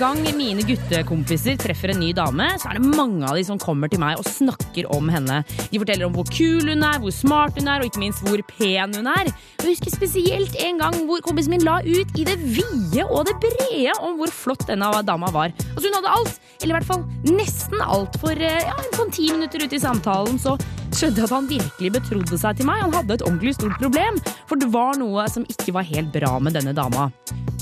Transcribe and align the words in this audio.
gang 0.00 0.20
mine 0.36 0.64
guttekompiser 0.64 1.58
treffer 1.60 1.92
en 1.92 2.00
ny 2.00 2.10
dame, 2.16 2.46
så 2.60 2.70
er 2.70 2.78
det 2.78 2.92
mange 2.96 3.26
av 3.28 3.36
de 3.36 3.42
som 3.44 3.58
kommer 3.60 3.90
til 3.92 4.00
meg 4.00 4.20
og 4.20 4.28
snakker 4.28 4.88
om 4.94 5.10
henne. 5.12 5.42
De 5.68 5.80
forteller 5.80 6.08
om 6.08 6.14
hvor 6.16 6.28
kul 6.32 6.64
hun 6.70 6.86
er, 6.86 7.00
hvor 7.02 7.12
smart 7.12 7.58
hun 7.60 7.68
er, 7.68 7.82
og 7.82 7.90
ikke 7.90 8.02
minst 8.02 8.24
hvor 8.24 8.40
pen 8.48 8.96
hun 8.96 9.10
er. 9.12 9.28
Jeg 9.60 9.74
husker 9.74 9.92
spesielt 9.92 10.56
en 10.64 10.80
gang 10.80 10.96
hvor 11.08 11.20
kompisen 11.26 11.52
min 11.52 11.66
la 11.66 11.78
ut 11.84 12.16
i 12.16 12.24
det 12.24 12.38
vide 12.40 13.04
og 13.04 13.28
det 13.28 13.36
brede 13.42 13.92
om 14.00 14.16
hvor 14.20 14.32
flott 14.32 14.64
denne 14.70 14.88
dama 15.06 15.28
var. 15.34 15.52
Altså 15.74 15.90
Hun 15.90 15.98
hadde 15.98 16.16
alt, 16.16 16.40
eller 16.60 16.72
i 16.72 16.78
hvert 16.78 16.90
fall 16.90 17.04
nesten 17.28 17.84
alt. 17.84 18.16
For 18.22 18.32
eh, 18.36 18.64
ja, 18.70 18.78
sånn 18.96 19.12
ti 19.12 19.28
minutter 19.28 19.66
ut 19.66 19.76
i 19.76 19.82
samtalen 19.82 20.40
så 20.40 20.56
skjønte 20.90 21.20
jeg 21.20 21.28
at 21.28 21.36
han 21.36 21.50
virkelig 21.50 21.92
betrodde 21.98 22.40
seg 22.40 22.56
til 22.56 22.70
meg. 22.70 22.80
Han 22.86 22.96
hadde 22.96 23.18
et 23.18 23.26
ordentlig 23.26 23.58
stort 23.58 23.76
problem, 23.82 24.20
for 24.48 24.60
det 24.60 24.72
var 24.72 24.96
noe 25.00 25.28
som 25.32 25.44
ikke 25.44 25.76
var 25.76 25.88
helt 25.92 26.12
bra 26.16 26.38
med 26.40 26.56
denne 26.56 26.74
dama. 26.76 27.10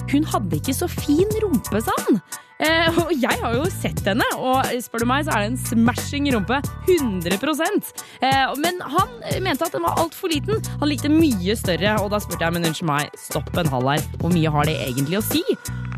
Hun 0.08 0.24
hadde 0.24 0.56
ikke 0.56 0.72
så 0.72 0.88
fin 0.88 1.28
rumpe, 1.42 1.82
sa 1.84 1.92
han. 2.06 2.20
Eh, 2.58 2.96
og 3.04 3.12
jeg 3.14 3.38
har 3.38 3.54
jo 3.54 3.66
sett 3.70 4.00
henne, 4.08 4.26
og 4.34 4.66
spør 4.82 5.04
du 5.04 5.08
meg, 5.08 5.26
så 5.26 5.34
er 5.36 5.44
det 5.44 5.50
en 5.52 5.60
smashing 5.62 6.26
rumpe. 6.34 6.58
100 6.88 7.36
eh, 7.38 8.54
Men 8.58 8.80
han 8.82 9.12
mente 9.44 9.68
at 9.68 9.74
den 9.74 9.86
var 9.86 10.00
altfor 10.02 10.32
liten. 10.32 10.58
Han 10.80 10.90
likte 10.90 11.12
mye 11.12 11.54
større, 11.58 11.98
og 12.02 12.10
da 12.14 12.22
spurte 12.22 12.42
jeg, 12.44 12.56
men 12.56 12.66
unnskyld 12.66 12.90
meg, 12.90 13.20
stopp 13.20 13.52
en 13.54 13.70
halv 13.70 13.92
her. 13.94 14.08
Hvor 14.18 14.34
mye 14.34 14.54
har 14.56 14.66
det 14.66 14.78
egentlig 14.88 15.20
å 15.20 15.26
si? 15.28 15.44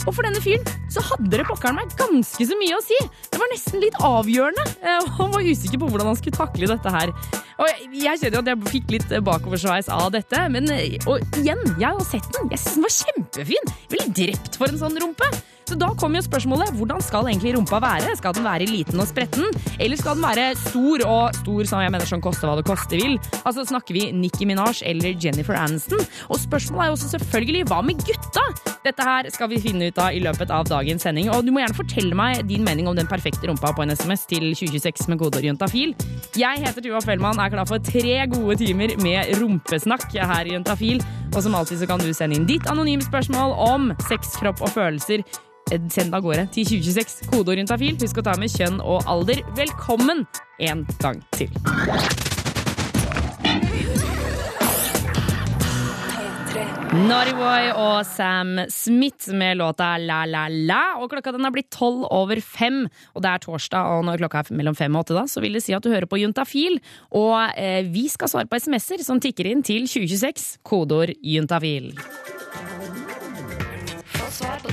Og 0.06 0.14
for 0.16 0.24
denne 0.24 0.40
fyren 0.40 0.64
så 0.92 1.02
hadde 1.04 1.28
det 1.34 1.44
pokkeren 1.48 1.76
meg 1.76 1.92
ganske 1.98 2.44
så 2.48 2.56
mye 2.60 2.76
å 2.76 2.84
si. 2.84 2.96
Det 3.32 3.40
var 3.40 3.50
nesten 3.52 3.82
litt 3.82 3.96
avgjørende. 4.04 4.64
Eh, 4.80 4.98
og 5.00 5.12
han 5.16 5.32
var 5.36 5.48
usikker 5.48 5.80
på 5.80 5.88
hvordan 5.88 6.10
han 6.12 6.18
skulle 6.20 6.40
takle 6.40 6.68
dette 6.70 6.92
her. 6.92 7.12
Og 7.60 7.86
jeg, 7.92 8.20
kjenner 8.20 8.38
jo 8.38 8.42
at 8.44 8.50
jeg 8.52 8.72
fikk 8.74 8.94
litt 8.96 9.14
bakoversveis 9.24 9.88
av 9.92 10.10
dette, 10.12 10.44
men 10.52 10.68
eh, 10.76 11.00
og 11.06 11.24
igjen, 11.40 11.62
jeg 11.76 11.86
har 11.88 11.96
jo 11.96 12.08
sett 12.08 12.28
den. 12.36 12.52
Jeg 12.52 12.62
synes 12.64 12.76
den 12.76 12.86
var 12.86 12.96
kjempefin. 12.98 13.72
Jeg 13.86 13.94
ville 13.96 14.18
drept 14.20 14.60
for 14.60 14.72
en 14.72 14.80
sånn 14.80 15.00
rumpe. 15.00 15.30
Så 15.68 15.76
da 15.78 15.90
kommer 15.98 16.18
jo 16.18 16.26
spørsmålet 16.26 16.72
hvordan 16.78 17.02
skal 17.04 17.28
egentlig 17.30 17.54
rumpa 17.54 17.78
være? 17.82 18.16
Skal 18.18 18.34
den 18.34 18.46
være 18.46 18.66
liten 18.70 19.00
og 19.00 19.08
spretten, 19.10 19.46
eller 19.78 20.00
skal 20.00 20.16
den 20.18 20.26
være 20.26 20.46
stor 20.58 21.04
og 21.06 21.36
stor 21.38 21.68
som 21.70 21.84
jeg 21.84 21.92
mener 21.94 22.10
sånn 22.10 22.24
koste 22.24 22.48
hva 22.48 22.56
det 22.58 22.66
koste 22.66 22.98
vil? 22.98 23.18
Altså 23.44 23.66
Snakker 23.70 23.94
vi 23.94 24.08
Nicki 24.16 24.48
Minaj 24.48 24.80
eller 24.88 25.14
Jennifer 25.20 25.54
Aniston? 25.58 26.02
Og 26.30 26.40
spørsmålet 26.42 26.86
er 26.86 26.90
jo 26.90 26.96
også 26.98 27.12
selvfølgelig 27.14 27.68
hva 27.70 27.80
med 27.86 28.02
gutta? 28.02 28.46
Dette 28.80 29.04
her 29.04 29.28
skal 29.30 29.50
vi 29.52 29.60
finne 29.60 29.90
ut 29.90 29.98
av 30.00 30.16
i 30.16 30.22
løpet 30.24 30.50
av 30.56 30.64
dagens 30.70 31.04
sending, 31.04 31.28
og 31.30 31.44
du 31.44 31.52
må 31.52 31.60
gjerne 31.60 31.76
fortelle 31.76 32.16
meg 32.16 32.40
din 32.48 32.64
mening 32.64 32.88
om 32.88 32.96
den 32.96 33.08
perfekte 33.10 33.50
rumpa 33.50 33.74
på 33.76 33.84
en 33.84 33.92
SMS 33.92 34.24
til 34.30 34.46
2026 34.56 35.10
med 35.12 35.20
kodeord 35.20 35.44
juntafil. 35.44 35.92
Jeg 36.38 36.64
heter 36.64 36.86
Tuva 36.86 37.02
Fellmann, 37.04 37.38
er 37.38 37.52
klar 37.52 37.68
for 37.68 37.82
tre 37.84 38.16
gode 38.32 38.56
timer 38.62 38.96
med 39.04 39.36
rumpesnakk 39.40 40.08
her 40.16 40.48
i 40.48 40.56
Juntafil, 40.56 41.04
og 41.34 41.44
som 41.44 41.54
alltid 41.54 41.82
så 41.82 41.90
kan 41.90 42.00
du 42.02 42.10
sende 42.16 42.40
inn 42.40 42.48
ditt 42.48 42.66
anonyme 42.72 43.04
spørsmål 43.04 43.54
om 43.68 43.92
sex, 44.08 44.34
kropp 44.40 44.64
og 44.64 44.72
følelser 44.74 45.22
Send 45.70 46.14
av 46.16 46.24
gårde 46.24 46.48
til 46.50 46.66
2026. 46.66 47.28
Kodeorientafil. 47.30 47.94
Husk 48.02 48.18
å 48.18 48.24
ta 48.26 48.34
med 48.40 48.50
kjønn 48.50 48.80
og 48.82 49.06
alder. 49.10 49.38
Velkommen 49.54 50.24
en 50.66 50.82
gang 50.98 51.20
til. 51.36 51.52
Naughty 56.90 57.70
og 57.78 58.00
Sam 58.02 58.64
Smith 58.66 59.30
med 59.30 59.60
låta 59.60 59.92
La 60.02 60.24
La 60.26 60.48
La. 60.50 60.80
Og 60.98 61.12
klokka 61.12 61.30
den 61.36 61.46
er 61.46 61.54
blitt 61.54 61.70
tolv 61.70 62.02
over 62.10 62.42
fem, 62.42 62.82
og 63.14 63.22
det 63.22 63.30
er 63.30 63.44
torsdag. 63.44 63.94
Og 63.94 64.08
når 64.08 64.24
klokka 64.24 64.42
er 64.42 64.58
mellom 64.58 64.74
fem 64.74 64.98
og 64.98 65.04
åtte, 65.04 65.14
da, 65.20 65.22
så 65.30 65.38
vil 65.44 65.54
det 65.54 65.62
si 65.62 65.76
at 65.76 65.86
du 65.86 65.92
hører 65.94 66.10
på 66.10 66.18
Juntafil. 66.18 66.80
Og 67.14 67.38
eh, 67.54 67.86
vi 67.86 68.08
skal 68.10 68.32
svare 68.32 68.50
på 68.50 68.58
SMS-er 68.58 69.06
som 69.06 69.22
tikker 69.22 69.52
inn 69.52 69.62
til 69.62 69.86
2026. 69.86 70.56
Kodeord 70.66 71.14
juntafil. 71.22 71.92
Få 74.18 74.32
svar 74.34 74.58
på 74.66 74.69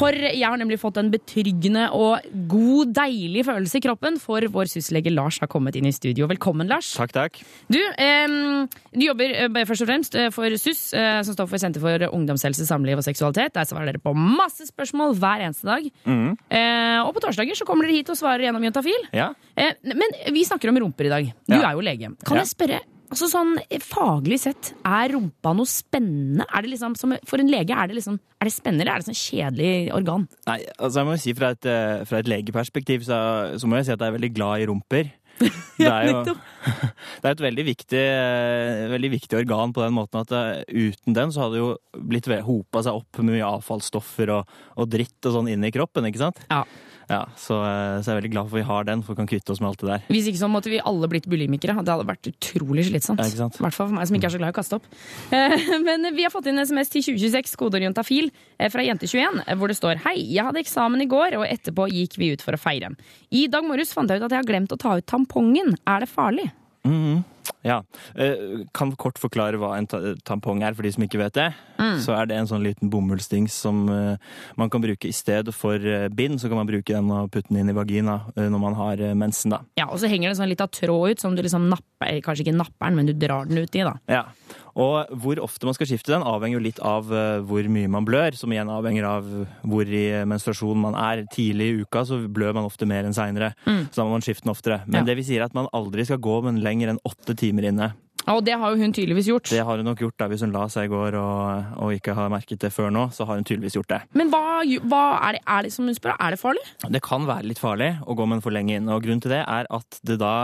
For 0.00 0.16
jeg 0.16 0.40
har 0.48 0.56
nemlig 0.56 0.78
fått 0.80 0.96
en 0.96 1.10
betryggende 1.12 1.82
og 1.92 2.22
god, 2.48 2.92
deilig 2.96 3.42
følelse 3.44 3.76
i 3.76 3.82
kroppen, 3.84 4.14
for 4.22 4.40
vår 4.48 4.70
syslege 4.72 5.12
Lars 5.12 5.36
har 5.42 5.50
kommet 5.52 5.76
inn 5.76 5.84
i 5.84 5.92
studio. 5.92 6.24
Velkommen, 6.30 6.70
Lars. 6.70 6.94
Takk, 6.96 7.12
takk. 7.12 7.36
Du, 7.68 7.76
eh, 7.76 8.64
du 8.96 9.04
jobber 9.04 9.34
eh, 9.44 9.58
først 9.68 9.84
og 9.84 9.90
fremst 9.90 10.16
eh, 10.16 10.30
for 10.32 10.48
SUS, 10.56 10.94
eh, 10.96 11.20
som 11.28 11.36
står 11.36 11.50
for 11.52 11.60
Senter 11.60 11.84
for 11.84 12.06
ungdomshelse, 12.16 12.64
samliv 12.70 13.02
og 13.02 13.04
seksualitet. 13.04 13.52
Der 13.58 13.68
svarer 13.68 13.90
dere 13.92 14.00
på 14.00 14.14
masse 14.16 14.70
spørsmål 14.72 15.12
hver 15.20 15.44
eneste 15.50 15.68
dag. 15.68 15.90
Eh, 16.08 17.00
og 17.04 17.12
på 17.18 17.20
torsdager 17.26 17.60
så 17.60 17.68
kommer 17.68 17.84
dere 17.84 18.00
hit 18.00 18.08
og 18.08 18.16
svarer 18.16 18.46
gjennom 18.48 18.64
Juntafil. 18.64 19.04
Ja. 19.12 19.34
Eh, 19.52 19.76
men 19.84 20.16
vi 20.32 20.46
snakker 20.48 20.72
om 20.72 20.80
rumper 20.80 21.10
i 21.10 21.12
dag. 21.12 21.28
Du 21.44 21.58
Ja. 21.58 21.60
er 21.68 21.76
jo 21.76 21.84
lege. 21.84 22.08
Kan 22.24 22.40
Ja. 22.40 22.44
jeg 22.46 22.48
spørre, 22.56 22.80
altså 23.10 23.28
sånn 23.30 23.56
faglig 23.84 24.40
sett, 24.44 24.72
er 24.86 25.14
rumpa 25.14 25.52
noe 25.56 25.68
spennende? 25.68 26.46
Er 26.48 26.64
det 26.64 26.74
liksom, 26.74 26.96
som, 26.98 27.14
for 27.28 27.42
en 27.42 27.50
lege, 27.50 27.76
er 27.76 27.90
det 27.90 27.98
liksom 27.98 28.18
er 28.40 28.48
det 28.48 28.54
spennende, 28.54 28.86
eller 28.86 28.96
er 28.96 29.02
det 29.02 29.10
sånn 29.10 29.20
kjedelig 29.20 29.72
organ? 29.92 30.26
Nei, 30.48 30.60
altså 30.78 31.02
jeg 31.02 31.08
må 31.08 31.16
jo 31.16 31.22
si 31.26 31.34
fra 31.36 31.50
et, 31.52 31.66
eh, 31.68 32.04
fra 32.08 32.20
et 32.22 32.30
legeperspektiv 32.30 33.04
så, 33.04 33.18
så 33.60 33.68
må 33.68 33.80
jeg 33.80 33.90
si 33.90 33.94
at 33.96 34.00
jeg 34.00 34.12
er 34.12 34.16
veldig 34.16 34.32
glad 34.36 34.62
i 34.62 34.68
rumper. 34.70 35.10
Det 35.80 35.88
er 35.88 36.10
jo 36.10 36.18
det 37.20 37.24
er 37.24 37.32
et 37.32 37.40
veldig 37.40 37.64
viktig, 37.64 38.00
eh, 38.00 38.82
veldig 38.92 39.10
viktig 39.14 39.38
organ 39.38 39.72
på 39.72 39.80
den 39.80 39.94
måten 39.96 40.20
at 40.20 40.34
eh, 40.36 40.90
uten 40.92 41.16
den 41.16 41.32
så 41.32 41.46
hadde 41.46 41.56
det 41.56 41.62
jo 41.62 41.70
blitt 42.10 42.28
hopa 42.44 42.82
seg 42.84 42.98
opp 43.00 43.20
med 43.22 43.38
mye 43.38 43.48
avfallsstoffer 43.56 44.34
og, 44.36 44.52
og 44.76 44.90
dritt 44.92 45.28
og 45.30 45.38
sånn 45.38 45.48
inn 45.54 45.64
i 45.64 45.72
kroppen, 45.72 46.04
ikke 46.10 46.20
sant? 46.20 46.42
Ja. 46.52 46.60
Ja, 47.10 47.24
så, 47.34 47.56
eh, 47.66 47.98
så 47.98 48.06
jeg 48.06 48.14
er 48.14 48.18
veldig 48.20 48.30
glad 48.36 48.50
for 48.52 48.60
vi 48.60 48.66
har 48.68 48.84
den, 48.86 49.00
for 49.02 49.16
vi 49.16 49.18
kan 49.18 49.28
kvitte 49.30 49.50
oss 49.50 49.60
med 49.60 49.72
alt 49.72 49.80
det 49.82 49.88
der. 49.90 50.04
Hvis 50.14 50.28
ikke 50.30 50.38
så 50.38 50.48
måtte 50.50 50.70
vi 50.70 50.78
alle 50.86 51.08
blitt 51.10 51.26
bulimikere. 51.30 51.74
Det 51.82 51.90
hadde 51.90 52.06
vært 52.06 52.28
utrolig 52.30 52.84
slitsomt. 52.86 53.18
Ja? 53.18 53.48
I 53.50 53.64
hvert 53.64 53.74
fall 53.74 53.88
for 53.90 53.96
meg 53.96 54.06
som 54.06 54.18
ikke 54.18 54.30
er 54.30 54.34
så 54.36 54.40
glad 54.40 54.52
i 54.52 54.54
å 54.54 54.58
kaste 54.60 54.78
opp. 54.78 54.86
Eh, 55.34 55.56
Men 55.88 56.06
vi 56.14 56.22
har 56.22 56.30
fått 56.30 56.46
inn 56.52 56.62
SMS 56.62 56.92
til 56.94 57.02
2026, 57.08 57.56
kodeord 57.58 57.88
juntafil, 57.88 58.30
eh, 58.58 58.70
fra 58.70 58.84
Jente21, 58.86 59.42
eh, 59.46 59.58
hvor 59.58 59.72
det 59.72 59.78
står 59.80 60.04
Hei, 60.06 60.14
jeg 60.22 60.46
hadde 60.46 60.62
eksamen 60.62 61.02
i 61.02 61.08
går, 61.10 61.34
og 61.40 61.48
etterpå 61.50 61.88
gikk 61.90 62.14
vi 62.22 62.30
ut 62.36 62.46
for 62.46 62.54
å 62.54 62.62
feire. 62.62 62.92
I 63.34 63.48
dag 63.50 63.66
morges 63.66 63.90
fant 63.96 64.08
jeg 64.10 64.22
ut 64.22 64.28
at 64.28 64.36
jeg 64.38 64.44
har 64.44 64.50
glemt 64.52 64.72
å 64.76 64.78
ta 64.78 64.94
ut 65.00 65.06
tampongen. 65.10 65.74
Er 65.90 66.06
det 66.06 66.10
farlig? 66.14 66.46
Mhm. 66.86 67.24
Ja. 67.64 67.82
Eh, 68.16 68.64
Kan 68.76 68.92
kort 68.96 69.18
forklare 69.20 69.58
hva 69.60 69.74
en 69.78 69.86
tampong 70.24 70.62
er, 70.64 70.74
for 70.74 70.82
de 70.86 70.92
som 70.94 71.04
ikke 71.04 71.18
vet 71.20 71.36
det. 71.36 71.48
Så 72.04 72.12
er 72.12 72.26
det 72.28 72.36
en 72.36 72.46
sånn 72.48 72.62
liten 72.64 72.90
bomullsdings 72.92 73.54
som 73.56 73.86
eh, 73.88 74.16
man 74.60 74.68
kan 74.72 74.82
bruke 74.84 75.08
i 75.08 75.14
stedet 75.16 75.54
for 75.56 75.76
eh, 75.80 76.08
bind. 76.12 76.40
Så 76.40 76.48
kan 76.48 76.60
man 76.60 76.68
bruke 76.68 76.92
den 76.92 77.10
og 77.10 77.30
putte 77.32 77.48
den 77.52 77.62
inn 77.62 77.72
i 77.72 77.76
vagina 77.76 78.18
når 78.36 78.60
man 78.60 78.74
har 78.78 78.96
mensen, 79.16 79.50
da. 79.56 79.62
Ja, 79.80 79.88
Og 79.90 79.98
så 80.00 80.08
henger 80.12 80.30
det 80.32 80.38
sånn 80.40 80.50
litt 80.52 80.60
av 80.64 80.70
tråd 80.72 81.16
ut 81.16 81.20
som 81.24 81.36
du 81.36 81.42
liksom 81.42 81.68
napper, 81.72 82.20
kanskje 82.24 82.44
ikke 82.46 82.56
napper 82.58 82.88
den, 82.90 82.96
men 83.00 83.08
du 83.08 83.14
drar 83.16 83.48
den 83.48 83.58
ut 83.64 83.74
i, 83.76 83.84
da. 83.86 83.96
Ja. 84.08 84.24
Og 84.80 85.08
hvor 85.20 85.40
ofte 85.42 85.66
man 85.66 85.74
skal 85.74 85.88
skifte 85.90 86.12
den, 86.14 86.22
avhenger 86.24 86.56
jo 86.60 86.62
litt 86.62 86.78
av 86.86 87.08
hvor 87.44 87.66
mye 87.68 87.88
man 87.90 88.04
blør. 88.06 88.36
Som 88.38 88.52
igjen 88.54 88.70
avhenger 88.70 89.04
av 89.08 89.26
hvor 89.66 89.88
i 89.90 90.04
menstruasjon 90.30 90.78
man 90.78 90.94
er. 90.96 91.24
Tidlig 91.34 91.66
i 91.66 91.80
uka 91.82 92.04
så 92.06 92.20
blør 92.30 92.54
man 92.56 92.68
ofte 92.68 92.86
mer 92.88 93.04
enn 93.08 93.16
seinere. 93.16 93.50
Så 93.66 93.98
da 93.98 94.06
må 94.06 94.14
man 94.14 94.24
skifte 94.24 94.46
den 94.46 94.52
oftere. 94.54 94.78
Men 94.86 95.00
Ja. 95.02 95.08
det 95.10 95.16
vi 95.18 95.24
sier 95.26 95.42
er 95.42 95.48
at 95.50 95.56
man 95.58 95.66
aldri 95.74 96.06
skal 96.06 96.22
gå 96.22 96.38
med 96.44 96.54
den 96.54 96.62
lenger 96.64 96.92
enn 96.94 97.02
åtte 97.04 97.29
timer 97.34 97.64
inne. 97.70 97.92
Og 98.30 98.44
det 98.46 98.56
har 98.60 98.72
jo 98.72 98.80
hun 98.80 98.94
tydeligvis 98.94 99.28
gjort. 99.30 99.50
Det 99.50 99.62
har 99.66 99.80
hun 99.80 99.86
nok 99.86 100.02
gjort 100.04 100.18
da, 100.20 100.28
hvis 100.30 100.44
hun 100.44 100.54
la 100.54 100.66
seg 100.72 100.88
i 100.88 100.92
går 100.92 101.16
og, 101.18 101.72
og 101.84 101.94
ikke 101.96 102.14
har 102.16 102.30
merket 102.32 102.62
det 102.62 102.72
før 102.74 102.92
nå. 102.94 103.06
Så 103.14 103.26
har 103.28 103.40
hun 103.40 103.46
tydeligvis 103.46 103.78
gjort 103.78 103.90
det. 103.92 104.00
Men 104.18 104.30
hva, 104.32 104.42
hva 104.90 105.02
er, 105.18 105.38
det, 105.38 105.42
er 105.56 105.66
det 105.66 105.72
som 105.74 105.88
hun 105.88 105.96
spør, 105.96 106.14
er 106.16 106.36
det 106.36 106.40
farlig? 106.40 106.64
Det 106.96 107.02
kan 107.04 107.26
være 107.28 107.48
litt 107.50 107.62
farlig 107.62 107.90
å 108.06 108.16
gå 108.18 108.26
med 108.28 108.38
den 108.38 108.44
for 108.46 108.54
lenge 108.54 108.76
inn. 108.78 108.90
og 108.92 109.02
Grunnen 109.04 109.22
til 109.24 109.34
det 109.34 109.42
er 109.42 109.70
at 109.70 110.00
det 110.06 110.20
da, 110.22 110.34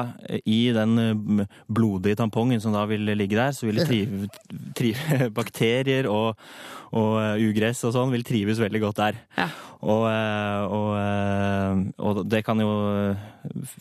i 0.42 0.60
den 0.76 1.02
eh, 1.02 1.46
blodige 1.68 2.18
tampongen 2.22 2.62
som 2.62 2.74
da 2.76 2.86
vil 2.90 3.06
ligge 3.14 3.38
der, 3.38 3.54
så 3.56 3.68
vil 3.68 3.80
det 3.80 3.88
trive, 3.90 4.30
trive 4.76 5.30
bakterier 5.38 6.10
og, 6.10 6.42
og 6.96 7.16
eh, 7.22 7.46
ugress 7.48 7.84
og 7.86 7.94
sånn 7.96 8.12
vil 8.14 8.26
trives 8.26 8.62
veldig 8.62 8.82
godt 8.88 9.02
der. 9.04 9.22
Ja. 9.38 9.48
Og, 9.86 10.06
eh, 10.08 10.62
og, 10.72 10.90
eh, 10.98 11.82
og 12.02 12.22
det 12.26 12.42
kan 12.46 12.60
jo 12.62 12.70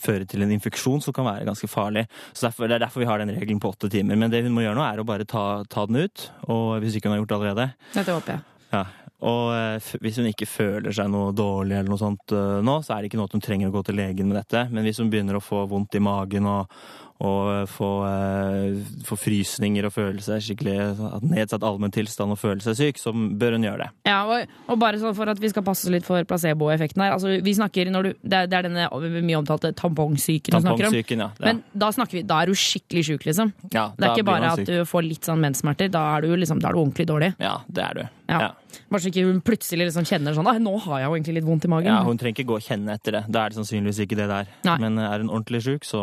føre 0.04 0.28
til 0.30 0.44
en 0.46 0.54
infeksjon 0.56 1.02
som 1.04 1.16
kan 1.16 1.28
være 1.28 1.48
ganske 1.48 1.70
farlig. 1.72 2.06
Så 2.34 2.48
derfor, 2.48 2.68
Det 2.68 2.76
er 2.76 2.86
derfor 2.86 3.00
vi 3.00 3.10
har 3.10 3.20
den 3.20 3.34
regelen 3.34 3.60
på 3.60 3.72
åtte 3.72 3.90
timer. 3.96 4.20
Men 4.20 4.34
det 4.34 4.44
hun 4.46 4.54
må 4.56 4.66
gjøre 4.66 4.78
nå, 4.78 4.84
er 4.86 5.02
å 5.02 5.08
bare 5.08 5.26
ta, 5.28 5.64
ta 5.72 5.88
den 5.90 6.04
ut. 6.06 6.28
Og 6.52 6.78
hvis 6.84 7.00
ikke 7.00 7.10
hun 7.10 7.16
har 7.18 7.24
gjort 7.24 7.34
det 7.34 7.40
allerede, 7.40 7.68
Dette 7.96 8.20
håper 8.20 8.38
jeg. 8.38 8.46
ja. 8.76 8.86
Og 9.26 9.48
eh, 9.56 9.86
hvis 10.04 10.18
hun 10.20 10.28
ikke 10.28 10.46
føler 10.46 10.94
seg 10.94 11.08
noe 11.10 11.32
dårlig 11.34 11.78
eller 11.80 11.90
noe 11.90 12.02
sånt 12.02 12.34
eh, 12.36 12.58
nå, 12.62 12.74
så 12.84 12.94
er 12.94 13.00
det 13.02 13.08
ikke 13.10 13.18
noe 13.18 13.30
at 13.30 13.34
hun 13.38 13.42
trenger 13.42 13.72
å 13.72 13.74
gå 13.74 13.82
til 13.88 13.98
legen 13.98 14.28
med 14.30 14.38
dette. 14.42 14.66
Men 14.76 14.86
hvis 14.86 15.00
hun 15.02 15.10
begynner 15.10 15.40
å 15.40 15.42
få 15.42 15.64
vondt 15.72 15.96
i 15.98 16.02
magen 16.04 16.46
og, 16.52 16.74
og 17.24 17.70
få, 17.72 17.90
eh, 18.04 18.80
få 19.08 19.16
frysninger 19.16 19.86
og 19.88 19.94
føle 19.96 20.24
seg 20.24 20.42
skikkelig 20.44 20.76
at 21.16 21.24
nedsatt 21.24 21.64
allmenntilstand 21.64 22.36
og 22.36 22.40
føle 22.42 22.60
seg 22.60 22.76
syk, 22.76 23.00
så 23.00 23.14
bør 23.16 23.56
hun 23.56 23.64
gjøre 23.64 23.86
det. 23.86 23.90
Ja, 24.10 24.18
og, 24.28 24.52
og 24.68 24.82
bare 24.82 25.00
sånn 25.00 25.16
for 25.16 25.32
at 25.32 25.40
vi 25.40 25.52
skal 25.54 25.64
passe 25.64 25.88
oss 25.88 25.94
litt 25.94 26.08
for 26.08 26.28
placeboeffekten 26.28 27.06
her. 27.06 27.14
Altså, 27.16 27.38
vi 27.46 27.54
snakker 27.56 27.88
når 27.94 28.10
du, 28.10 28.12
det, 28.20 28.42
er, 28.42 28.52
det 28.52 28.60
er 28.60 28.68
denne 28.68 28.90
mye 29.24 29.40
omtalte 29.40 29.72
tampongsyken 29.80 30.58
du 30.58 30.60
snakker 30.60 30.74
om. 30.76 30.84
Tampongsyken, 30.90 31.24
ja. 31.24 31.30
Men 31.40 31.64
da 31.72 31.92
snakker 31.96 32.20
vi, 32.20 32.26
da 32.28 32.42
er 32.44 32.52
du 32.52 32.60
skikkelig 32.60 33.06
sjuk, 33.08 33.26
liksom. 33.30 33.56
ja 33.72 33.88
Det 33.96 34.10
er 34.10 34.18
ikke 34.18 34.28
bare 34.28 34.52
at 34.52 34.68
du 34.68 34.76
får 34.90 35.08
litt 35.08 35.32
sånn 35.32 35.40
menssmerter, 35.40 35.92
da 35.94 36.04
er 36.18 36.28
du, 36.28 36.36
liksom, 36.36 36.60
da 36.60 36.70
er 36.74 36.76
du 36.76 36.84
ordentlig 36.84 37.08
dårlig. 37.08 37.32
Ja, 37.40 37.58
det 37.72 37.88
er 37.88 38.02
du. 38.02 38.06
Ja. 38.28 38.40
Ja. 38.42 38.54
Bare 38.92 39.02
så 39.02 39.10
ikke 39.12 39.24
hun 39.24 39.40
plutselig 39.46 39.88
liksom 39.88 40.06
kjenner 40.10 40.36
sånn 40.36 40.48
nå 40.66 40.74
har 40.84 41.00
jeg 41.00 41.08
jo 41.08 41.16
egentlig 41.16 41.36
litt 41.38 41.48
vondt 41.48 41.68
i 41.68 41.72
magen. 41.72 41.94
Ja, 41.94 42.02
hun 42.04 42.20
trenger 42.20 42.42
ikke 42.42 42.50
gå 42.52 42.58
og 42.60 42.66
kjenne 42.66 42.98
etter 42.98 43.20
det. 43.20 43.24
Da 43.32 43.46
er 43.46 43.54
det 43.54 43.60
sannsynligvis 43.62 44.02
ikke 44.04 44.18
det 44.20 44.28
der. 44.32 44.50
Nei. 44.68 44.80
Men 44.84 45.00
er 45.00 45.22
hun 45.24 45.32
ordentlig 45.32 45.64
sjuk, 45.64 45.88
så 45.88 46.02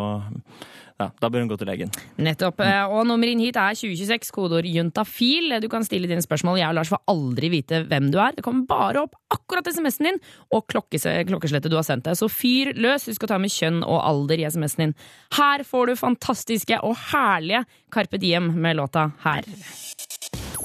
ja, 1.01 1.07
da 1.19 1.29
bør 1.29 1.43
hun 1.43 1.49
gå 1.51 1.57
til 1.59 1.67
legen. 1.67 1.91
Nettopp. 2.21 2.59
Eh, 2.63 2.83
Og 2.93 3.07
nummer 3.09 3.27
inn 3.27 3.41
hit 3.41 3.57
er 3.57 3.73
2026, 3.75 4.31
kodeord 4.35 4.67
juntafil. 4.69 5.55
Du 5.63 5.67
kan 5.71 5.83
stille 5.87 6.07
dine 6.07 6.21
spørsmål. 6.23 6.59
Jeg 6.61 6.69
og 6.69 6.77
Lars 6.77 6.91
får 6.93 7.01
aldri 7.11 7.49
vite 7.53 7.83
hvem 7.89 8.11
du 8.13 8.19
er. 8.21 8.35
Det 8.37 8.43
kommer 8.45 8.67
bare 8.69 9.03
opp 9.07 9.17
akkurat 9.33 9.67
SMS-en 9.73 10.11
din 10.11 10.19
og 10.53 10.67
klokkeslettet 10.69 11.69
du 11.71 11.77
har 11.79 11.87
sendt 11.87 12.05
deg. 12.05 12.17
Så 12.19 12.29
fyr 12.31 12.73
løs. 12.77 13.07
Husk 13.09 13.25
å 13.25 13.31
ta 13.33 13.39
med 13.41 13.51
kjønn 13.53 13.81
og 13.83 13.99
alder 14.05 14.43
i 14.43 14.47
SMS-en 14.49 14.85
din. 14.89 14.95
Her 15.39 15.65
får 15.67 15.91
du 15.91 15.95
fantastiske 15.99 16.79
og 16.85 16.95
herlige 17.11 17.65
Carpe 17.93 18.21
Diem 18.21 18.53
med 18.61 18.77
låta 18.79 19.09
Her. 19.25 19.43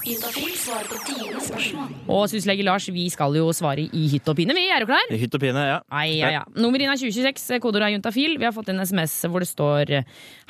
Juntafil 0.08 0.52
svarer 0.56 0.86
på 0.88 0.98
dine 1.04 1.40
spørsmål. 1.42 1.90
Og 2.14 2.22
syslege 2.32 2.64
Lars, 2.64 2.86
vi 2.94 3.04
skal 3.12 3.34
jo 3.36 3.48
svare 3.56 3.84
i 3.92 4.04
hytt 4.12 4.28
og 4.32 4.38
pine, 4.38 4.54
vi. 4.56 4.62
Er 4.72 4.80
du 4.84 4.88
klar? 4.88 5.10
I 5.12 5.18
hytt 5.20 5.34
og 5.36 5.42
pine, 5.42 5.64
ja. 5.68 5.78
Ai, 5.92 6.06
ja, 6.16 6.30
ja. 6.38 6.42
Nummer 6.56 6.80
inn 6.80 6.88
er 6.92 6.96
2026, 7.00 7.58
kodeord 7.64 7.84
er 7.88 7.92
juntafil. 7.96 8.38
Vi 8.40 8.46
har 8.48 8.54
fått 8.56 8.70
en 8.72 8.80
SMS 8.84 9.18
hvor 9.28 9.44
det 9.44 9.50
står 9.50 9.92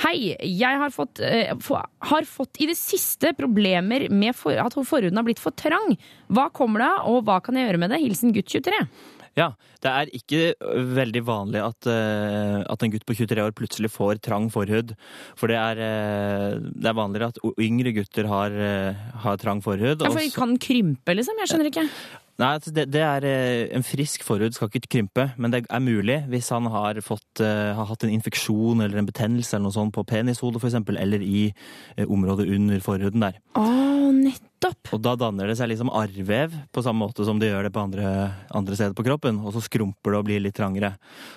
Hei, 0.05 0.14
jeg 0.46 0.81
har 0.84 0.94
fått, 0.94 1.20
eh, 1.25 1.55
få- 1.64 1.82
har 2.12 2.22
fått 2.28 2.60
i 2.62 2.66
det 2.70 2.76
siste 2.78 3.34
problemer 3.38 4.08
med 4.10 4.37
for, 4.37 4.52
at 4.55 4.72
forhuden 4.78 5.16
har 5.19 5.25
blitt 5.26 5.43
for 5.43 5.50
trang. 5.58 5.96
Hva 6.31 6.49
kommer 6.52 6.78
det 6.84 6.90
av, 6.93 7.06
og 7.11 7.25
hva 7.26 7.40
kan 7.43 7.54
jeg 7.58 7.66
gjøre 7.69 7.78
med 7.82 7.90
det? 7.90 8.00
Hilsen 8.04 8.32
gutt 8.32 8.46
23. 8.46 8.87
Ja, 9.38 9.52
Det 9.79 9.90
er 9.90 10.08
ikke 10.11 10.38
veldig 10.96 11.20
vanlig 11.23 11.61
at, 11.62 11.87
uh, 11.87 12.64
at 12.67 12.82
en 12.82 12.90
gutt 12.90 13.05
på 13.06 13.14
23 13.14 13.44
år 13.44 13.52
plutselig 13.55 13.93
får 13.94 14.19
trang 14.26 14.49
forhud. 14.50 14.96
For 15.38 15.50
det 15.50 15.58
er, 15.58 15.79
uh, 15.79 16.56
det 16.58 16.88
er 16.90 16.96
vanligere 16.99 17.31
at 17.31 17.38
yngre 17.62 17.93
gutter 17.94 18.26
har, 18.26 18.50
uh, 18.50 19.05
har 19.23 19.38
trang 19.38 19.62
forhud. 19.62 20.02
Ja, 20.02 20.11
for 20.11 20.19
de 20.19 20.32
kan 20.35 20.56
krympe, 20.58 21.14
liksom? 21.14 21.38
Jeg 21.44 21.52
skjønner 21.52 21.70
ikke. 21.70 21.87
Nei, 22.38 22.50
altså 22.55 22.70
det, 22.70 22.85
det 22.94 23.00
er 23.02 23.25
En 23.75 23.82
frisk 23.82 24.23
forhud 24.23 24.55
skal 24.55 24.70
ikke 24.70 24.90
krympe, 24.90 25.25
men 25.38 25.55
det 25.55 25.64
er 25.67 25.82
mulig 25.82 26.20
hvis 26.31 26.50
han 26.55 26.67
har, 26.70 27.00
fått, 27.02 27.43
har 27.43 27.88
hatt 27.90 28.06
en 28.06 28.14
infeksjon 28.14 28.82
eller 28.85 29.00
en 29.00 29.08
betennelse 29.08 29.56
eller 29.56 29.67
noe 29.67 29.75
sånt 29.75 29.94
på 29.94 30.06
penishodet 30.06 30.62
eksempel, 30.62 30.99
eller 31.02 31.23
i 31.23 31.49
området 32.06 32.46
under 32.55 32.85
forhuden 32.85 33.26
der. 33.26 33.43
Å, 33.58 33.67
nettopp. 34.14 34.47
Og 34.96 35.02
da 35.05 35.12
danner 35.19 35.50
det 35.50 35.56
seg 35.58 35.70
liksom 35.70 35.90
arrvev, 35.94 36.55
på 36.75 36.82
samme 36.84 37.05
måte 37.05 37.26
som 37.26 37.38
det 37.38 37.50
gjør 37.50 37.69
det 37.69 37.72
på 37.75 37.82
andre, 37.84 38.08
andre 38.56 38.78
steder 38.78 38.96
på 38.96 39.05
kroppen. 39.06 39.38
Og 39.44 39.55
så 39.55 39.62
skrumper 39.64 40.14
det 40.14 40.19
og 40.19 40.26
blir 40.26 40.43
litt 40.43 40.56
trangere. 40.58 40.94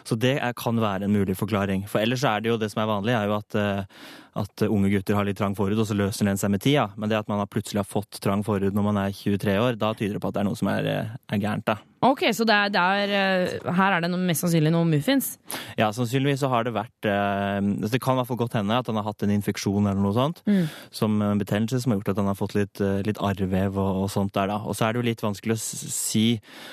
Så 0.07 0.17
det 0.19 0.37
er, 0.39 0.55
kan 0.57 0.79
være 0.81 1.05
en 1.07 1.13
mulig 1.13 1.35
forklaring. 1.39 1.85
For 1.91 2.01
ellers 2.01 2.25
er 2.27 2.41
det 2.41 2.53
jo 2.53 2.57
det 2.61 2.71
som 2.73 2.83
er 2.83 2.89
vanlig, 2.89 3.15
er 3.17 3.29
jo 3.29 3.37
at, 3.37 3.59
eh, 3.59 4.01
at 4.41 4.65
unge 4.69 4.93
gutter 4.95 5.19
har 5.19 5.27
litt 5.27 5.39
trang 5.41 5.57
forhud, 5.57 5.83
og 5.83 5.89
så 5.89 5.97
løser 5.97 6.31
den 6.31 6.41
seg 6.41 6.53
med 6.55 6.63
tida. 6.65 6.89
Men 6.95 7.11
det 7.11 7.19
at 7.21 7.31
man 7.31 7.43
plutselig 7.51 7.83
har 7.83 7.91
fått 7.91 8.21
trang 8.23 8.45
forhud 8.47 8.73
når 8.73 8.89
man 8.89 9.03
er 9.05 9.15
23 9.15 9.59
år, 9.61 9.79
da 9.81 9.93
tyder 9.93 10.17
det 10.17 10.23
på 10.23 10.31
at 10.31 10.39
det 10.39 10.45
er 10.45 10.49
noe 10.49 10.59
som 10.59 10.71
er, 10.73 10.91
eh, 10.91 11.15
er 11.29 11.43
gærent, 11.43 11.67
da. 11.67 11.81
Ok, 12.01 12.23
så 12.33 12.45
det 12.49 12.55
er, 12.55 12.71
det 12.73 12.81
er, 12.81 13.11
eh, 13.13 13.71
her 13.77 13.95
er 13.95 14.01
det 14.01 14.09
noe, 14.09 14.21
mest 14.25 14.41
sannsynlig 14.41 14.71
noe 14.73 14.87
muffins? 14.89 15.35
Ja, 15.77 15.91
sannsynligvis 15.93 16.41
så 16.41 16.49
har 16.49 16.65
det 16.65 16.73
vært 16.73 17.05
eh, 17.05 17.59
altså 17.61 17.91
Det 17.93 18.01
kan 18.01 18.17
i 18.17 18.21
hvert 18.21 18.31
fall 18.31 18.39
godt 18.41 18.57
hende 18.57 18.79
at 18.81 18.89
han 18.89 18.97
har 18.97 19.05
hatt 19.05 19.21
en 19.25 19.33
infeksjon 19.35 19.85
eller 19.85 20.01
noe 20.01 20.15
sånt. 20.17 20.41
Som 20.89 21.21
en 21.21 21.41
betennelse 21.41 21.83
som 21.83 21.93
har 21.93 22.01
gjort 22.01 22.13
at 22.15 22.21
han 22.23 22.31
har 22.31 22.39
fått 22.39 22.57
litt, 22.57 22.81
eh, 22.81 23.03
litt 23.05 23.21
arrvev 23.21 23.77
og, 23.77 24.05
og 24.05 24.13
sånt 24.13 24.33
der, 24.37 24.49
da. 24.49 24.61
Og 24.65 24.77
så 24.77 24.87
er 24.87 24.93
det 24.93 25.03
jo 25.03 25.09
litt 25.11 25.25
vanskelig 25.25 25.57
å 25.57 25.61
si 25.61 26.25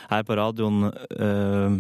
her 0.09 0.25
på 0.25 0.39
radioen 0.41 0.89
eh, 0.95 1.77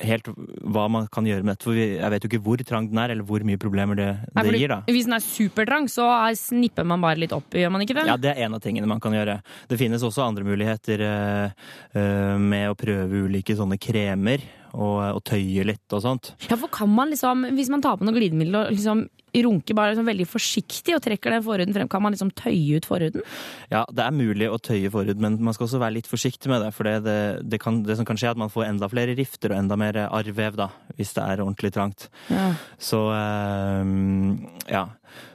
helt 0.00 0.28
hva 0.62 0.84
man 0.90 1.08
kan 1.12 1.26
gjøre 1.26 1.42
med 1.42 1.56
dette. 1.56 1.66
For 1.66 1.74
jeg 1.78 2.10
vet 2.12 2.24
jo 2.24 2.30
ikke 2.30 2.42
hvor 2.44 2.62
trang 2.66 2.88
den 2.90 3.00
er, 3.02 3.14
eller 3.14 3.26
hvor 3.26 3.42
mye 3.46 3.58
problemer 3.60 3.98
det, 3.98 4.08
det 4.30 4.44
Nei, 4.44 4.60
gir, 4.60 4.72
da. 4.72 4.80
Hvis 4.86 5.08
den 5.08 5.16
er 5.18 5.24
supertrang, 5.24 5.88
så 5.90 6.06
er- 6.12 6.38
snipper 6.38 6.86
man 6.86 7.02
bare 7.02 7.18
litt 7.18 7.32
opp, 7.34 7.50
gjør 7.50 7.72
man 7.74 7.82
ikke 7.82 7.96
det? 7.98 8.06
Ja, 8.06 8.16
det 8.16 8.34
er 8.34 8.44
en 8.46 8.54
av 8.54 8.62
tingene 8.64 8.86
man 8.90 9.00
kan 9.00 9.12
gjøre. 9.16 9.40
Det 9.68 9.78
finnes 9.80 10.04
også 10.06 10.22
andre 10.26 10.44
muligheter 10.46 11.02
eh, 11.02 11.50
eh, 11.98 12.36
med 12.38 12.70
å 12.70 12.78
prøve 12.78 13.24
ulike 13.26 13.56
sånne 13.58 13.78
kremer 13.80 14.44
og, 14.72 14.98
og 15.16 15.22
tøye 15.24 15.64
litt 15.66 15.96
og 15.96 16.02
sånt. 16.04 16.32
Ja, 16.48 16.56
for 16.60 16.68
kan 16.68 16.90
man 16.92 17.10
liksom, 17.10 17.46
Hvis 17.56 17.70
man 17.72 17.82
tar 17.82 17.96
på 17.98 18.04
noe 18.06 18.14
glidemiddel 18.14 18.54
og 18.60 18.74
liksom 18.76 19.08
runker 19.34 19.76
bare 19.76 19.92
liksom 19.92 20.08
veldig 20.08 20.26
forsiktig 20.28 20.94
og 20.96 21.02
trekker 21.04 21.34
den 21.34 21.44
forhuden 21.44 21.76
frem, 21.76 21.88
kan 21.90 22.04
man 22.04 22.14
liksom 22.14 22.32
tøye 22.38 22.78
ut 22.78 22.88
forhuden? 22.88 23.24
Ja, 23.72 23.84
det 23.92 24.04
er 24.04 24.16
mulig 24.16 24.48
å 24.50 24.58
tøye 24.62 24.90
forhud, 24.92 25.20
men 25.22 25.38
man 25.44 25.56
skal 25.56 25.68
også 25.68 25.82
være 25.82 25.98
litt 25.98 26.10
forsiktig 26.10 26.50
med 26.52 26.64
det. 26.64 26.72
For 26.76 26.88
det, 26.88 27.16
det, 27.44 27.60
kan, 27.62 27.82
det 27.86 27.98
som 27.98 28.08
kan 28.08 28.18
skje, 28.18 28.32
er 28.32 28.36
at 28.36 28.42
man 28.44 28.52
får 28.52 28.68
enda 28.68 28.88
flere 28.90 29.16
rifter 29.18 29.54
og 29.54 29.62
enda 29.62 29.78
mer 29.80 30.00
arrvev, 30.08 30.58
da, 30.58 30.70
hvis 30.98 31.14
det 31.16 31.24
er 31.24 31.44
ordentlig 31.44 31.72
trangt. 31.76 32.08
Ja. 32.32 32.52
Så 32.80 33.02
øh, 33.14 34.38
ja. 34.70 34.86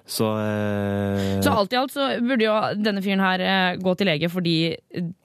Så, 0.05 0.27
øh, 0.35 1.41
Så 1.43 1.51
alt 1.51 1.73
i 1.73 1.77
alt 1.79 1.93
så 1.93 2.09
burde 2.19 2.43
jo 2.45 2.55
denne 2.75 3.01
fyren 3.01 3.23
her 3.23 3.43
eh, 3.43 3.77
gå 3.79 3.93
til 3.95 4.09
lege 4.11 4.29
fordi 4.29 4.55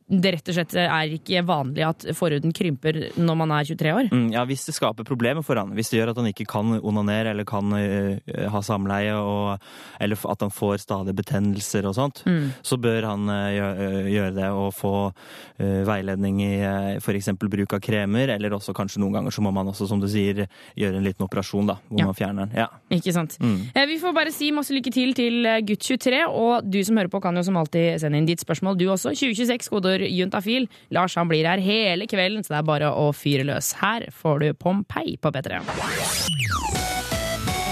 det 0.09 0.31
rett 0.33 0.49
og 0.49 0.55
slett 0.57 0.75
er 0.81 1.11
ikke 1.19 1.43
vanlig 1.45 1.85
at 1.85 2.07
forhuden 2.17 2.53
krymper 2.57 2.97
når 3.21 3.37
man 3.37 3.51
er 3.53 3.65
23 3.69 3.93
år. 3.93 4.07
Mm, 4.13 4.31
Ja, 4.33 4.45
Hvis 4.49 4.65
det 4.65 4.75
skaper 4.75 5.05
problemer 5.05 5.45
for 5.45 5.57
han, 5.61 5.75
hvis 5.77 5.91
det 5.93 5.99
gjør 6.01 6.11
at 6.15 6.17
han 6.23 6.31
ikke 6.31 6.47
kan 6.49 6.79
onanere 6.81 7.31
eller 7.35 7.45
kan 7.45 7.69
uh, 7.73 8.17
ha 8.49 8.61
samleie, 8.65 9.13
og, 9.21 9.59
eller 10.01 10.17
at 10.33 10.41
han 10.47 10.51
får 10.55 10.79
stadig 10.81 11.15
betennelser 11.19 11.85
og 11.91 11.95
sånt, 11.99 12.23
så 12.65 12.79
bør 12.81 13.05
han 13.11 13.29
uh, 13.29 13.51
gjø- 13.53 14.09
gjøre 14.15 14.35
det 14.39 14.49
og 14.49 14.73
få 14.77 14.93
uh, 15.13 15.83
veiledning 15.89 16.41
i 16.45 16.53
uh, 16.65 16.97
f.eks. 17.03 17.29
bruk 17.39 17.77
av 17.77 17.81
kremer, 17.85 18.33
eller 18.37 18.57
også 18.57 18.73
kanskje 18.77 19.03
noen 19.03 19.19
ganger 19.19 19.35
så 19.35 19.45
må 19.45 19.53
man 19.53 19.69
også, 19.69 19.89
som 19.91 20.01
du 20.01 20.09
sier, 20.09 20.47
gjøre 20.79 20.99
en 21.03 21.05
liten 21.05 21.27
operasjon, 21.29 21.69
da, 21.69 21.77
hvor 21.89 22.01
Ja. 22.01 22.07
man 22.09 22.17
fjerner 22.17 22.47
den. 22.49 22.57
Ja. 22.65 22.69
Ikke 22.95 23.13
sant? 23.13 23.37
Mm. 23.43 23.61
Vi 23.93 23.99
får 24.01 24.15
bare 24.17 24.33
si 24.33 24.51
masse 24.57 24.73
lykke 24.73 24.93
til 24.95 25.13
til 25.19 25.45
gutt 25.69 25.85
23, 25.85 26.25
og 26.29 26.65
du 26.71 26.81
som 26.85 26.97
hører 26.97 27.11
på 27.13 27.21
kan 27.25 27.37
jo 27.37 27.43
som 27.45 27.57
alltid 27.61 28.01
sende 28.01 28.19
inn 28.21 28.27
ditt 28.29 28.41
spørsmål, 28.45 28.77
du 28.79 28.87
også. 28.93 29.13
2026, 29.19 29.69
kodeord 29.73 29.98
juntafil. 30.07 30.69
Lars 30.95 31.17
han 31.19 31.31
blir 31.31 31.49
her 31.49 31.63
hele 31.63 32.09
kvelden, 32.11 32.45
så 32.45 32.55
det 32.55 32.63
er 32.63 32.71
bare 32.71 32.93
å 32.95 33.11
fyre 33.17 33.47
løs. 33.49 33.75
Her 33.83 34.09
får 34.15 34.45
du 34.45 34.53
Pompeii 34.59 35.19
på 35.21 35.35
P3. 35.35 35.63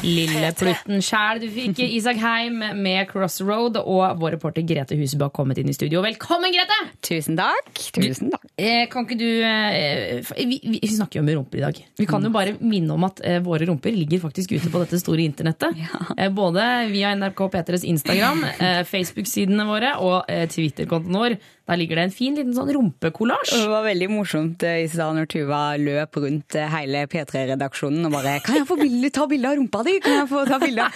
Lille 0.06 0.50
plutten 0.54 1.00
sjæl, 1.02 1.40
du 1.42 1.46
fikk 1.50 1.80
Isak 1.82 2.18
Heim 2.22 2.60
med 2.78 3.08
Crossroad, 3.10 3.78
og 3.80 4.20
vår 4.20 4.36
reporter 4.36 4.64
Grete 4.66 4.96
Husebø 4.98 5.26
har 5.26 5.32
kommet 5.34 5.58
inn 5.58 5.70
i 5.70 5.74
studio. 5.74 6.02
Velkommen, 6.04 6.52
Grete! 6.54 6.76
Tusen 7.06 7.38
takk. 7.38 7.72
Tusen 7.96 8.30
takk. 8.30 8.44
Eh, 8.54 8.84
kan 8.92 9.06
ikke 9.06 9.18
du 9.18 9.26
eh, 9.26 10.22
vi, 10.38 10.60
vi, 10.62 10.80
snakker 10.92 11.18
jo 11.18 11.24
om 11.24 11.32
rumper 11.40 11.60
i 11.60 11.64
dag. 11.64 11.80
Vi 11.98 12.06
kan 12.08 12.24
jo 12.24 12.30
bare 12.34 12.54
minne 12.60 12.94
om 12.94 13.08
at 13.08 13.22
eh, 13.26 13.40
våre 13.44 13.66
rumper 13.68 13.94
ligger 13.96 14.22
faktisk 14.22 14.54
ute 14.54 14.70
på 14.70 14.84
dette 14.84 15.00
store 15.02 15.26
internettet. 15.26 15.74
Ja. 15.80 16.30
både 16.30 16.62
via 16.92 17.14
NRK 17.16 17.42
P3s 17.56 17.86
Instagram, 17.88 18.44
Facebook-sidene 18.86 19.66
våre 19.68 19.96
og 20.02 20.30
Twitter-kontoen 20.52 21.18
vår. 21.18 21.38
Der 21.66 21.80
ligger 21.80 21.98
det 21.98 22.04
en 22.06 22.14
fin 22.14 22.36
liten 22.38 22.54
sånn 22.54 22.70
rumpekollasj. 22.76 23.54
Det 23.56 23.70
var 23.72 23.86
veldig 23.88 24.08
morsomt 24.12 24.62
eh, 24.66 24.84
i 24.84 24.90
stad 24.90 25.16
når 25.18 25.26
Tuva 25.32 25.62
løp 25.80 26.20
rundt 26.22 26.54
eh, 26.54 26.68
hele 26.70 27.06
P3-redaksjonen 27.10 28.06
og 28.06 28.14
bare 28.14 28.38
'Kan 28.44 28.60
jeg 28.60 28.68
få 28.68 28.78
bilde, 28.78 29.10
ta 29.10 29.26
bilde 29.26 29.50
av 29.50 29.58
rumpa 29.58 29.82
di?' 29.82 29.98
Kan 30.00 30.20
jeg 30.22 30.28
få 30.30 30.46
ta 30.46 30.60
bilde? 30.62 30.86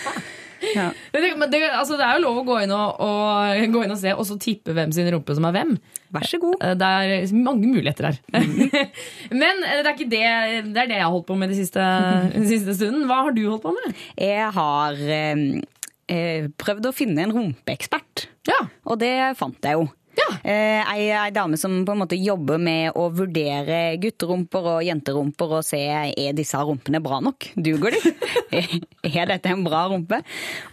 Ja. 0.60 0.90
Men 1.12 1.22
det, 1.22 1.28
men 1.40 1.50
det, 1.50 1.60
altså, 1.72 1.96
det 1.96 2.04
er 2.04 2.18
jo 2.18 2.26
lov 2.26 2.40
å 2.42 2.44
gå 2.44 2.56
inn 2.64 2.72
og, 2.76 3.00
og, 3.00 3.60
gå 3.72 3.84
inn 3.84 3.94
og 3.94 4.00
se, 4.00 4.12
og 4.12 4.26
så 4.28 4.36
tippe 4.40 4.74
hvem 4.76 4.92
sin 4.92 5.08
rumpe 5.12 5.32
som 5.36 5.46
er 5.48 5.54
hvem. 5.56 5.70
Vær 6.12 6.26
så 6.28 6.40
god. 6.42 6.56
Eh, 6.60 6.74
Det 6.76 6.90
er 7.00 7.32
mange 7.32 7.70
muligheter 7.70 8.10
her. 8.10 8.18
Men 9.42 9.64
eh, 9.64 9.80
det 9.80 9.94
er 9.94 9.96
det, 10.04 10.10
det 10.10 10.82
er 10.82 10.90
det 10.90 10.98
jeg 10.98 11.06
har 11.06 11.14
holdt 11.14 11.28
på 11.30 11.38
med 11.40 11.52
den 11.52 11.60
siste, 11.62 11.86
den 12.36 12.48
siste 12.50 12.76
stunden. 12.76 13.06
Hva 13.08 13.22
har 13.26 13.36
du 13.36 13.40
holdt 13.48 13.64
på 13.64 13.72
med? 13.76 14.02
Jeg 14.20 14.50
har 14.58 15.00
eh, 15.16 16.44
prøvd 16.60 16.90
å 16.90 16.94
finne 16.96 17.24
en 17.24 17.34
rumpeekspert, 17.38 18.28
Ja, 18.50 18.60
og 18.84 19.00
det 19.00 19.14
fant 19.40 19.64
jeg 19.64 19.78
jo. 19.78 19.88
Ja. 20.20 20.28
Eh, 20.44 20.92
ei, 20.94 21.08
ei 21.14 21.32
dame 21.34 21.58
som 21.60 21.80
på 21.86 21.94
en 21.94 22.02
måte 22.02 22.18
jobber 22.18 22.60
med 22.60 22.96
å 22.98 23.08
vurdere 23.14 23.96
gutterumper 24.02 24.68
og 24.76 24.84
jenterumper 24.86 25.56
og 25.58 25.66
se 25.66 25.80
er 25.80 26.36
disse 26.36 26.60
rumpene 26.60 27.00
bra 27.02 27.22
nok. 27.24 27.50
Duger 27.56 27.96
de? 27.96 28.14
er 29.10 29.30
dette 29.30 29.52
en 29.52 29.64
bra 29.66 29.86
rumpe? 29.90 30.20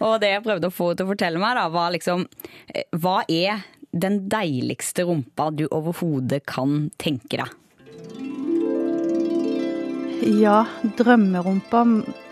Og 0.04 0.18
det 0.22 0.34
jeg 0.34 0.44
prøvde 0.46 0.70
å 0.70 0.74
få 0.74 0.90
henne 0.90 1.00
til 1.00 1.08
å 1.08 1.12
fortelle 1.12 1.42
meg, 1.42 1.58
da, 1.58 1.66
var 1.72 1.94
liksom 1.94 2.26
eh, 2.74 2.84
Hva 2.98 3.22
er 3.28 3.64
den 3.88 4.20
deiligste 4.28 5.06
rumpa 5.08 5.48
du 5.54 5.64
overhodet 5.72 6.42
kan 6.48 6.88
tenke 7.00 7.40
deg? 7.40 7.56
Ja, 10.28 10.64
drømmerumpa, 10.98 11.84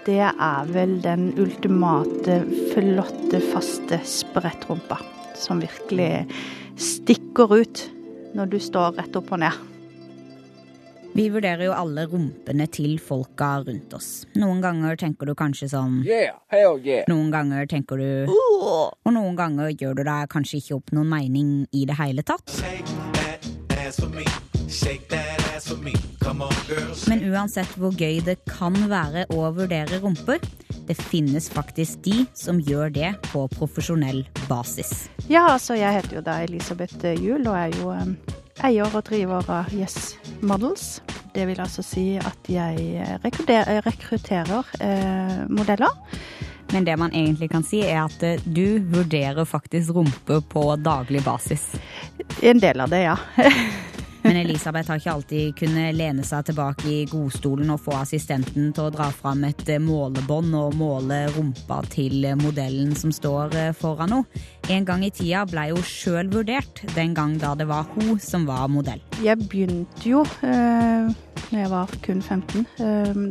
det 0.05 0.25
er 0.27 0.71
vel 0.75 0.97
den 1.05 1.31
ultimate, 1.41 2.41
flotte, 2.75 3.41
faste 3.53 4.01
sprettrumpa. 4.05 4.99
Som 5.39 5.63
virkelig 5.63 6.27
stikker 6.77 7.57
ut 7.57 7.87
når 8.37 8.53
du 8.53 8.59
står 8.61 8.97
rett 9.01 9.17
opp 9.17 9.33
og 9.33 9.41
ned. 9.43 9.65
Vi 11.17 11.31
vurderer 11.33 11.65
jo 11.65 11.73
alle 11.73 12.03
rumpene 12.11 12.67
til 12.69 12.99
folka 13.01 13.55
rundt 13.65 13.95
oss. 13.97 14.27
Noen 14.37 14.61
ganger 14.61 14.99
tenker 15.01 15.25
du 15.25 15.33
kanskje 15.39 15.71
sånn 15.73 16.03
Yeah, 16.05 16.37
hell 16.53 16.77
yeah. 16.85 17.09
Noen 17.09 17.31
ganger 17.33 17.65
tenker 17.71 17.97
du 17.97 18.29
Og 18.29 19.15
noen 19.17 19.39
ganger 19.39 19.73
gjør 19.73 19.97
du 19.97 20.05
deg 20.05 20.29
kanskje 20.29 20.61
ikke 20.61 20.77
opp 20.77 20.93
noen 20.93 21.09
mening 21.09 21.55
i 21.73 21.87
det 21.89 21.97
hele 21.97 22.27
tatt. 22.27 22.53
Men 27.07 27.25
uansett 27.31 27.75
hvor 27.79 27.95
gøy 27.95 28.21
det 28.27 28.39
kan 28.51 28.77
være 28.91 29.27
å 29.35 29.51
vurdere 29.57 30.01
rumper, 30.03 30.43
det 30.87 30.97
finnes 30.99 31.49
faktisk 31.51 32.03
de 32.07 32.25
som 32.37 32.61
gjør 32.63 32.93
det 32.95 33.13
på 33.31 33.47
profesjonell 33.57 34.25
basis. 34.51 35.09
Ja, 35.29 35.47
altså 35.53 35.79
jeg 35.79 35.99
heter 35.99 36.19
jo 36.19 36.25
da 36.27 36.41
Elisabeth 36.47 37.15
Juel 37.19 37.47
og 37.47 37.59
er 37.59 37.79
jo 37.79 37.93
um, 37.95 38.17
eier 38.67 38.91
og 38.91 39.07
driver 39.07 39.47
av 39.61 39.75
Yes 39.75 40.17
Models. 40.43 41.01
Det 41.37 41.45
vil 41.49 41.61
altså 41.61 41.85
si 41.85 42.07
at 42.17 42.49
jeg 42.49 43.07
rekrutterer, 43.25 43.83
rekrutterer 43.85 44.71
eh, 44.81 45.43
modeller. 45.53 45.93
Men 46.73 46.87
det 46.87 46.97
man 46.99 47.13
egentlig 47.13 47.51
kan 47.53 47.65
si, 47.67 47.83
er 47.85 48.07
at 48.07 48.23
eh, 48.25 48.41
du 48.43 48.81
vurderer 48.93 49.45
faktisk 49.45 49.95
rumpe 49.95 50.41
på 50.49 50.65
daglig 50.81 51.23
basis. 51.25 51.69
En 52.43 52.63
del 52.63 52.81
av 52.81 52.91
det, 52.91 53.05
ja. 53.05 53.19
Men 54.27 54.41
Elisabeth 54.41 54.91
har 54.91 54.99
ikke 54.99 55.13
alltid 55.13 55.53
kunnet 55.61 55.95
lene 55.95 56.25
seg 56.27 56.49
tilbake 56.49 56.89
i 56.91 57.05
godstolen 57.07 57.71
og 57.71 57.79
få 57.85 57.95
assistenten 58.01 58.73
til 58.75 58.89
å 58.89 58.91
dra 58.91 59.07
fram 59.15 59.45
et 59.47 59.63
eh, 59.71 59.79
målebånd 59.83 60.57
og 60.59 60.75
måle 60.81 61.21
rumpa 61.37 61.79
til 61.93 62.27
modellen 62.41 62.91
som 62.99 63.15
står 63.15 63.55
eh, 63.55 63.71
foran 63.77 64.17
henne. 64.17 64.43
En 64.75 64.89
gang 64.89 65.05
i 65.07 65.13
tida 65.15 65.45
ble 65.47 65.69
hun 65.71 65.87
sjøl 65.87 66.27
vurdert, 66.33 66.83
den 66.97 67.15
gang 67.15 67.37
da 67.39 67.55
det 67.55 67.69
var 67.71 67.87
hun 67.95 68.19
som 68.23 68.49
var 68.51 68.67
modell. 68.73 69.03
Jeg 69.23 69.39
begynte 69.47 70.11
jo 70.11 70.25
eh, 70.43 71.07
når 71.53 71.63
jeg 71.63 71.73
var 71.77 71.97
kun 72.03 72.23
15, 72.23 72.67
eh, 72.83 73.23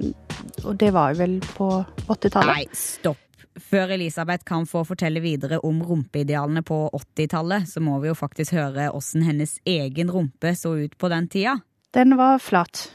og 0.64 0.80
det 0.80 0.94
var 0.96 1.12
jo 1.12 1.24
vel 1.26 1.38
på 1.58 1.70
80-tallet. 2.08 2.54
Nei, 2.54 2.66
stopp. 2.72 3.25
Før 3.56 3.94
Elisabeth 3.96 4.44
kan 4.48 4.66
få 4.68 4.84
fortelle 4.88 5.22
videre 5.24 5.62
om 5.64 5.80
rumpeidealene 5.84 6.64
på 6.66 6.90
80-tallet, 6.92 7.70
så 7.72 7.84
må 7.84 8.00
vi 8.04 8.10
jo 8.10 8.18
faktisk 8.18 8.56
høre 8.58 8.90
åssen 8.92 9.24
hennes 9.24 9.58
egen 9.64 10.12
rumpe 10.12 10.52
så 10.60 10.74
ut 10.76 10.98
på 11.00 11.12
den 11.12 11.30
tida. 11.32 11.56
Den 11.96 12.18
var 12.20 12.42
flat. 12.44 12.90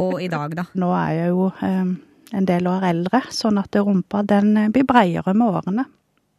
Og 0.00 0.22
i 0.22 0.28
dag, 0.32 0.56
da? 0.56 0.64
Nå 0.76 0.88
er 0.96 1.12
jeg 1.18 1.34
jo 1.34 1.50
eh, 1.64 1.92
en 2.40 2.48
del 2.48 2.68
år 2.68 2.88
eldre, 2.90 3.20
sånn 3.32 3.60
at 3.60 3.76
rumpa 3.76 4.22
den 4.28 4.56
eh, 4.56 4.72
blir 4.72 4.88
breiere 4.88 5.36
med 5.36 5.60
årene. 5.60 5.86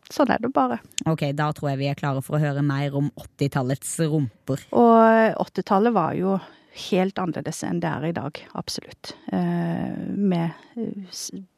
Sånn 0.10 0.32
er 0.32 0.40
det 0.42 0.54
bare. 0.56 0.80
Ok, 1.10 1.26
da 1.36 1.50
tror 1.54 1.74
jeg 1.74 1.82
vi 1.82 1.90
er 1.92 1.98
klare 2.00 2.22
for 2.24 2.38
å 2.38 2.42
høre 2.42 2.64
mer 2.66 2.96
om 2.96 3.10
80-tallets 3.12 3.98
rumper. 4.08 4.64
Og 4.72 5.42
80-tallet 5.44 5.94
var 5.96 6.16
jo 6.18 6.38
helt 6.78 7.18
annerledes 7.20 7.64
enn 7.66 7.82
det 7.82 7.90
er 7.90 8.06
i 8.10 8.16
dag, 8.16 8.40
absolutt. 8.60 9.14
Eh, 9.34 9.98
med, 10.14 10.52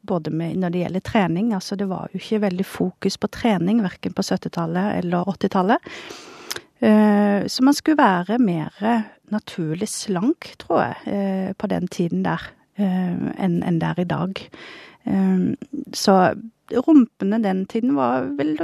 både 0.06 0.32
med, 0.32 0.58
når 0.62 0.72
det 0.72 0.82
gjelder 0.84 1.04
trening, 1.06 1.52
altså 1.56 1.76
det 1.76 1.88
var 1.90 2.10
jo 2.12 2.20
ikke 2.20 2.42
veldig 2.46 2.66
fokus 2.66 3.18
på 3.20 3.30
trening, 3.32 3.82
verken 3.84 4.16
på 4.16 4.24
70-tallet 4.24 5.00
eller 5.02 5.28
80-tallet. 5.34 5.90
Eh, 6.80 7.46
så 7.46 7.66
man 7.66 7.76
skulle 7.76 8.00
være 8.00 8.40
mer 8.40 8.80
naturlig 9.30 9.90
slank, 9.92 10.54
tror 10.62 10.86
jeg, 10.86 11.02
eh, 11.12 11.50
på 11.52 11.70
den 11.70 11.88
tiden 11.88 12.24
der, 12.26 12.48
enn 12.80 13.76
det 13.76 13.88
er 13.90 13.98
i 14.00 14.08
dag. 14.08 14.38
Så 15.92 16.14
rumpene 16.86 17.40
den 17.44 17.66
tiden 17.68 17.92
var 17.92 18.24
vel 18.38 18.54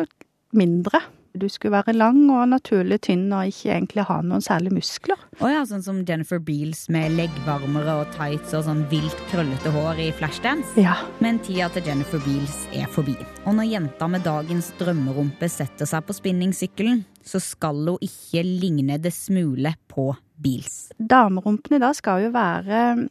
mindre. 0.57 1.03
Du 1.37 1.49
skulle 1.53 1.73
være 1.77 1.93
lang 1.97 2.19
og 2.33 2.47
naturlig 2.49 2.97
tynn 3.05 3.27
og 3.37 3.51
ikke 3.51 3.73
egentlig 3.75 4.05
ha 4.09 4.17
noen 4.25 4.41
særlig 4.45 4.73
muskler. 4.73 5.19
Å 5.45 5.51
ja, 5.53 5.63
sånn 5.69 5.83
som 5.85 5.99
Jennifer 6.09 6.39
Beals 6.41 6.87
med 6.93 7.13
leggvarmere 7.19 7.99
og 8.01 8.13
tights 8.17 8.55
og 8.57 8.65
sånn 8.65 8.85
vilt 8.91 9.19
krøllete 9.31 9.73
hår 9.75 10.01
i 10.07 10.11
Flashdance. 10.17 10.73
Ja, 10.81 10.95
Men 11.21 11.39
tida 11.45 11.69
til 11.75 11.85
Jennifer 11.91 12.23
Beals 12.25 12.57
er 12.73 12.87
forbi. 12.89 13.17
Og 13.45 13.55
når 13.59 13.69
jenta 13.69 14.09
med 14.09 14.25
dagens 14.25 14.73
drømmerumpe 14.81 15.49
setter 15.53 15.87
seg 15.91 16.07
på 16.09 16.17
spinningsykkelen, 16.17 17.05
så 17.27 17.41
skal 17.43 17.83
hun 17.91 17.99
ikke 18.07 18.43
ligne 18.47 18.97
det 19.03 19.13
smule 19.13 19.75
på 19.93 20.15
Beals. 20.37 20.91
damerumpene 20.99 21.77
i 21.77 21.85
dag 21.85 21.95
skal 21.97 22.23
jo 22.27 22.31
være 22.35 22.81
mm, 22.97 23.07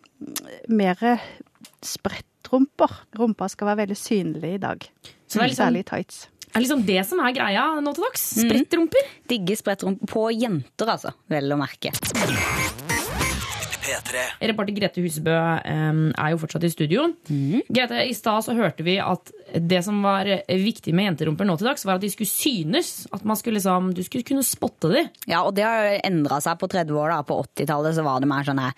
mer 0.69 0.99
spredtrumper. 1.85 2.91
Rumpa 3.17 3.47
skal 3.51 3.71
være 3.71 3.83
veldig 3.83 3.97
synlig 3.99 4.53
i 4.55 4.61
dag. 4.61 4.85
Så 5.27 5.39
det 5.39 5.43
er 5.43 5.47
liksom- 5.49 5.65
Særlig 5.65 5.85
tights. 5.85 6.27
Er 6.55 6.63
liksom 6.63 6.85
det 6.87 7.01
som 7.03 7.19
er 7.19 7.33
greia 7.35 7.65
nå 7.83 7.91
til 7.95 8.05
dags? 8.05 8.21
Mm. 8.39 8.87
Digge 9.27 9.57
sprettrumper. 9.59 10.07
på 10.07 10.29
jenter, 10.31 10.87
altså. 10.87 11.11
Vel 11.27 11.51
å 11.51 11.59
merke. 11.59 11.91
P3. 13.85 14.21
Reporter 14.49 14.73
Grete 14.73 15.01
Husebø 15.03 15.33
um, 15.35 15.99
er 16.15 16.31
jo 16.31 16.39
fortsatt 16.41 16.63
i 16.65 16.71
studio. 16.73 17.09
Grete, 17.27 17.99
I 18.07 18.15
stad 18.17 18.45
så 18.47 18.55
hørte 18.57 18.85
vi 18.87 18.95
at 19.03 19.29
det 19.61 19.81
som 19.85 19.99
var 20.01 20.29
viktig 20.47 20.93
med 20.95 21.09
jenterumper 21.09 21.45
nå 21.45 21.57
til 21.59 21.69
dags, 21.69 21.85
var 21.85 21.99
at 21.99 22.05
de 22.05 22.09
skulle 22.13 22.31
synes. 22.31 22.93
At 23.13 23.27
man 23.27 23.37
skulle 23.37 23.59
liksom, 23.59 23.91
Du 23.93 24.01
skulle 24.07 24.25
kunne 24.25 24.45
spotte 24.47 24.93
dem. 24.93 25.11
Ja, 25.27 25.43
og 25.43 25.53
det 25.59 25.67
har 25.67 25.99
endra 26.07 26.39
seg 26.41 26.57
på 26.61 26.71
30 26.71 26.95
år. 26.97 27.13
da. 27.13 27.19
På 27.27 27.41
80-tallet 27.43 27.99
så 27.99 28.07
var 28.07 28.23
det 28.23 28.31
mer 28.31 28.47
sånne 28.47 28.71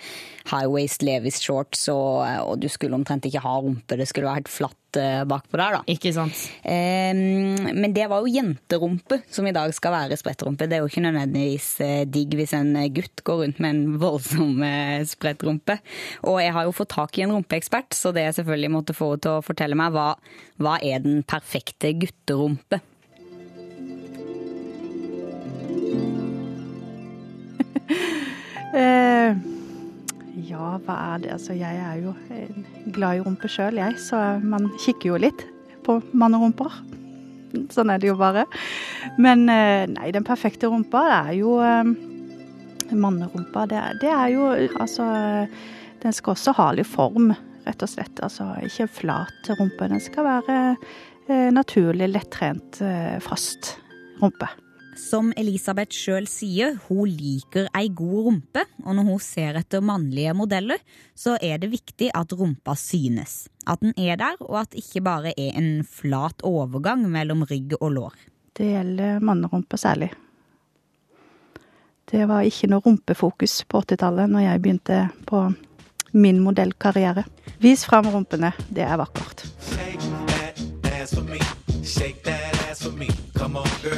high 0.49 0.67
waist 0.73 1.05
Levis 1.05 1.39
shorts, 1.45 1.87
og, 1.93 2.25
og 2.49 2.57
du 2.59 2.67
skulle 2.73 2.97
omtrent 2.97 3.29
ikke 3.29 3.45
ha 3.45 3.55
rumpe. 3.61 4.01
Det 4.01 4.09
skulle 4.09 4.27
være 4.27 4.41
helt 4.41 4.51
flatt 4.51 4.81
bakpå 5.27 5.57
der, 5.59 5.77
da. 5.77 5.81
Ikke 5.91 6.13
sant? 6.15 6.37
Ehm, 6.63 7.57
men 7.75 7.93
det 7.95 8.07
var 8.09 8.23
jo 8.23 8.31
jenterumpe 8.31 9.19
som 9.33 9.47
i 9.47 9.53
dag 9.55 9.73
skal 9.75 9.93
være 9.93 10.17
sprettrumpe. 10.19 10.67
Det 10.69 10.77
er 10.77 10.83
jo 10.83 10.89
ikke 10.91 11.03
nødvendigvis 11.03 11.69
eh, 11.83 12.03
digg 12.07 12.37
hvis 12.39 12.55
en 12.57 12.71
gutt 12.95 13.23
går 13.27 13.43
rundt 13.43 13.61
med 13.63 13.75
en 13.75 13.97
voldsom 14.01 14.63
eh, 14.63 15.05
sprettrumpe. 15.07 15.79
Og 16.23 16.41
jeg 16.43 16.53
har 16.55 16.67
jo 16.67 16.75
fått 16.75 16.93
tak 16.95 17.17
i 17.17 17.25
en 17.25 17.35
rumpeekspert, 17.35 17.97
så 17.97 18.13
det 18.15 18.27
jeg 18.27 18.39
selvfølgelig 18.39 18.73
måtte 18.77 18.97
få 18.97 19.11
henne 19.13 19.25
til 19.25 19.37
å 19.37 19.45
fortelle 19.45 19.77
meg, 19.79 19.95
hva, 19.95 20.13
hva 20.61 20.77
er 20.83 21.03
den 21.03 21.23
perfekte 21.27 21.93
gutterumpe? 21.97 22.81
Eh, 28.77 29.56
ja, 30.47 30.77
hva 30.85 30.97
er 31.13 31.23
det? 31.23 31.31
Altså, 31.35 31.55
jeg 31.57 31.79
er 31.83 32.01
jo 32.01 32.13
eh, 32.33 32.51
glad 32.95 33.19
i 33.19 33.23
rumpe 33.25 33.49
sjøl, 33.51 33.79
jeg, 33.79 33.97
så 34.01 34.39
man 34.43 34.69
kikker 34.83 35.11
jo 35.11 35.21
litt 35.27 35.43
på 35.85 35.99
mannerumper. 36.17 36.73
Sånn 37.73 37.91
er 37.91 38.01
det 38.01 38.11
jo 38.11 38.17
bare. 38.19 38.45
Men 39.21 39.47
eh, 39.51 39.85
nei, 39.91 40.11
den 40.15 40.27
perfekte 40.27 40.71
rumpa 40.71 41.03
er 41.21 41.33
jo 41.39 41.57
eh, 41.63 41.95
Mannerumpa, 42.87 43.65
det, 43.67 43.81
det 43.99 44.07
er 44.07 44.29
jo 44.31 44.45
Altså, 44.79 45.03
den 45.99 46.13
skal 46.15 46.37
også 46.37 46.53
ha 46.55 46.69
litt 46.71 46.87
form, 46.87 47.33
rett 47.65 47.83
og 47.83 47.91
slett. 47.91 48.21
Altså 48.23 48.53
ikke 48.63 48.87
flat 49.01 49.49
rumpe. 49.59 49.89
Den 49.91 49.99
skal 49.99 50.23
være 50.29 51.51
naturlig, 51.51 52.07
lettrent, 52.13 52.79
fast 53.25 53.73
rumpe. 54.21 54.47
Som 54.97 55.29
Elisabeth 55.37 55.93
sjøl 55.93 56.25
sier, 56.27 56.73
hun 56.87 57.05
liker 57.07 57.67
ei 57.77 57.87
god 57.93 58.25
rumpe, 58.25 58.63
og 58.83 58.95
når 58.97 59.05
hun 59.07 59.19
ser 59.21 59.59
etter 59.59 59.83
mannlige 59.85 60.33
modeller, 60.35 60.81
så 61.15 61.35
er 61.37 61.61
det 61.61 61.69
viktig 61.71 62.09
at 62.17 62.33
rumpa 62.33 62.73
synes. 62.75 63.45
At 63.69 63.83
den 63.85 63.93
er 63.95 64.17
der, 64.19 64.39
og 64.41 64.63
at 64.63 64.73
det 64.73 64.83
ikke 64.83 65.03
bare 65.05 65.33
er 65.37 65.53
en 65.59 65.85
flat 65.85 66.41
overgang 66.43 67.05
mellom 67.11 67.45
rygg 67.47 67.77
og 67.79 67.91
lår. 67.93 68.17
Det 68.57 68.71
gjelder 68.71 69.21
mannerumpa 69.21 69.77
særlig. 69.77 70.09
Det 72.07 72.23
var 72.27 72.47
ikke 72.47 72.69
noe 72.71 72.81
rumpefokus 72.85 73.61
på 73.69 73.83
80-tallet 73.83 74.31
når 74.31 74.45
jeg 74.47 74.63
begynte 74.63 74.99
på 75.27 75.43
min 76.17 76.41
modellkarriere. 76.41 77.27
Vis 77.61 77.85
fram 77.85 78.09
rumpene, 78.13 78.53
det 78.71 78.87
er 78.87 78.97
vakkert. 78.97 79.45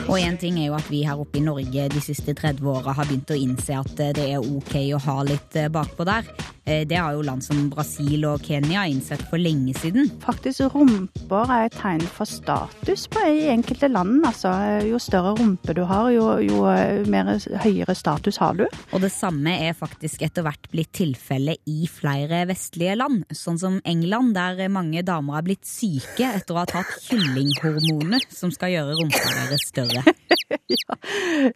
Og 0.10 0.20
en 0.20 0.38
ting 0.42 0.60
er 0.60 0.70
jo 0.70 0.78
at 0.78 0.90
vi 0.92 1.04
her 1.08 1.20
oppe 1.22 1.40
i 1.40 1.44
Norge 1.46 1.88
de 1.94 2.02
siste 2.04 2.36
30 2.38 2.66
åra 2.70 2.94
har 2.98 3.08
begynt 3.10 3.32
å 3.34 3.38
innse 3.40 3.78
at 3.80 4.00
eh, 4.04 4.14
det 4.18 4.30
er 4.36 4.44
ok 4.46 4.76
å 4.98 5.04
ha 5.08 5.18
litt 5.28 5.56
eh, 5.60 5.70
bakpå 5.72 6.06
der. 6.08 6.28
Eh, 6.66 6.84
Det 6.90 6.98
har 7.00 7.16
jo 7.16 7.24
land 7.26 7.44
som 7.46 7.70
Brasil 7.72 8.26
og 8.30 8.44
Kenya 8.46 8.84
innsett 8.90 9.22
for 9.30 9.42
lenge 9.42 9.74
siden. 9.78 10.10
Faktisk 10.24 10.68
rumper 10.74 11.54
er 11.56 11.68
et 11.70 11.78
tegn 11.80 12.04
for 12.04 12.30
status 12.30 13.08
på 13.12 13.24
i 13.26 13.48
enkelte 13.54 13.90
land. 13.92 14.20
Altså, 14.28 14.52
jo 14.88 15.00
større 15.02 15.36
rumpe 15.40 15.76
du 15.78 15.84
har, 15.90 16.10
jo, 16.14 16.28
jo 16.44 16.64
mer 17.10 17.32
høyere 17.64 17.96
status 17.98 18.40
har 18.42 18.58
du. 18.60 18.66
Og 18.94 19.04
det 19.04 19.12
samme 19.14 19.56
er 19.70 19.78
faktisk 19.78 20.24
etter 20.26 20.46
hvert 20.46 20.70
blitt 20.74 20.92
tilfellet 21.00 21.64
i 21.70 21.88
flere 21.90 22.44
vestlige 22.50 22.98
land, 23.00 23.24
sånn 23.36 23.60
som 23.62 23.80
England, 23.88 24.36
der 24.38 24.68
mange 24.74 25.04
damer 25.06 25.40
har 25.40 25.48
blitt 25.48 25.66
syke 25.70 26.28
etter 26.36 26.56
å 26.56 26.62
ha 26.62 26.68
tatt 26.70 26.92
kyllinghormoner 27.08 28.26
som 28.34 28.52
skal 28.54 28.74
gjøre 28.76 28.98
rumpa 29.00 29.29
deres 29.38 29.68
større. 29.72 30.06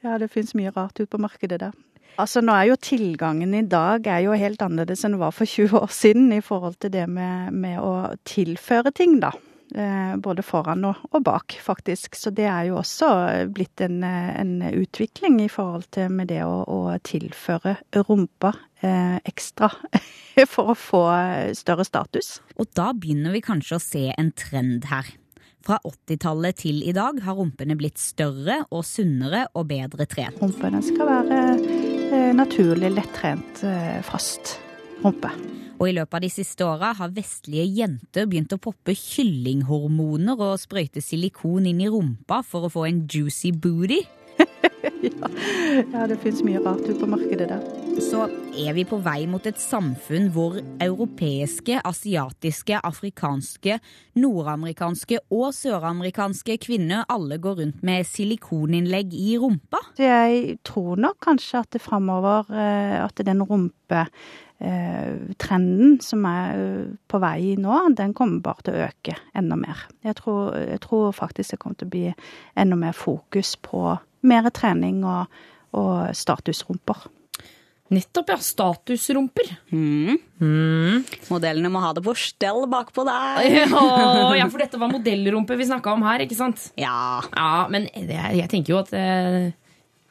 Ja, 0.04 0.18
det 0.18 0.30
finnes 0.34 0.54
mye 0.58 0.72
rart 0.74 0.98
ute 0.98 1.10
på 1.12 1.20
markedet 1.22 1.60
der. 1.62 1.74
Altså, 2.22 2.44
nå 2.46 2.54
er 2.54 2.70
jo 2.70 2.78
tilgangen 2.82 3.56
i 3.58 3.64
dag 3.66 4.06
er 4.10 4.22
jo 4.26 4.36
helt 4.38 4.62
annerledes 4.62 5.02
enn 5.06 5.16
det 5.16 5.22
var 5.22 5.34
for 5.34 5.50
20 5.50 5.80
år 5.80 5.94
siden 5.94 6.30
i 6.36 6.44
forhold 6.46 6.78
til 6.82 6.94
det 6.94 7.08
med, 7.10 7.54
med 7.54 7.80
å 7.82 8.14
tilføre 8.30 8.94
ting, 8.96 9.18
da. 9.24 9.32
Eh, 9.74 10.14
både 10.22 10.44
foran 10.46 10.86
og, 10.86 11.00
og 11.10 11.24
bak, 11.26 11.56
faktisk. 11.66 12.14
Så 12.20 12.30
det 12.36 12.46
er 12.46 12.68
jo 12.70 12.78
også 12.84 13.10
blitt 13.54 13.82
en, 13.82 14.04
en 14.06 14.54
utvikling 14.70 15.40
i 15.42 15.50
forhold 15.50 15.88
til 15.96 16.14
med 16.14 16.30
det 16.30 16.44
å, 16.46 16.62
å 16.70 16.94
tilføre 17.02 17.80
rumpa 18.06 18.54
eh, 18.86 19.18
ekstra 19.26 19.72
for 20.54 20.76
å 20.76 20.78
få 20.78 21.04
større 21.58 21.88
status. 21.90 22.36
Og 22.62 22.70
da 22.78 22.92
begynner 22.94 23.34
vi 23.34 23.42
kanskje 23.46 23.80
å 23.80 23.86
se 23.88 24.06
en 24.14 24.30
trend 24.38 24.86
her. 24.94 25.10
Fra 25.64 25.78
80-tallet 25.88 26.58
til 26.60 26.82
i 26.84 26.92
dag 26.96 27.22
har 27.24 27.38
rumpene 27.40 27.78
blitt 27.80 28.02
større 28.02 28.66
og 28.68 28.84
sunnere 28.84 29.46
og 29.56 29.70
bedre 29.70 30.08
trent. 30.12 30.42
Rumpene 30.44 30.82
skal 30.84 31.08
være 31.08 31.38
eh, 31.64 32.32
naturlig, 32.36 32.90
lettrent, 32.92 33.64
eh, 33.64 34.02
fast 34.04 34.58
rumpe. 35.06 35.32
Og 35.80 35.88
i 35.88 35.94
løpet 35.96 36.18
av 36.20 36.26
de 36.26 36.32
siste 36.32 36.68
åra 36.68 36.92
har 37.00 37.16
vestlige 37.16 37.64
jenter 37.80 38.28
begynt 38.28 38.52
å 38.56 38.60
poppe 38.62 38.96
kyllinghormoner 38.96 40.44
og 40.50 40.60
sprøyte 40.60 41.04
silikon 41.04 41.70
inn 41.72 41.80
i 41.84 41.90
rumpa 41.92 42.42
for 42.44 42.68
å 42.68 42.74
få 42.74 42.86
en 42.90 43.02
juicy 43.08 43.56
booty. 43.56 44.02
Ja, 45.94 46.06
det 46.08 46.20
fins 46.24 46.44
mye 46.46 46.62
rart 46.64 46.84
ute 46.86 47.00
på 47.00 47.08
markedet 47.10 47.48
der. 47.50 47.64
Så 48.02 48.26
er 48.58 48.74
vi 48.74 48.86
på 48.90 48.98
vei 49.06 49.26
mot 49.30 49.46
et 49.46 49.60
samfunn 49.62 50.30
hvor 50.34 50.56
europeiske, 50.82 51.80
asiatiske, 51.86 52.80
afrikanske, 52.90 53.78
nordamerikanske 54.18 55.20
og 55.34 55.52
søramerikanske 55.58 56.58
kvinner 56.64 57.06
alle 57.12 57.38
går 57.42 57.60
rundt 57.62 57.84
med 57.86 58.08
silikoninnlegg 58.10 59.14
i 59.18 59.36
rumpa. 59.42 59.82
Jeg 60.02 60.58
tror 60.66 60.98
nok 61.02 61.20
kanskje 61.26 61.62
at 61.62 61.76
det 61.76 61.84
framover 61.84 62.50
eh, 62.50 62.98
at 63.04 63.22
den 63.26 63.44
rumpe 63.46 64.06
eh, 64.58 65.36
trenden 65.42 66.00
som 66.02 66.26
er 66.30 66.64
eh, 66.64 66.96
på 67.10 67.22
vei 67.22 67.54
nå, 67.62 67.78
den 67.98 68.16
kommer 68.18 68.42
bare 68.46 68.66
til 68.66 68.80
å 68.80 68.88
øke 68.88 69.20
enda 69.38 69.60
mer. 69.60 69.86
Jeg 70.06 70.18
tror, 70.22 70.58
jeg 70.58 70.82
tror 70.86 71.14
faktisk 71.14 71.54
det 71.54 71.62
kommer 71.62 71.78
til 71.78 71.92
å 71.92 71.94
bli 71.94 72.08
enda 72.58 72.80
mer 72.80 72.98
fokus 72.98 73.54
på 73.62 73.94
mer 74.28 74.50
trening 74.56 75.04
og, 75.08 75.42
og 75.78 76.14
statusrumper. 76.18 77.08
Nettopp, 77.94 78.32
ja. 78.32 78.38
Statusrumper. 78.42 79.50
Modellene 81.30 81.70
må 81.70 81.82
ha 81.84 81.92
det 81.94 82.04
på 82.06 82.16
stell 82.18 82.66
bakpå 82.72 83.06
der. 83.06 83.44
Ja, 83.64 84.38
ja, 84.40 84.48
for 84.50 84.64
dette 84.64 84.80
var 84.82 84.90
modellrumpe 84.92 85.58
vi 85.60 85.68
snakka 85.70 85.94
om 85.94 86.06
her, 86.08 86.24
ikke 86.26 86.38
sant? 86.38 86.72
Ja. 86.80 87.22
Ja, 87.36 87.68
men 87.70 87.86
det, 87.94 88.18
jeg 88.40 88.50
tenker 88.52 88.74
jo 88.74 88.80
at 88.82 88.94
Er 88.98 89.52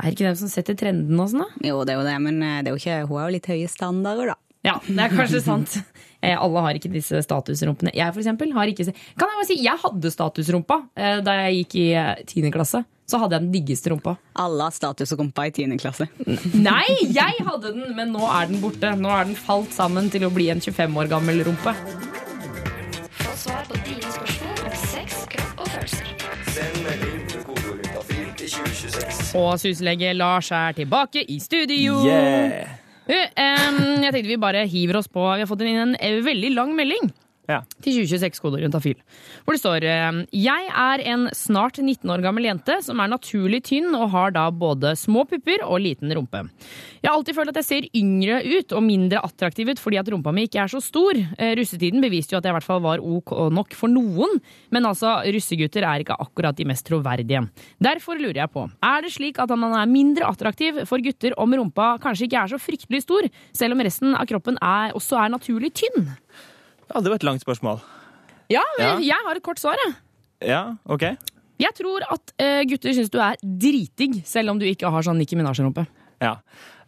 Er 0.02 0.10
ikke 0.12 0.28
dem 0.28 0.38
som 0.38 0.50
setter 0.50 0.76
trenden 0.78 1.18
og 1.20 1.32
sånn, 1.32 1.44
da? 1.44 1.66
Jo, 1.68 1.82
det 1.86 1.94
er 1.94 2.00
jo 2.00 2.06
det, 2.06 2.14
men 2.22 2.40
eh, 2.42 2.62
det 2.62 2.70
er 2.70 2.74
jo 2.74 2.80
ikke, 2.80 3.02
hun 3.06 3.20
har 3.20 3.28
jo 3.28 3.34
litt 3.36 3.50
høye 3.52 3.68
standarder, 3.70 4.32
da. 4.32 4.38
Ja, 4.66 4.76
det 4.86 4.98
er 4.98 5.14
kanskje 5.18 5.42
sant. 5.44 5.78
Eh, 6.22 6.36
alle 6.38 6.60
har 6.62 6.76
ikke 6.78 6.86
disse 6.92 7.18
statusrumpene. 7.26 7.90
Jeg 7.98 8.14
for 8.14 8.22
eksempel, 8.22 8.52
har 8.54 8.70
ikke 8.70 8.84
Kan 8.92 9.24
jeg 9.26 9.38
bare 9.40 9.46
si, 9.48 9.56
jeg 9.58 9.80
hadde 9.82 10.12
statusrumpa 10.14 10.76
eh, 10.94 11.16
da 11.26 11.32
jeg 11.40 11.56
gikk 11.56 11.74
i 11.80 11.86
eh, 11.98 12.20
tiende 12.30 12.52
klasse. 12.54 12.84
Så 13.12 13.18
hadde 13.20 13.36
jeg 13.36 13.44
den 13.44 13.52
diggeste 13.52 13.90
rumpa. 13.92 14.14
Alle 14.40 14.64
har 14.64 14.72
status 14.72 15.10
og 15.12 15.20
rumpa 15.20 15.44
i 15.44 15.50
10. 15.52 15.74
klasse. 15.82 16.06
Nei, 16.56 16.86
jeg 17.12 17.44
hadde 17.44 17.74
den, 17.74 17.90
men 17.98 18.14
nå 18.14 18.24
er 18.24 18.48
den 18.48 18.62
borte. 18.62 18.94
Nå 18.96 19.10
er 19.12 19.26
den 19.28 19.36
falt 19.36 19.74
sammen 19.76 20.08
til 20.12 20.24
å 20.24 20.30
bli 20.32 20.46
en 20.52 20.62
25 20.64 20.96
år 21.02 21.10
gammel 21.12 21.42
rumpe. 21.44 21.74
Få 23.20 23.34
svar 23.36 23.66
på 23.68 23.76
dine 23.84 24.14
spørsmål 24.14 24.62
om 24.64 24.78
sex, 24.86 25.18
kropp 25.34 25.60
og 25.60 25.68
følelser. 25.74 26.08
Send 26.56 26.78
melding 26.86 27.18
med 27.26 27.44
kodeord 27.50 27.82
juntafil 27.84 28.30
til 28.40 28.54
2026. 28.54 29.20
Og 29.42 29.50
syslege 29.60 30.14
Lars 30.16 30.48
er 30.56 30.78
tilbake 30.80 31.26
i 31.28 31.36
studio. 31.44 32.00
Yeah! 32.08 32.78
Du, 33.02 33.12
em, 33.18 33.82
jeg 34.06 34.14
tenkte 34.14 34.30
vi 34.30 34.40
bare 34.40 34.64
hiver 34.70 35.02
oss 35.02 35.12
på. 35.12 35.20
Vi 35.34 35.44
har 35.44 35.50
fått 35.52 35.66
inn 35.68 35.84
en 35.84 35.94
eh, 36.00 36.22
veldig 36.24 36.54
lang 36.56 36.72
melding. 36.80 37.12
Ja. 37.50 37.58
til 37.82 38.04
2026-koder 38.04 38.62
afil. 38.78 38.98
Hvor 39.42 39.56
det 39.56 39.60
står 39.60 39.82
eh, 39.82 40.18
Jeg 40.30 40.68
er 40.70 41.02
en 41.10 41.24
snart 41.34 41.80
19 41.82 42.06
år 42.14 42.22
gammel 42.22 42.46
jente 42.46 42.76
som 42.86 43.00
er 43.02 43.10
naturlig 43.10 43.64
tynn 43.66 43.90
og 43.98 44.12
har 44.12 44.30
da 44.36 44.44
både 44.54 44.92
små 44.98 45.24
pupper 45.26 45.64
og 45.66 45.82
liten 45.82 46.12
rumpe. 46.14 46.44
Jeg 47.02 47.10
har 47.10 47.16
alltid 47.16 47.34
følt 47.34 47.50
at 47.50 47.58
jeg 47.58 47.66
ser 47.66 47.88
yngre 47.98 48.38
ut 48.46 48.76
og 48.78 48.86
mindre 48.86 49.24
attraktiv 49.26 49.72
ut 49.72 49.82
fordi 49.82 49.98
at 49.98 50.12
rumpa 50.14 50.30
mi 50.34 50.46
ikke 50.46 50.62
er 50.62 50.70
så 50.70 50.78
stor. 50.84 51.18
Eh, 51.18 51.56
Russetiden 51.58 52.04
beviste 52.04 52.36
jo 52.36 52.38
at 52.38 52.46
jeg 52.46 52.54
i 52.54 52.58
hvert 52.60 52.68
fall 52.68 52.84
var 52.84 53.02
ok 53.02 53.34
nok 53.52 53.74
for 53.74 53.90
noen, 53.90 54.38
men 54.70 54.86
altså, 54.86 55.18
russegutter 55.34 55.82
er 55.82 56.06
ikke 56.06 56.20
akkurat 56.22 56.56
de 56.56 56.68
mest 56.70 56.86
troverdige. 56.86 57.42
Derfor 57.82 58.22
lurer 58.22 58.44
jeg 58.44 58.54
på, 58.54 58.68
er 58.86 59.02
det 59.02 59.12
slik 59.16 59.42
at 59.42 59.50
man 59.58 59.74
er 59.74 59.90
mindre 59.90 60.30
attraktiv 60.30 60.84
for 60.86 61.02
gutter 61.02 61.34
om 61.42 61.58
rumpa 61.58 61.96
kanskje 62.02 62.30
ikke 62.30 62.46
er 62.46 62.54
så 62.54 62.62
fryktelig 62.62 63.02
stor, 63.02 63.26
selv 63.56 63.74
om 63.74 63.82
resten 63.82 64.14
av 64.14 64.30
kroppen 64.30 64.62
er, 64.62 64.94
også 64.94 65.18
er 65.18 65.34
naturlig 65.34 65.74
tynn? 65.82 66.12
Ja, 66.94 67.00
det 67.00 67.08
var 67.12 67.16
et 67.16 67.24
langt 67.24 67.42
spørsmål. 67.44 67.80
Ja, 68.52 68.62
Ja. 68.78 68.98
jeg 69.00 69.16
har 69.26 69.36
et 69.36 69.42
kort 69.42 69.58
svar. 69.58 69.76
Jeg, 69.86 69.94
Ja, 70.42 70.74
OK. 70.86 71.02
jeg 71.58 71.74
tror 71.78 72.02
at 72.10 72.32
uh, 72.42 72.62
gutter 72.68 72.92
syns 72.92 73.10
du 73.10 73.18
er 73.22 73.36
dritdigg, 73.42 74.22
selv 74.26 74.50
om 74.50 74.58
du 74.58 74.66
ikke 74.66 74.90
har 74.90 75.02
sånn 75.02 75.16
Nicki 75.18 75.36
Minaj-rumpe. 75.38 75.86
Ja. 76.20 76.36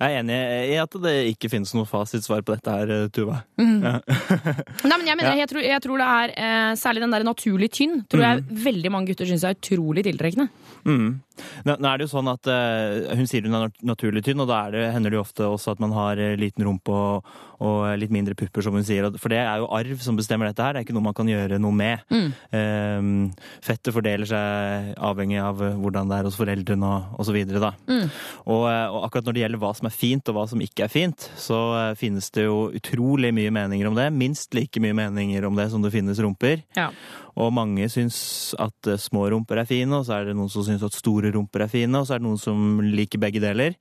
Jeg 0.01 0.11
er 0.11 0.21
enig 0.21 0.39
i 0.75 0.79
at 0.83 0.97
det 1.05 1.15
ikke 1.33 1.51
finnes 1.53 1.75
noe 1.77 1.89
fasitsvar 1.89 2.43
på 2.47 2.57
dette 2.57 2.75
her, 2.75 2.95
Tuva. 3.15 3.41
Nei, 3.61 4.97
men 4.97 5.07
jeg, 5.09 5.19
mener, 5.19 5.37
jeg, 5.39 5.51
tror, 5.51 5.63
jeg 5.65 5.85
tror 5.85 6.01
det 6.01 6.09
er 6.19 6.33
eh, 6.35 6.71
Særlig 6.79 7.05
den 7.05 7.15
der 7.15 7.25
naturlig 7.27 7.69
tynn 7.75 8.01
tror 8.11 8.25
jeg 8.25 8.45
veldig 8.65 8.91
mange 8.93 9.13
gutter 9.13 9.29
syns 9.29 9.45
er 9.47 9.57
utrolig 9.57 10.05
tiltrekkende. 10.07 10.49
Mm. 10.85 11.21
Nå, 11.67 11.75
nå 11.81 11.89
er 11.89 11.99
det 11.99 12.07
jo 12.07 12.13
sånn 12.13 12.29
at 12.31 12.47
eh, 12.51 13.15
Hun 13.19 13.27
sier 13.31 13.47
hun 13.47 13.57
er 13.59 13.73
naturlig 13.87 14.23
tynn, 14.27 14.43
og 14.45 14.51
da 14.51 14.61
er 14.67 14.77
det, 14.77 14.85
hender 14.95 15.13
det 15.13 15.19
jo 15.19 15.25
ofte 15.25 15.49
også 15.49 15.75
at 15.75 15.83
man 15.83 15.95
har 15.97 16.21
eh, 16.21 16.37
liten 16.39 16.67
rumpe 16.67 16.95
og, 16.95 17.31
og 17.65 17.81
litt 17.99 18.13
mindre 18.15 18.37
pupper, 18.39 18.65
som 18.65 18.77
hun 18.77 18.87
sier. 18.87 19.09
For 19.21 19.33
det 19.33 19.41
er 19.43 19.63
jo 19.63 19.71
arv 19.75 20.03
som 20.05 20.19
bestemmer 20.19 20.51
dette 20.51 20.65
her. 20.65 20.75
Det 20.77 20.83
er 20.83 20.87
ikke 20.87 20.97
noe 20.97 21.09
man 21.09 21.17
kan 21.17 21.31
gjøre 21.31 21.59
noe 21.63 21.75
med. 21.75 22.05
Eh, 22.15 23.09
fettet 23.65 23.95
fordeler 23.95 24.29
seg 24.31 24.93
avhengig 25.11 25.41
av 25.43 25.63
eh, 25.65 25.79
hvordan 25.81 26.11
det 26.11 26.21
er 26.21 26.31
hos 26.31 26.39
foreldrene 26.39 26.91
og, 26.91 27.17
og 27.19 27.29
så 27.29 27.35
videre, 27.37 27.63
da. 27.63 27.73
Og, 28.45 28.67
eh, 28.71 28.87
og 28.91 29.09
akkurat 29.09 29.29
når 29.31 29.39
det 29.39 29.45
gjelder 29.45 29.65
hva 29.65 29.73
som 29.79 29.84
er 29.89 29.95
fint 29.95 30.31
og 30.31 30.37
hva 30.37 30.45
som 30.51 30.63
ikke 30.63 30.87
er 30.87 30.93
fint, 30.93 31.27
så 31.41 31.59
eh, 31.79 31.97
finnes 31.99 32.31
det 32.35 32.47
jo 32.47 32.71
utrolig 32.75 33.33
mye 33.37 33.53
meninger 33.55 33.91
om 33.91 33.99
det. 33.99 34.09
Minst 34.15 34.57
like 34.57 34.83
mye 34.83 34.97
meninger 34.97 35.47
om 35.49 35.59
det 35.59 35.69
som 35.73 35.85
det 35.85 35.93
finnes 35.95 36.21
rumper. 36.23 36.63
Ja. 36.79 36.91
Og 37.41 37.53
mange 37.55 37.89
syns 37.93 38.19
at 38.63 38.91
eh, 38.91 39.01
små 39.01 39.27
rumper 39.35 39.63
er 39.63 39.69
fine, 39.69 40.01
og 40.01 40.09
så 40.09 40.19
er 40.19 40.31
det 40.31 40.39
noen 40.39 40.53
som 40.53 40.67
syns 40.67 40.85
at 40.87 40.97
store 40.97 41.33
rumper 41.35 41.67
er 41.67 41.73
fine, 41.73 42.01
og 42.01 42.09
så 42.09 42.17
er 42.17 42.23
det 42.23 42.29
noen 42.29 42.41
som 42.41 42.83
liker 42.85 43.23
begge 43.23 43.43
deler. 43.43 43.79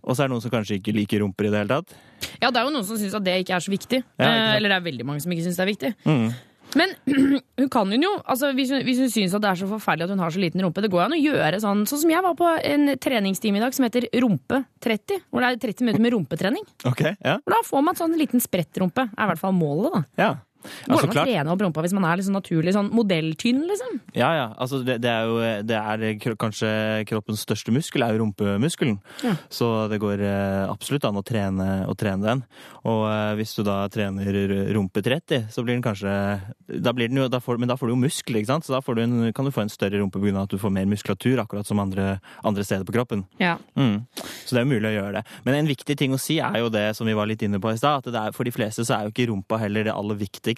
Og 0.00 0.14
så 0.16 0.24
er 0.24 0.30
det 0.30 0.34
noen 0.34 0.44
som 0.44 0.52
kanskje 0.52 0.78
ikke 0.78 0.94
liker 0.96 1.20
rumper 1.24 1.48
i 1.48 1.52
det 1.52 1.60
hele 1.60 1.80
tatt. 1.80 1.98
Ja, 2.40 2.48
det 2.48 2.60
er 2.60 2.68
jo 2.68 2.72
noen 2.72 2.86
som 2.88 3.00
syns 3.00 3.16
at 3.16 3.24
det 3.26 3.40
ikke 3.42 3.56
er 3.58 3.64
så 3.64 3.72
viktig. 3.72 4.00
Ja, 4.20 4.30
eh, 4.30 4.54
eller 4.56 4.72
det 4.72 4.78
er 4.78 4.86
veldig 4.86 5.08
mange 5.08 5.24
som 5.24 5.34
ikke 5.34 5.44
syns 5.48 5.60
det 5.60 5.66
er 5.66 5.72
viktig. 5.74 5.92
Mm. 6.08 6.30
Men 6.78 6.92
hun 7.60 7.70
kan 7.72 7.94
jo, 7.94 8.12
altså 8.24 8.52
hvis 8.56 8.72
hun, 8.74 8.84
hvis 8.86 9.00
hun 9.02 9.10
syns 9.12 9.34
at 9.36 9.44
det 9.44 9.50
er 9.52 9.60
så 9.62 9.70
forferdelig 9.70 10.06
at 10.06 10.14
hun 10.14 10.22
har 10.22 10.34
så 10.34 10.42
liten 10.42 10.62
rumpe, 10.64 10.84
det 10.84 10.92
går 10.92 11.06
an 11.06 11.16
å 11.16 11.20
gjøre 11.20 11.62
sånn 11.62 11.86
Sånn 11.90 12.02
som 12.02 12.12
jeg 12.12 12.22
var 12.22 12.36
på 12.38 12.50
en 12.66 12.92
treningstime 13.00 13.58
i 13.58 13.62
dag 13.62 13.74
som 13.74 13.86
heter 13.86 14.06
Rumpe 14.22 14.60
30. 14.84 15.24
Hvor 15.30 15.42
det 15.42 15.48
er 15.48 15.62
30 15.64 15.86
minutter 15.86 16.04
med 16.04 16.14
rumpetrening. 16.14 16.66
Ok, 16.86 17.02
ja. 17.16 17.38
Og 17.40 17.54
da 17.54 17.60
får 17.66 17.82
man 17.86 17.98
sånn 17.98 18.14
liten 18.20 18.42
sprettrumpe. 18.42 19.08
Er 19.16 19.26
i 19.26 19.30
hvert 19.32 19.42
fall 19.42 19.56
målet, 19.56 19.96
da. 19.96 20.02
Ja, 20.20 20.30
Går 20.60 20.70
det 20.86 20.96
an 20.96 21.10
å 21.10 21.14
klart. 21.14 21.28
trene 21.28 21.52
opp 21.54 21.62
rumpa 21.64 21.84
hvis 21.84 21.94
man 21.96 22.06
er 22.10 22.22
sånn 22.24 22.36
naturlig 22.36 22.74
sånn 22.76 22.90
modelltynn, 22.94 23.62
liksom? 23.68 24.00
Ja, 24.16 24.30
ja. 24.36 24.46
Altså, 24.60 24.82
det, 24.84 24.98
det 25.04 25.10
er 25.10 25.28
jo 25.28 25.38
det 25.66 25.78
er 25.78 26.34
kanskje 26.40 26.70
kroppens 27.08 27.44
største 27.46 27.72
muskel, 27.74 28.04
er 28.04 28.14
jo 28.14 28.24
rumpemuskelen. 28.24 28.98
Ja. 29.24 29.34
Så 29.52 29.70
det 29.90 30.00
går 30.02 30.22
eh, 30.26 30.64
absolutt 30.68 31.06
an 31.08 31.20
å 31.20 31.24
trene, 31.26 31.68
å 31.88 31.96
trene 31.98 32.26
den. 32.26 32.44
Og 32.90 33.06
eh, 33.08 33.32
hvis 33.40 33.54
du 33.56 33.64
da 33.66 33.82
trener 33.92 34.40
rumpe 34.76 35.02
30, 35.04 35.48
så 35.54 35.64
blir 35.64 35.78
den 35.78 35.84
kanskje 35.84 36.12
da 36.70 36.94
blir 36.96 37.10
den 37.10 37.22
jo, 37.22 37.28
da 37.32 37.40
får, 37.42 37.58
Men 37.60 37.72
da 37.72 37.78
får 37.80 37.90
du 37.90 37.94
jo 37.94 38.02
muskler, 38.04 38.42
ikke 38.42 38.52
sant? 38.52 38.68
Så 38.68 38.74
da 38.74 38.82
får 38.84 38.98
du 38.98 39.04
en, 39.04 39.16
kan 39.36 39.48
du 39.48 39.54
få 39.54 39.64
en 39.64 39.72
større 39.72 40.00
rumpe 40.02 40.20
pga. 40.20 40.44
at 40.44 40.52
du 40.52 40.58
får 40.60 40.74
mer 40.74 40.88
muskulatur, 40.90 41.40
akkurat 41.42 41.66
som 41.66 41.80
andre, 41.82 42.18
andre 42.44 42.64
steder 42.64 42.84
på 42.84 42.94
kroppen. 42.96 43.24
Ja. 43.40 43.56
Mm. 43.78 44.04
Så 44.44 44.56
det 44.56 44.62
er 44.62 44.70
mulig 44.70 44.92
å 44.92 44.96
gjøre 44.98 45.20
det. 45.20 45.24
Men 45.46 45.60
en 45.60 45.70
viktig 45.70 45.96
ting 45.98 46.14
å 46.14 46.20
si 46.20 46.38
er 46.42 46.60
jo 46.60 46.70
det 46.72 46.90
som 46.96 47.08
vi 47.08 47.16
var 47.16 47.28
litt 47.30 47.42
inne 47.46 47.60
på 47.62 47.72
i 47.72 47.80
stad, 47.80 48.04
at 48.04 48.12
det 48.12 48.20
er, 48.20 48.36
for 48.36 48.48
de 48.48 48.54
fleste 48.54 48.84
så 48.86 48.96
er 48.96 49.06
jo 49.06 49.14
ikke 49.14 49.30
rumpa 49.32 49.60
heller 49.62 49.88
det 49.88 49.94
aller 49.94 50.18
viktigste 50.20 50.49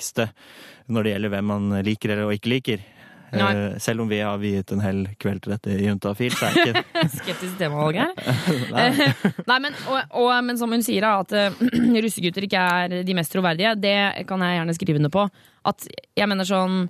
når 0.92 1.04
det 1.04 1.14
gjelder 1.14 1.32
hvem 1.36 1.52
man 1.52 1.70
liker 1.84 2.14
eller 2.14 2.34
ikke 2.36 2.52
liker. 2.56 2.88
Nei. 3.32 3.56
Eh, 3.56 3.78
selv 3.78 4.00
om 4.00 4.08
vi 4.08 4.20
har 4.20 4.38
viet 4.38 4.72
en 4.72 4.82
hel 4.84 5.06
kveld 5.20 5.42
til 5.44 5.54
dette 5.54 5.72
i 5.72 5.86
Juntafil, 5.86 6.34
så 6.36 6.50
er 6.50 6.58
ikke 6.60 7.06
Skeptisk 7.16 7.56
temavalg 7.60 8.02
her. 8.02 8.12
Nei. 8.74 8.88
Nei, 9.48 9.58
men, 9.64 9.78
og, 9.88 10.16
og, 10.20 10.32
men 10.44 10.60
som 10.60 10.72
hun 10.72 10.84
sier, 10.84 11.06
at 11.08 11.32
eh, 11.36 11.62
russegutter 12.04 12.46
ikke 12.48 12.64
er 12.76 12.98
de 13.06 13.16
mest 13.16 13.32
troverdige, 13.32 13.74
det 13.80 13.96
kan 14.28 14.44
jeg 14.44 14.58
gjerne 14.58 14.76
skrive 14.76 15.00
under 15.00 15.14
på. 15.14 15.24
At 15.72 15.88
jeg 15.88 16.28
mener 16.28 16.48
sånn 16.48 16.84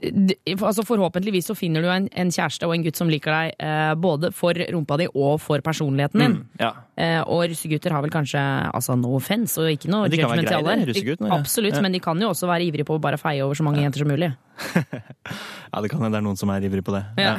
altså 0.00 0.84
Forhåpentligvis 0.86 1.46
så 1.50 1.54
finner 1.58 1.84
du 1.84 1.88
en, 1.92 2.06
en 2.16 2.30
kjæreste 2.32 2.64
og 2.68 2.72
en 2.74 2.84
gutt 2.86 2.96
som 2.96 3.10
liker 3.12 3.34
deg 3.34 3.54
eh, 3.60 3.92
både 4.00 4.30
for 4.36 4.56
rumpa 4.56 4.96
di 5.00 5.06
og 5.12 5.36
for 5.44 5.60
personligheten 5.64 6.22
din. 6.24 6.36
Ja. 6.60 6.70
Eh, 6.96 7.20
og 7.22 7.44
russegutter 7.52 7.92
har 7.94 8.04
vel 8.04 8.12
kanskje 8.14 8.40
altså 8.72 8.96
no 8.98 9.12
offense 9.18 9.60
og 9.60 9.68
ikke 9.74 9.90
noe 9.92 10.08
judgment 10.08 10.48
til 10.48 10.58
alle. 10.60 10.78
ja. 10.88 11.34
Absolutt, 11.36 11.76
Ja. 11.76 11.84
men 11.84 11.92
de 11.92 12.00
kan 12.00 12.20
jo 12.20 12.30
også 12.32 12.48
være 12.50 12.66
ivrige 12.70 12.88
på 12.88 12.96
å 12.96 13.02
bare 13.02 13.20
feie 13.20 13.44
over 13.44 13.54
så 13.58 13.66
mange 13.66 13.82
jenter 13.84 14.02
som 14.04 14.08
mulig. 14.10 14.32
ja, 14.74 15.80
det 15.80 15.90
kan 15.92 16.00
hende 16.00 16.12
det 16.16 16.20
er 16.22 16.26
noen 16.26 16.40
som 16.40 16.50
er 16.52 16.64
ivrig 16.66 16.84
på 16.86 16.96
det. 16.96 17.04
Ja. 17.20 17.36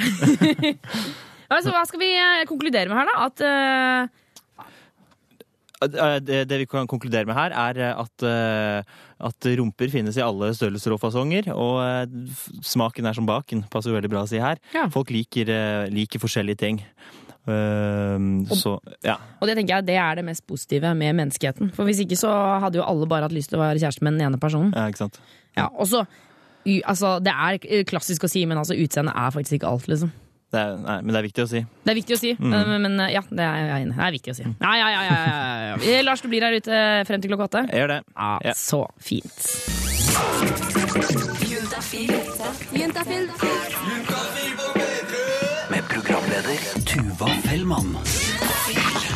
altså, 1.54 1.72
hva 1.74 1.84
skal 1.90 2.02
vi 2.02 2.12
eh, 2.16 2.46
konkludere 2.50 2.90
med 2.92 3.02
her, 3.02 3.10
da? 3.12 3.30
At 3.30 3.46
Eh, 3.52 4.18
Det, 5.82 6.44
det 6.46 6.58
vi 6.62 6.68
kan 6.70 6.86
konkludere 6.90 7.26
med 7.26 7.34
her, 7.38 7.56
er 7.58 7.80
eh, 7.82 8.02
at, 8.04 8.26
eh, 8.28 9.00
at 9.26 9.48
rumper 9.58 9.90
finnes 9.90 10.18
i 10.20 10.22
alle 10.22 10.52
størrelser 10.54 10.94
og 10.94 11.02
fasonger. 11.02 11.50
Og 11.56 11.82
eh, 11.82 12.36
smaken 12.62 13.10
er 13.10 13.18
som 13.18 13.26
baken, 13.26 13.66
passer 13.74 13.96
veldig 13.96 14.12
bra 14.12 14.22
å 14.26 14.30
si 14.30 14.42
her. 14.42 14.62
Ja. 14.76 14.86
Folk 14.94 15.10
liker, 15.14 15.50
eh, 15.50 15.90
liker 15.94 16.22
forskjellige 16.22 16.62
ting. 16.62 16.84
Eh, 17.50 18.18
så 18.54 18.76
ja. 19.02 19.18
Og 19.42 19.50
det 19.50 19.58
tenker 19.58 19.80
jeg 19.80 19.90
det 19.90 19.98
er 19.98 20.20
det 20.22 20.26
mest 20.28 20.46
positive 20.46 20.94
med 20.98 21.18
menneskeheten. 21.18 21.74
For 21.74 21.90
hvis 21.90 22.04
ikke 22.06 22.20
så 22.20 22.32
hadde 22.62 22.78
jo 22.82 22.86
alle 22.86 23.10
bare 23.10 23.26
hatt 23.26 23.36
lyst 23.36 23.50
til 23.54 23.58
å 23.58 23.64
være 23.66 23.82
kjæreste 23.82 24.06
med 24.06 24.20
den 24.20 24.28
ene 24.30 24.42
personen. 24.42 24.74
ja, 24.78 24.86
ikke 24.92 25.08
sant. 25.08 25.22
Ja, 25.58 25.68
også, 25.74 26.06
altså, 26.86 27.20
Det 27.20 27.34
er 27.34 27.58
eh, 27.66 27.84
klassisk 27.84 28.24
å 28.24 28.30
si, 28.30 28.46
men 28.46 28.62
altså, 28.62 28.78
utseendet 28.78 29.18
er 29.18 29.34
faktisk 29.34 29.58
ikke 29.58 29.72
alt, 29.74 29.90
liksom. 29.92 30.14
Det 30.52 30.60
er, 30.60 30.74
nei, 30.84 30.98
men 31.02 31.14
det 31.16 31.20
er 31.22 31.26
viktig 31.30 31.44
å 31.46 31.48
si. 31.48 31.62
Det 31.86 31.92
er 31.94 31.96
viktig 31.96 32.16
å 32.18 32.20
si, 32.20 32.32
Mm. 32.36 32.52
Men, 32.52 32.82
men 32.84 33.00
eh, 33.06 33.14
ja, 33.16 33.22
det 33.30 33.46
er 33.46 33.60
jeg 33.70 33.86
enig. 33.86 33.96
Det 33.96 34.04
er 34.08 34.16
viktig 34.18 34.34
å 34.34 34.36
si. 34.36 34.44
Ja, 34.50 34.72
ja, 34.76 34.88
ja, 34.92 35.02
ja, 35.08 35.14
ja, 35.16 35.36
ja, 35.38 35.68
ja. 35.72 35.78
Eh, 35.96 36.04
Lars, 36.04 36.22
du 36.22 36.28
blir 36.28 36.44
her 36.44 36.58
ute 36.60 36.82
frem 37.08 37.22
til 37.24 37.32
klokka 37.32 37.48
åtte? 37.48 37.64
Jeg 37.72 37.86
gjør 37.86 37.94
det. 37.96 38.02
Ja, 38.18 38.32
Ja. 38.50 38.54
Så 38.60 38.84
fint. 39.00 39.40
Med 45.70 45.84
programleder 45.90 46.60
Tuva 46.86 47.28
Fellmann. 47.48 47.96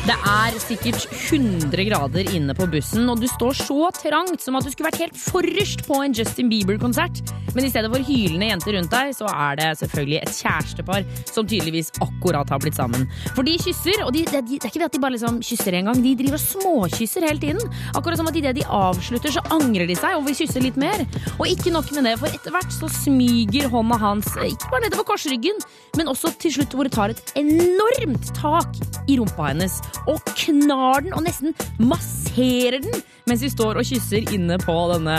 Det 0.05 0.13
er 0.13 0.53
sikkert 0.61 1.07
100 1.09 1.87
grader 1.87 2.27
inne 2.37 2.53
på 2.53 2.67
bussen, 2.69 3.07
og 3.09 3.17
du 3.17 3.25
står 3.25 3.55
så 3.57 3.87
trangt 3.97 4.43
som 4.43 4.53
at 4.53 4.67
du 4.67 4.69
skulle 4.69 4.91
vært 4.91 5.01
helt 5.01 5.17
forrest 5.17 5.81
på 5.87 5.97
en 6.03 6.13
Justin 6.13 6.51
Bieber-konsert. 6.51 7.23
Men 7.55 7.65
i 7.65 7.71
stedet 7.71 7.89
for 7.89 8.03
hylende 8.05 8.49
jenter 8.51 8.75
rundt 8.75 8.91
deg, 8.91 9.13
så 9.17 9.29
er 9.31 9.57
det 9.57 9.69
selvfølgelig 9.79 10.19
et 10.19 10.37
kjærestepar 10.43 11.07
som 11.31 11.47
tydeligvis 11.49 11.89
akkurat 12.03 12.51
har 12.53 12.61
blitt 12.61 12.77
sammen. 12.77 13.07
For 13.31 13.47
de 13.47 13.55
kysser, 13.63 14.03
og 14.05 14.11
de, 14.13 14.25
det, 14.29 14.43
det 14.45 14.59
er 14.59 14.69
ikke 14.69 14.83
det 14.83 14.89
at 14.91 14.97
de 14.97 15.01
bare 15.07 15.15
liksom 15.15 15.39
kysser 15.45 15.79
en 15.79 15.89
gang, 15.89 16.03
de 16.03 16.13
driver 16.19 16.37
og 16.37 16.43
småkysser 16.43 17.25
hele 17.25 17.41
tiden. 17.41 17.73
Akkurat 17.97 18.21
som 18.21 18.29
at 18.29 18.37
idet 18.37 18.53
de 18.59 18.67
avslutter, 18.67 19.33
så 19.33 19.45
angrer 19.55 19.89
de 19.89 19.97
seg 19.97 20.19
og 20.19 20.27
vil 20.27 20.37
kysse 20.37 20.61
litt 20.61 20.77
mer. 20.77 21.01
Og 21.39 21.47
ikke 21.49 21.73
nok 21.73 21.89
med 21.95 22.11
det, 22.11 22.17
for 22.21 22.29
etter 22.29 22.53
hvert 22.53 22.77
så 22.77 22.91
smyger 22.99 23.71
hånda 23.73 23.97
hans 24.03 24.29
eh, 24.37 24.51
ikke 24.53 24.69
bare 24.69 24.85
nedover 24.85 25.09
korsryggen, 25.15 25.65
men 25.97 26.13
også 26.13 26.35
til 26.43 26.59
slutt 26.59 26.75
hvor 26.75 26.85
det 26.85 26.93
tar 26.93 27.15
et 27.15 27.37
enormt 27.39 28.35
tak 28.37 28.83
i 29.09 29.17
rumpa 29.17 29.53
hennes 29.53 29.79
og 30.05 30.21
knar 30.35 31.05
den 31.05 31.15
og 31.15 31.25
nesten 31.25 31.55
masserer 31.79 32.81
den 32.83 33.03
mens 33.25 33.41
vi 33.41 33.49
står 33.49 33.79
og 33.79 33.87
kysser 33.87 34.27
inne 34.35 34.57
på 34.61 34.75
denne 34.91 35.17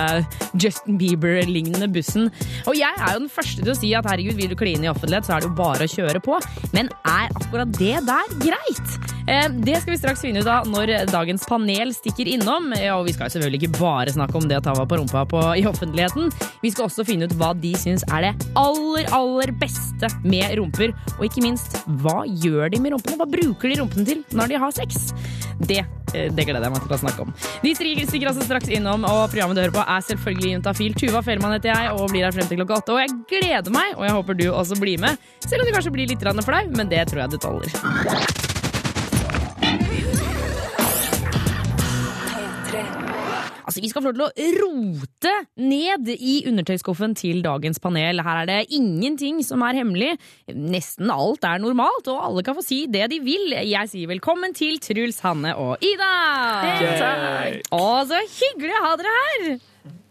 Justin 0.62 0.98
Bieber-lignende 1.00 1.88
bussen. 1.90 2.30
Og 2.70 2.78
jeg 2.78 2.94
er 2.94 3.16
jo 3.16 3.24
den 3.24 3.32
første 3.32 3.64
til 3.64 3.72
å 3.72 3.78
si 3.78 3.92
at 3.98 4.06
herregud, 4.06 4.38
vil 4.38 4.52
du 4.52 4.58
kline 4.58 4.86
i 4.86 4.92
offentlighet, 4.92 5.26
så 5.26 5.36
er 5.36 5.42
det 5.42 5.50
jo 5.50 5.58
bare 5.58 5.88
å 5.88 5.94
kjøre 5.96 6.22
på. 6.22 6.38
Men 6.76 6.92
er 7.02 7.34
akkurat 7.34 7.74
det 7.80 7.96
der 8.06 8.36
greit? 8.44 9.15
Eh, 9.26 9.48
det 9.50 9.80
skal 9.82 9.92
vi 9.92 9.98
straks 9.98 10.22
finne 10.22 10.42
ut 10.42 10.50
av 10.50 10.68
når 10.70 10.92
dagens 11.10 11.46
panel 11.48 11.92
stikker 11.96 12.28
innom. 12.30 12.70
Og 12.96 13.06
vi 13.08 13.14
skal 13.16 13.32
selvfølgelig 13.32 13.62
ikke 13.62 13.80
bare 13.80 14.14
snakke 14.14 14.38
om 14.38 14.46
det 14.48 14.60
å 14.60 14.64
ta 14.64 14.74
vare 14.76 14.88
på 14.90 15.00
rumpa 15.00 15.24
på, 15.30 15.42
i 15.58 15.66
offentligheten. 15.68 16.30
Vi 16.62 16.72
skal 16.74 16.86
også 16.88 17.06
finne 17.06 17.26
ut 17.26 17.36
hva 17.40 17.52
de 17.58 17.72
syns 17.78 18.06
er 18.12 18.28
det 18.28 18.32
aller, 18.58 19.10
aller 19.16 19.52
beste 19.58 20.10
med 20.24 20.54
rumper. 20.60 20.94
Og 21.18 21.26
ikke 21.28 21.44
minst, 21.44 21.80
hva 22.02 22.22
gjør 22.26 22.70
de 22.72 22.82
med 22.82 22.96
rumpene? 22.96 23.18
Hva 23.20 23.28
bruker 23.30 23.72
de 23.72 23.80
rumpene 23.82 24.06
til 24.06 24.24
når 24.36 24.52
de 24.52 24.62
har 24.62 24.74
sex? 24.76 25.10
Det, 25.56 25.80
eh, 26.14 26.28
det 26.30 26.46
gleder 26.46 26.62
jeg 26.62 26.74
meg 26.74 26.82
til 26.84 26.96
å 26.96 27.00
snakke 27.00 27.26
om. 27.26 27.34
De 27.62 27.74
stikker 27.74 28.30
altså 28.30 28.44
straks 28.44 28.70
innom, 28.70 29.06
og 29.08 29.30
programmet 29.32 29.58
du 29.58 29.62
hører 29.64 29.76
på 29.76 29.86
er 29.86 30.04
selvfølgelig 30.10 30.52
Juntafil. 30.56 30.98
Tuva 31.00 31.22
Fellmann 31.26 31.56
heter 31.56 31.72
jeg, 31.72 31.94
og 31.96 32.10
blir 32.12 32.26
her 32.28 32.36
frem 32.36 32.50
til 32.50 32.60
klokka 32.60 32.82
åtte. 32.82 32.96
Og 32.96 33.02
jeg 33.02 33.16
gleder 33.32 33.74
meg, 33.74 33.96
og 33.96 34.06
jeg 34.06 34.18
håper 34.18 34.38
du 34.42 34.46
også 34.52 34.78
blir 34.80 35.00
med. 35.02 35.18
Selv 35.46 35.64
om 35.64 35.70
du 35.70 35.74
kanskje 35.74 35.94
blir 35.96 36.12
litt 36.12 36.22
flau, 36.22 36.62
men 36.76 36.92
det 36.92 37.08
tror 37.10 37.24
jeg 37.24 37.34
du 37.34 37.40
tåler. 37.42 38.55
Altså, 43.66 43.82
Vi 43.82 43.88
skal 43.90 44.04
få 44.04 44.12
lov 44.14 44.30
til 44.36 44.46
å 44.46 44.60
rote 44.62 45.32
ned 45.58 46.10
i 46.14 46.36
undertøyskuffen 46.46 47.16
til 47.18 47.42
dagens 47.42 47.80
panel. 47.82 48.22
Her 48.22 48.44
er 48.44 48.46
det 48.50 48.58
ingenting 48.78 49.42
som 49.46 49.64
er 49.66 49.80
hemmelig. 49.80 50.12
Nesten 50.54 51.10
alt 51.10 51.42
er 51.44 51.58
normalt, 51.62 52.06
og 52.12 52.22
alle 52.28 52.44
kan 52.46 52.54
få 52.54 52.62
si 52.62 52.84
det 52.86 53.08
de 53.10 53.18
vil. 53.26 53.56
Jeg 53.66 53.90
sier 53.90 54.12
velkommen 54.12 54.54
til 54.54 54.78
Truls, 54.82 55.18
Hanne 55.26 55.56
og 55.58 55.82
Ida! 55.82 56.12
Å, 57.74 57.86
så 58.06 58.22
hyggelig 58.38 58.76
å 58.78 58.84
ha 58.86 58.94
dere 59.02 59.16
her! 59.18 59.48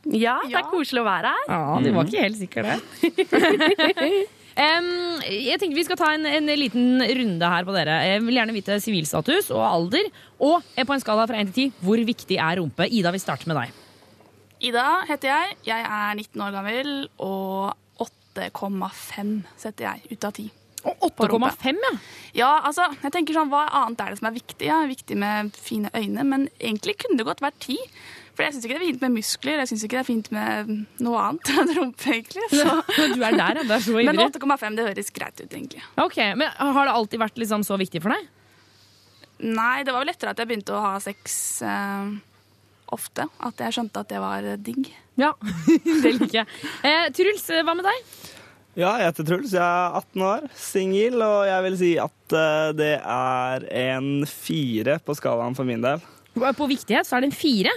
Ja, 0.05 0.35
det 0.45 0.59
er 0.59 0.67
koselig 0.69 1.01
å 1.01 1.07
være 1.07 1.31
her. 1.33 1.45
Ja, 1.49 1.79
du 1.81 1.87
var 1.95 2.05
ikke 2.11 2.27
helt 2.27 2.37
sikker 2.37 2.67
der. 2.67 4.25
Em, 4.55 4.85
jeg 5.27 5.59
tenkte 5.59 5.75
Vi 5.75 5.83
skal 5.83 5.97
ta 5.99 6.13
en, 6.15 6.25
en 6.29 6.51
liten 6.55 7.01
runde 7.03 7.49
her 7.51 7.65
på 7.67 7.75
dere. 7.75 7.97
Jeg 8.07 8.23
vil 8.23 8.37
gjerne 8.39 8.55
vite 8.55 8.77
sivilstatus 8.83 9.49
og 9.51 9.63
alder. 9.67 10.11
Og 10.39 10.63
er 10.77 10.87
på 10.87 10.95
en 10.95 11.03
skala 11.03 11.25
fra 11.27 11.41
1 11.43 11.51
til 11.51 11.71
10, 11.73 11.81
hvor 11.83 12.03
viktig 12.07 12.39
er 12.39 12.61
rumpe? 12.61 12.87
Ida, 12.87 13.11
vi 13.11 13.23
starter 13.23 13.51
med 13.51 13.59
deg. 13.59 13.81
Ida 14.71 14.85
heter 15.09 15.33
jeg. 15.33 15.57
Jeg 15.67 15.83
er 15.83 16.13
19 16.15 16.45
år 16.45 16.53
gammel, 16.55 16.93
og 17.19 17.75
8,5 18.05 19.41
setter 19.59 19.89
jeg 19.89 20.15
ut 20.15 20.29
av 20.29 20.39
10. 20.39 20.47
8,5, 20.85 21.79
ja. 21.81 21.91
Ja, 22.35 22.49
altså, 22.67 22.85
jeg 23.01 23.13
tenker 23.15 23.33
sånn, 23.33 23.49
Hva 23.49 23.63
annet 23.81 24.03
er 24.03 24.13
det 24.13 24.19
som 24.19 24.29
er 24.29 24.35
viktig? 24.35 24.67
Ja, 24.67 24.83
viktig 24.85 25.17
med 25.17 25.55
fine 25.57 25.89
øyne, 25.97 26.25
men 26.27 26.47
egentlig 26.59 26.97
kunne 27.01 27.17
det 27.19 27.25
godt 27.27 27.41
vært 27.43 27.57
10. 27.63 27.77
For 28.35 28.43
jeg 28.43 28.55
syns 28.55 28.67
ikke 28.67 28.75
det 28.75 28.81
er 28.81 28.89
fint 28.89 29.03
med 29.05 29.13
muskler, 29.15 29.61
jeg 29.61 29.69
syns 29.71 29.83
ikke 29.87 29.95
det 29.95 30.01
er 30.03 30.07
fint 30.09 30.29
med 30.35 30.71
noe 31.05 31.23
annet 31.23 31.51
enn 31.61 31.73
rumpe, 31.77 32.11
egentlig. 32.11 32.47
Så. 32.51 32.77
Du 33.15 33.23
er 33.23 33.37
der, 33.39 33.61
ja. 33.61 33.63
Du 33.63 33.73
er 33.77 33.83
så 33.85 33.95
Men 33.95 34.21
8,5 34.27 34.77
det 34.79 34.87
høres 34.89 35.11
greit 35.15 35.39
ut, 35.39 35.49
egentlig. 35.49 35.83
Ok, 36.03 36.19
men 36.35 36.51
Har 36.59 36.89
det 36.89 36.95
alltid 36.99 37.23
vært 37.23 37.39
liksom 37.39 37.63
så 37.67 37.79
viktig 37.79 38.03
for 38.03 38.15
deg? 38.15 38.27
Nei, 39.45 39.83
det 39.83 39.91
var 39.91 40.03
vel 40.05 40.13
etter 40.13 40.31
at 40.31 40.39
jeg 40.39 40.47
begynte 40.47 40.75
å 40.75 40.83
ha 40.83 40.93
sex 41.03 41.33
eh, 41.67 42.13
ofte, 42.95 43.25
at 43.43 43.65
jeg 43.65 43.75
skjønte 43.75 44.03
at 44.03 44.11
det 44.13 44.21
var 44.23 44.47
digg. 44.63 44.87
Ja, 45.19 45.33
det 46.03 46.15
liker 46.19 46.41
jeg. 46.41 46.47
Eh, 46.87 47.09
Truls, 47.15 47.47
hva 47.51 47.75
med 47.75 47.87
deg? 47.87 48.15
Ja, 48.75 48.97
jeg 48.99 49.07
heter 49.07 49.27
Truls. 49.27 49.53
Jeg 49.55 49.63
er 49.63 49.93
18 49.95 50.23
år, 50.27 50.47
singel, 50.59 51.21
og 51.23 51.45
jeg 51.47 51.63
vil 51.69 51.77
si 51.79 51.91
at 52.03 52.35
eh, 52.35 52.71
det 52.75 52.93
er 52.99 53.67
en 53.85 54.09
fire 54.27 54.97
på 55.03 55.15
skalaen 55.15 55.55
for 55.55 55.67
min 55.67 55.83
del. 55.83 56.03
På 56.35 56.67
viktighet 56.67 57.07
så 57.07 57.15
er 57.15 57.23
det 57.23 57.31
en 57.31 57.37
fire. 57.39 57.71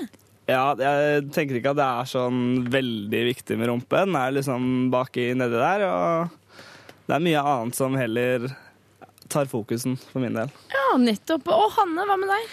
Ja, 0.49 0.73
jeg 0.81 1.27
tenker 1.35 1.59
ikke 1.59 1.75
at 1.75 1.79
det 1.81 1.87
er 1.87 2.09
sånn 2.09 2.39
veldig 2.73 3.21
viktig 3.35 3.59
med 3.61 3.69
rumpe. 3.69 4.01
Den 4.07 4.17
er 4.17 4.33
liksom 4.33 4.89
baki 4.95 5.27
nedi 5.37 5.59
der, 5.61 5.85
og 5.85 6.63
det 7.09 7.17
er 7.19 7.25
mye 7.27 7.43
annet 7.45 7.77
som 7.77 7.97
heller 8.01 8.49
tar 9.29 9.45
fokusen 9.51 9.99
for 10.09 10.23
min 10.25 10.33
del. 10.39 10.49
Ja, 10.73 10.87
nettopp. 10.97 11.51
Og 11.53 11.67
Hanne, 11.77 12.07
hva 12.09 12.17
med 12.17 12.31
deg? 12.33 12.47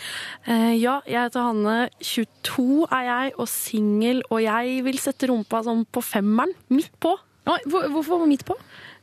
Eh, 0.51 0.73
ja, 0.81 0.97
jeg 1.07 1.29
heter 1.29 1.45
Hanne. 1.47 1.75
22 2.03 2.83
er 2.89 3.05
jeg, 3.07 3.31
og 3.39 3.47
singel. 3.47 4.19
Og 4.27 4.41
jeg 4.43 4.81
vil 4.83 4.99
sette 4.99 5.29
rumpa 5.31 5.61
sånn 5.63 5.85
på 5.87 6.03
femmeren. 6.03 6.51
Midt 6.75 6.91
på. 6.99 7.13
Oi, 7.47 7.59
hvor- 7.69 7.87
hvorfor 7.93 8.27
midt 8.27 8.43
på? 8.43 8.57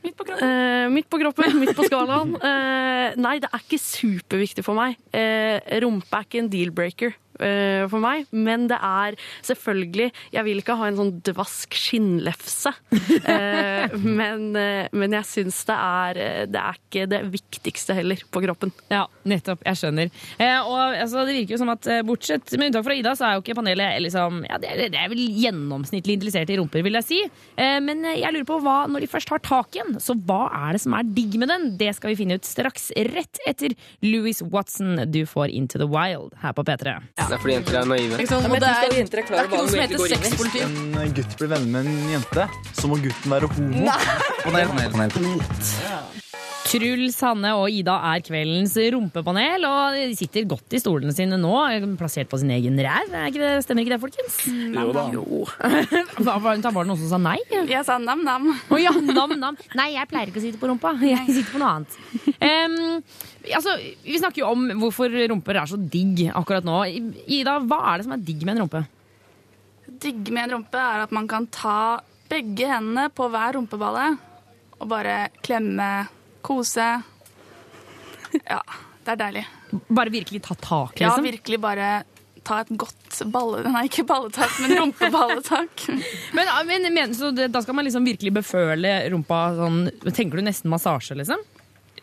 Midt 0.05 0.17
på 0.19 0.27
kroppen. 0.27 0.45
Eh, 0.45 0.89
midt 0.93 1.09
på 1.09 1.17
kroppen, 1.23 1.57
midt 1.63 1.73
på 1.79 1.89
skalaen. 1.89 2.35
Eh, 2.45 3.17
nei, 3.17 3.39
det 3.41 3.49
er 3.55 3.65
ikke 3.65 3.81
superviktig 3.81 4.67
for 4.69 4.77
meg. 4.77 4.99
Eh, 5.15 5.61
rumpe 5.81 6.13
er 6.13 6.27
ikke 6.29 6.43
en 6.45 6.53
deal-breaker 6.53 7.15
eh, 7.41 7.85
for 7.91 8.03
meg, 8.03 8.27
men 8.33 8.67
det 8.71 8.79
er 8.79 9.17
selvfølgelig 9.47 10.09
Jeg 10.35 10.45
vil 10.47 10.61
ikke 10.61 10.77
ha 10.79 10.89
en 10.89 10.99
sånn 10.99 11.13
dvask 11.25 11.77
skinnlefse, 11.77 12.73
uh, 12.93 13.97
men, 14.21 14.49
uh, 14.57 14.91
men 14.93 15.17
jeg 15.19 15.29
syns 15.29 15.63
det 15.69 15.77
er 15.77 16.21
Det 16.53 16.61
er 16.61 16.79
ikke 16.79 17.07
det 17.11 17.21
viktigste 17.33 17.97
heller 17.97 18.21
på 18.33 18.43
kroppen. 18.45 18.73
Ja, 18.93 19.05
nettopp. 19.29 19.63
Jeg 19.67 19.79
skjønner. 19.79 20.11
Og 20.67 20.79
altså, 20.79 21.25
Det 21.27 21.37
virker 21.37 21.55
jo 21.55 21.61
som 21.63 21.73
at 21.73 21.89
bortsett 22.07 22.53
med 22.59 22.71
unntak 22.71 22.87
fra 22.87 22.97
Ida, 22.97 23.15
så 23.19 23.27
er 23.27 23.37
jo 23.37 23.43
ikke 23.45 23.57
panelet 23.59 24.03
liksom, 24.05 24.43
ja, 24.49 24.59
det, 24.61 24.71
er, 24.73 24.93
det 24.93 25.01
er 25.01 25.11
vel 25.13 25.23
gjennomsnittlig 25.41 26.17
interessert 26.19 26.53
i 26.53 26.59
rumper, 26.61 26.85
vil 26.85 26.99
jeg 26.99 27.07
si. 27.09 27.21
Men 27.57 28.05
jeg 28.09 28.35
lurer 28.35 28.49
på 28.49 28.59
hva, 28.65 28.77
når 28.91 29.05
de 29.05 29.11
først 29.13 29.33
har 29.33 29.43
tak 29.45 29.79
i 29.79 29.83
en, 29.85 29.97
så 30.03 30.17
hva 30.29 30.45
er 30.67 30.77
det 30.77 30.83
som 30.85 30.97
er 30.99 31.09
digg 31.17 31.39
med 31.41 31.53
den? 31.53 31.69
Det 31.81 31.93
skal 31.97 32.13
vi 32.13 32.21
finne 32.23 32.39
ut 32.39 32.49
straks, 32.49 32.91
rett 33.13 33.43
etter 33.49 33.77
Louis 34.05 34.43
Watson. 34.53 34.97
Du 35.13 35.25
får 35.27 35.49
Into 35.49 35.79
the 35.79 35.89
Wild 35.89 36.35
her 36.43 36.53
på 36.57 36.65
P3. 36.65 36.99
Det 37.29 37.37
er 37.37 37.43
fordi 37.45 37.55
jenter 37.55 37.79
er 37.81 37.89
naive. 37.93 38.19
Ikke 38.19 38.33
sant? 38.33 38.47
Og 38.47 38.51
det 38.51 38.69
er, 38.69 38.81
det 38.89 39.13
er 39.13 39.47
ikke 39.47 39.61
noe 39.61 39.69
som 39.69 39.81
heter 39.83 40.07
sexpoliti. 40.15 40.65
en 40.65 41.15
gutt 41.19 41.39
blir 41.39 41.53
venner 41.55 41.71
med 41.77 41.93
en 41.93 42.11
jente, 42.17 42.49
så 42.81 42.91
må 42.91 43.01
gutten 43.07 43.37
være 43.37 43.53
homo. 43.55 43.87
Nei. 43.89 44.01
Panel, 44.43 44.75
panel, 44.75 45.17
panel. 45.17 46.32
Truls, 46.63 47.17
Hanne 47.21 47.51
og 47.59 47.67
Ida 47.75 47.95
er 48.13 48.23
kveldens 48.25 48.73
rumpepanel, 48.95 49.65
og 49.69 49.97
de 49.99 50.15
sitter 50.17 50.47
godt 50.49 50.73
i 50.73 50.81
stolene 50.81 51.13
sine 51.15 51.37
nå, 51.41 51.51
plassert 52.01 52.31
på 52.31 52.39
sin 52.41 52.53
egen 52.55 52.79
ræv. 52.81 53.11
Er 53.13 53.61
Stemmer 53.65 53.85
ikke 53.85 53.93
det, 53.93 54.01
folkens? 54.01 54.39
Jo 54.47 54.93
da. 54.97 55.05
Var 56.39 56.63
det 56.63 56.73
var 56.73 56.89
noen 56.89 57.01
som 57.03 57.11
sa 57.11 57.21
nei? 57.21 57.37
Jeg 57.69 57.85
sa 57.89 57.99
nam-nam. 58.01 58.49
Oh, 58.73 58.79
ja. 58.81 58.95
Nei, 58.95 59.89
jeg 59.97 60.09
pleier 60.11 60.31
ikke 60.33 60.41
å 60.41 60.47
sitte 60.47 60.63
på 60.63 60.71
rumpa. 60.71 60.95
Jeg 61.03 61.27
sitter 61.29 61.51
på 61.53 61.61
noe 61.61 61.75
annet. 61.77 61.99
Um, 62.39 63.03
altså, 63.53 63.77
vi 64.07 64.23
snakker 64.23 64.45
jo 64.45 64.51
om 64.55 64.65
hvorfor 64.85 65.13
rumper 65.35 65.61
er 65.61 65.71
så 65.71 65.77
digg 65.81 66.25
akkurat 66.33 66.67
nå. 66.67 66.79
Ida, 67.27 67.59
hva 67.69 67.83
er 67.93 68.01
det 68.01 68.09
som 68.09 68.17
er 68.17 68.25
digg 68.31 68.47
med 68.47 68.57
en 68.57 68.65
rumpe? 68.65 68.85
Digg 70.03 70.33
med 70.33 70.47
en 70.47 70.57
rumpe 70.61 70.81
er 70.81 71.05
at 71.05 71.13
man 71.15 71.29
kan 71.31 71.51
ta 71.53 71.79
begge 72.33 72.71
hendene 72.71 73.11
på 73.13 73.27
hver 73.29 73.59
rumpeballe 73.59 74.07
og 74.83 74.89
bare 74.91 75.27
klemme, 75.45 75.89
kose. 76.45 76.89
Ja. 78.47 78.63
det 79.05 79.15
er 79.15 79.21
deilig. 79.21 79.45
Bare 79.89 80.13
virkelig 80.13 80.43
ta 80.47 80.55
tak, 80.55 80.99
liksom? 81.01 81.25
Ja, 81.25 81.33
virkelig 81.33 81.61
bare 81.61 81.91
ta 82.43 82.61
et 82.63 82.73
godt 82.79 83.23
balle... 83.33 83.63
Nei, 83.75 83.87
ikke 83.89 84.05
balletak, 84.09 84.55
men 84.63 84.77
rumpeballetak. 84.81 85.87
Men, 86.37 86.49
men, 86.67 86.87
men, 86.95 87.15
så 87.15 87.31
det, 87.35 87.51
da 87.53 87.61
skal 87.63 87.77
man 87.77 87.87
liksom 87.87 88.07
virkelig 88.07 88.33
beføle 88.39 88.93
rumpa 89.13 89.41
sånn 89.57 89.83
Tenker 90.09 90.41
du 90.41 90.47
nesten 90.47 90.73
massasje, 90.73 91.17
liksom? 91.19 91.43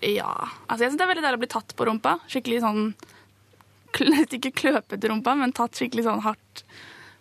Ja. 0.06 0.32
Altså, 0.68 0.84
jeg 0.86 0.92
syns 0.92 1.00
det 1.00 1.06
er 1.08 1.12
veldig 1.12 1.24
deilig 1.26 1.40
å 1.40 1.44
bli 1.44 1.52
tatt 1.52 1.74
på 1.76 1.88
rumpa. 1.90 2.20
Skikkelig 2.32 2.62
sånn 2.64 2.84
Ikke 4.38 4.54
kløpete 4.54 5.10
rumpa, 5.12 5.34
men 5.40 5.56
tatt 5.56 5.80
skikkelig 5.80 6.06
sånn 6.06 6.24
hardt 6.24 6.64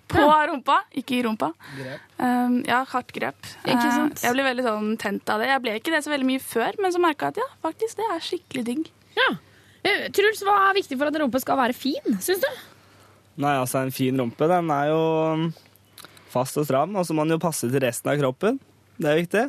på 0.08 0.24
rumpa. 0.50 0.78
Ikke 0.98 1.18
i 1.18 1.22
rumpa. 1.26 1.50
Um, 2.18 2.60
ja, 2.66 2.80
hardt 2.92 3.12
grep. 3.14 3.38
Ikke 3.64 3.90
sant? 3.92 4.22
jeg 4.24 4.34
ble 4.34 4.46
veldig 4.46 4.64
sånn 4.66 4.94
tent 5.00 5.32
av 5.32 5.42
det. 5.42 5.50
Jeg 5.52 5.64
ble 5.64 5.76
ikke 5.80 5.94
det 5.94 6.02
så 6.06 6.12
veldig 6.12 6.28
mye 6.30 6.42
før, 6.42 6.80
men 6.82 6.94
så 6.94 7.02
merka 7.02 7.28
jeg 7.28 7.36
at 7.36 7.42
ja, 7.44 7.48
faktisk, 7.68 8.00
det 8.00 8.08
er 8.14 8.24
skikkelig 8.24 8.64
digg. 8.70 8.90
Ja. 9.18 9.28
Eh, 9.86 10.08
Truls, 10.14 10.42
hva 10.46 10.56
er 10.68 10.78
viktig 10.80 10.98
for 10.98 11.10
at 11.10 11.16
en 11.16 11.24
rumpe 11.26 11.40
skal 11.42 11.60
være 11.60 11.76
fin, 11.76 12.18
syns 12.24 12.42
du? 12.42 12.50
Nei, 13.38 13.54
altså 13.54 13.84
En 13.84 13.94
fin 13.94 14.16
rumpe 14.18 14.48
den 14.50 14.70
er 14.74 14.90
jo 14.90 15.02
um, 15.38 15.48
fast 16.32 16.58
og 16.58 16.66
stram, 16.66 16.96
og 16.98 17.06
så 17.06 17.14
må 17.14 17.26
den 17.26 17.36
jo 17.36 17.42
passe 17.42 17.68
til 17.70 17.84
resten 17.84 18.10
av 18.10 18.18
kroppen. 18.20 18.58
Det 18.98 19.10
er 19.10 19.20
viktig. 19.20 19.44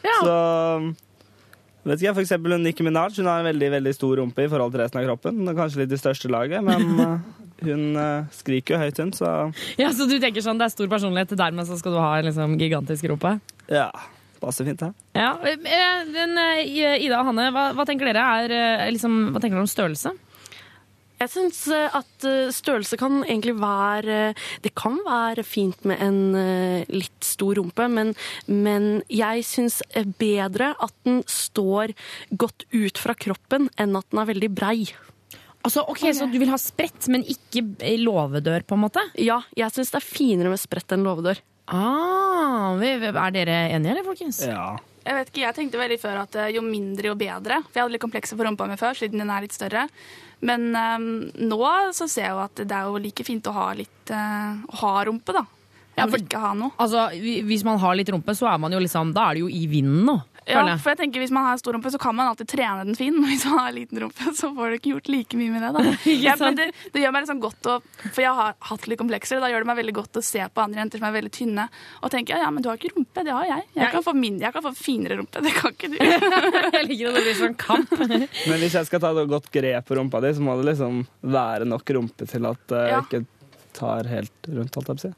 Så 0.00 0.34
um, 0.78 0.92
vet 1.84 1.98
ikke, 1.98 2.06
jeg, 2.06 2.14
for 2.14 2.24
eksempel 2.24 2.56
Nikki 2.62 2.86
Minaj 2.86 3.18
hun 3.18 3.28
har 3.28 3.42
en 3.42 3.50
veldig 3.50 3.70
veldig 3.74 3.94
stor 3.96 4.20
rumpe 4.22 4.46
i 4.46 4.50
forhold 4.52 4.74
til 4.74 4.84
resten 4.84 5.02
av 5.02 5.08
kroppen. 5.08 5.42
Kanskje 5.58 5.82
litt 5.82 5.96
i 5.96 6.00
største 6.00 6.30
laget, 6.32 6.62
men 6.64 7.00
uh, 7.00 7.16
hun 7.66 7.98
uh, 7.98 8.28
skriker 8.34 8.76
jo 8.76 8.80
høyt, 8.84 9.02
hun, 9.02 9.12
så 9.16 9.34
Ja, 9.80 9.90
Så 9.96 10.08
du 10.10 10.16
tenker 10.22 10.44
sånn, 10.44 10.60
det 10.60 10.68
er 10.68 10.74
stor 10.76 10.88
personlighet, 10.92 11.36
dermed 11.38 11.68
så 11.68 11.78
skal 11.80 11.96
du 11.96 12.00
ha 12.02 12.14
en 12.18 12.30
liksom, 12.30 12.56
gigantisk 12.60 13.10
rumpe? 13.12 13.38
ja. 13.70 13.90
Passer 14.40 14.64
fint, 14.64 14.80
det. 14.80 14.94
Ja, 15.12 15.34
eh, 15.44 15.58
eh, 15.68 17.02
Ida 17.04 17.18
og 17.20 17.26
Hanne, 17.28 17.50
hva, 17.52 17.66
hva 17.76 17.84
tenker 17.84 18.08
dere 18.08 18.22
er, 18.40 18.54
eh, 18.56 18.86
liksom, 18.94 19.34
hva 19.34 19.40
tenker 19.42 19.58
dere 19.58 19.66
om 19.66 19.68
størrelse? 19.68 20.14
Jeg 21.20 21.28
syns 21.28 21.58
at 21.68 22.24
eh, 22.24 22.48
størrelse 22.54 22.96
kan 22.96 23.18
egentlig 23.26 23.52
være 23.60 24.32
Det 24.64 24.72
kan 24.78 24.96
være 25.04 25.44
fint 25.44 25.84
med 25.84 26.00
en 26.00 26.20
eh, 26.40 26.88
litt 26.88 27.26
stor 27.26 27.60
rumpe, 27.60 27.90
men, 27.92 28.14
men 28.48 29.02
jeg 29.12 29.44
syns 29.44 29.82
bedre 30.16 30.72
at 30.80 30.96
den 31.04 31.20
står 31.28 31.92
godt 32.32 32.64
ut 32.72 32.96
fra 33.02 33.12
kroppen 33.12 33.68
enn 33.76 33.92
at 34.00 34.08
den 34.08 34.24
er 34.24 34.32
veldig 34.32 34.52
brei. 34.56 34.78
Altså, 35.60 35.84
ok, 35.92 36.06
Så 36.16 36.26
du 36.32 36.38
vil 36.40 36.48
ha 36.48 36.56
spredt, 36.60 37.08
men 37.12 37.24
ikke 37.28 37.62
i 37.84 37.96
låvedør, 38.00 38.62
på 38.64 38.76
en 38.78 38.84
måte? 38.86 39.02
Ja, 39.20 39.42
jeg 39.58 39.74
syns 39.74 39.92
det 39.92 40.00
er 40.00 40.06
finere 40.06 40.52
med 40.52 40.60
spredt 40.62 40.94
enn 40.96 41.04
låvedør. 41.04 41.42
Ah, 41.70 42.72
er 42.80 43.34
dere 43.34 43.58
enige, 43.70 43.92
eller, 43.92 44.06
folkens? 44.06 44.40
Ja. 44.46 44.78
Jeg 45.04 45.16
vet 45.16 45.30
ikke, 45.30 45.42
jeg 45.42 45.56
tenkte 45.56 45.78
veldig 45.80 45.96
før 46.00 46.18
at 46.22 46.34
eh, 46.36 46.50
jo 46.56 46.62
mindre, 46.64 47.08
jo 47.08 47.14
bedre. 47.18 47.60
For 47.68 47.78
jeg 47.78 47.84
hadde 47.84 47.94
litt 47.94 48.02
komplekser 48.04 48.36
for 48.36 48.48
rumpa 48.48 48.66
mi 48.68 48.76
før, 48.80 48.98
siden 48.98 49.22
den 49.22 49.30
er 49.32 49.44
litt 49.46 49.56
større. 49.56 49.86
Men 50.44 50.68
um, 50.76 51.06
nå 51.40 51.60
så 51.96 52.08
ser 52.08 52.26
jeg 52.28 52.34
jo 52.34 52.42
at 52.44 52.60
det 52.64 52.76
er 52.76 52.88
jo 52.88 53.00
like 53.00 53.24
fint 53.26 53.48
å 53.48 53.54
ha 53.56 53.70
litt 53.76 54.12
uh, 54.12 54.60
å 54.64 54.80
ha 54.82 54.92
rumpe, 55.08 55.36
da. 55.36 55.44
Ja, 55.96 56.06
for- 56.06 56.20
ikke 56.20 56.40
ha 56.40 56.52
noe. 56.56 56.72
Altså, 56.80 57.08
Hvis 57.48 57.64
man 57.66 57.80
har 57.82 57.96
litt 57.98 58.12
rumpe, 58.12 58.36
så 58.36 58.48
er 58.52 58.60
man 58.62 58.72
jo 58.72 58.80
liksom, 58.80 59.12
da 59.16 59.30
er 59.30 59.38
det 59.38 59.44
jo 59.44 59.50
i 59.52 59.64
vinden 59.72 60.04
nå. 60.08 60.16
Ja, 60.50 60.76
for 60.80 60.92
jeg 60.92 60.98
tenker 61.00 61.22
Hvis 61.22 61.32
man 61.34 61.46
har 61.46 61.58
stor 61.60 61.76
rumpe, 61.76 61.90
så 61.92 61.98
kan 62.02 62.16
man 62.18 62.28
alltid 62.30 62.48
trene 62.52 62.84
den 62.88 62.96
fin. 62.98 63.16
Hvis 63.30 63.44
man 63.48 63.58
har 63.64 63.74
liten 63.76 64.00
rumpe, 64.02 64.32
så 64.36 64.50
får 64.56 64.74
du 64.74 64.78
ikke 64.78 64.92
gjort 64.94 65.10
like 65.12 65.38
mye 65.40 65.54
med 65.54 65.62
det. 65.66 65.70
da. 65.76 65.94
Ja, 66.26 66.34
men 66.40 66.58
det, 66.58 66.68
det 66.94 67.04
gjør 67.04 67.14
meg 67.16 67.24
liksom 67.24 67.40
godt 67.42 67.70
å 67.70 67.76
For 68.10 68.20
jeg 68.24 68.34
har 68.36 68.54
hatt 68.70 68.86
litt 68.90 69.00
komplekser, 69.00 69.38
og 69.38 69.46
da 69.46 69.50
gjør 69.52 69.64
det 69.64 69.70
meg 69.70 69.80
veldig 69.80 69.96
godt 70.00 70.20
å 70.20 70.24
se 70.24 70.42
på 70.50 70.64
andre 70.64 70.82
jenter 70.84 71.00
som 71.02 71.08
er 71.10 71.16
veldig 71.16 71.32
tynne, 71.36 71.66
og 72.02 72.12
tenke 72.12 72.34
ja, 72.34 72.42
ja, 72.44 72.50
men 72.54 72.64
du 72.64 72.68
har 72.70 72.78
ikke 72.80 72.92
rumpe, 72.96 73.24
det 73.26 73.34
har 73.34 73.46
jeg. 73.48 73.66
Jeg 73.78 73.92
kan 73.94 74.04
få, 74.06 74.14
min, 74.18 74.38
jeg 74.42 74.54
kan 74.54 74.64
få 74.66 74.72
finere 74.76 75.18
rumpe, 75.20 75.42
det 75.44 75.52
kan 75.56 75.74
ikke 75.74 75.90
du. 75.94 75.98
jeg 76.76 76.86
liker 76.88 77.10
at 77.10 77.18
det 77.20 77.24
blir 77.26 77.38
sånn 77.40 77.56
kamp. 77.60 77.94
Men 78.00 78.60
hvis 78.62 78.76
jeg 78.78 78.88
skal 78.90 79.02
ta 79.02 79.12
et 79.14 79.30
godt 79.30 79.50
grep 79.54 79.88
på 79.88 79.98
rumpa 79.98 80.20
di, 80.24 80.32
så 80.36 80.44
må 80.44 80.56
det 80.60 80.70
liksom 80.72 81.02
være 81.34 81.68
nok 81.68 81.94
rumpe 81.96 82.28
til 82.30 82.48
at 82.50 82.76
uh, 82.76 82.84
Ja. 82.90 83.02
ikke 83.04 83.24
tar 83.76 84.08
helt 84.10 84.48
rundt, 84.50 84.74
holdt 84.74 84.88
jeg 84.90 84.96
på 84.96 85.00
å 85.00 85.04
si. 85.08 85.12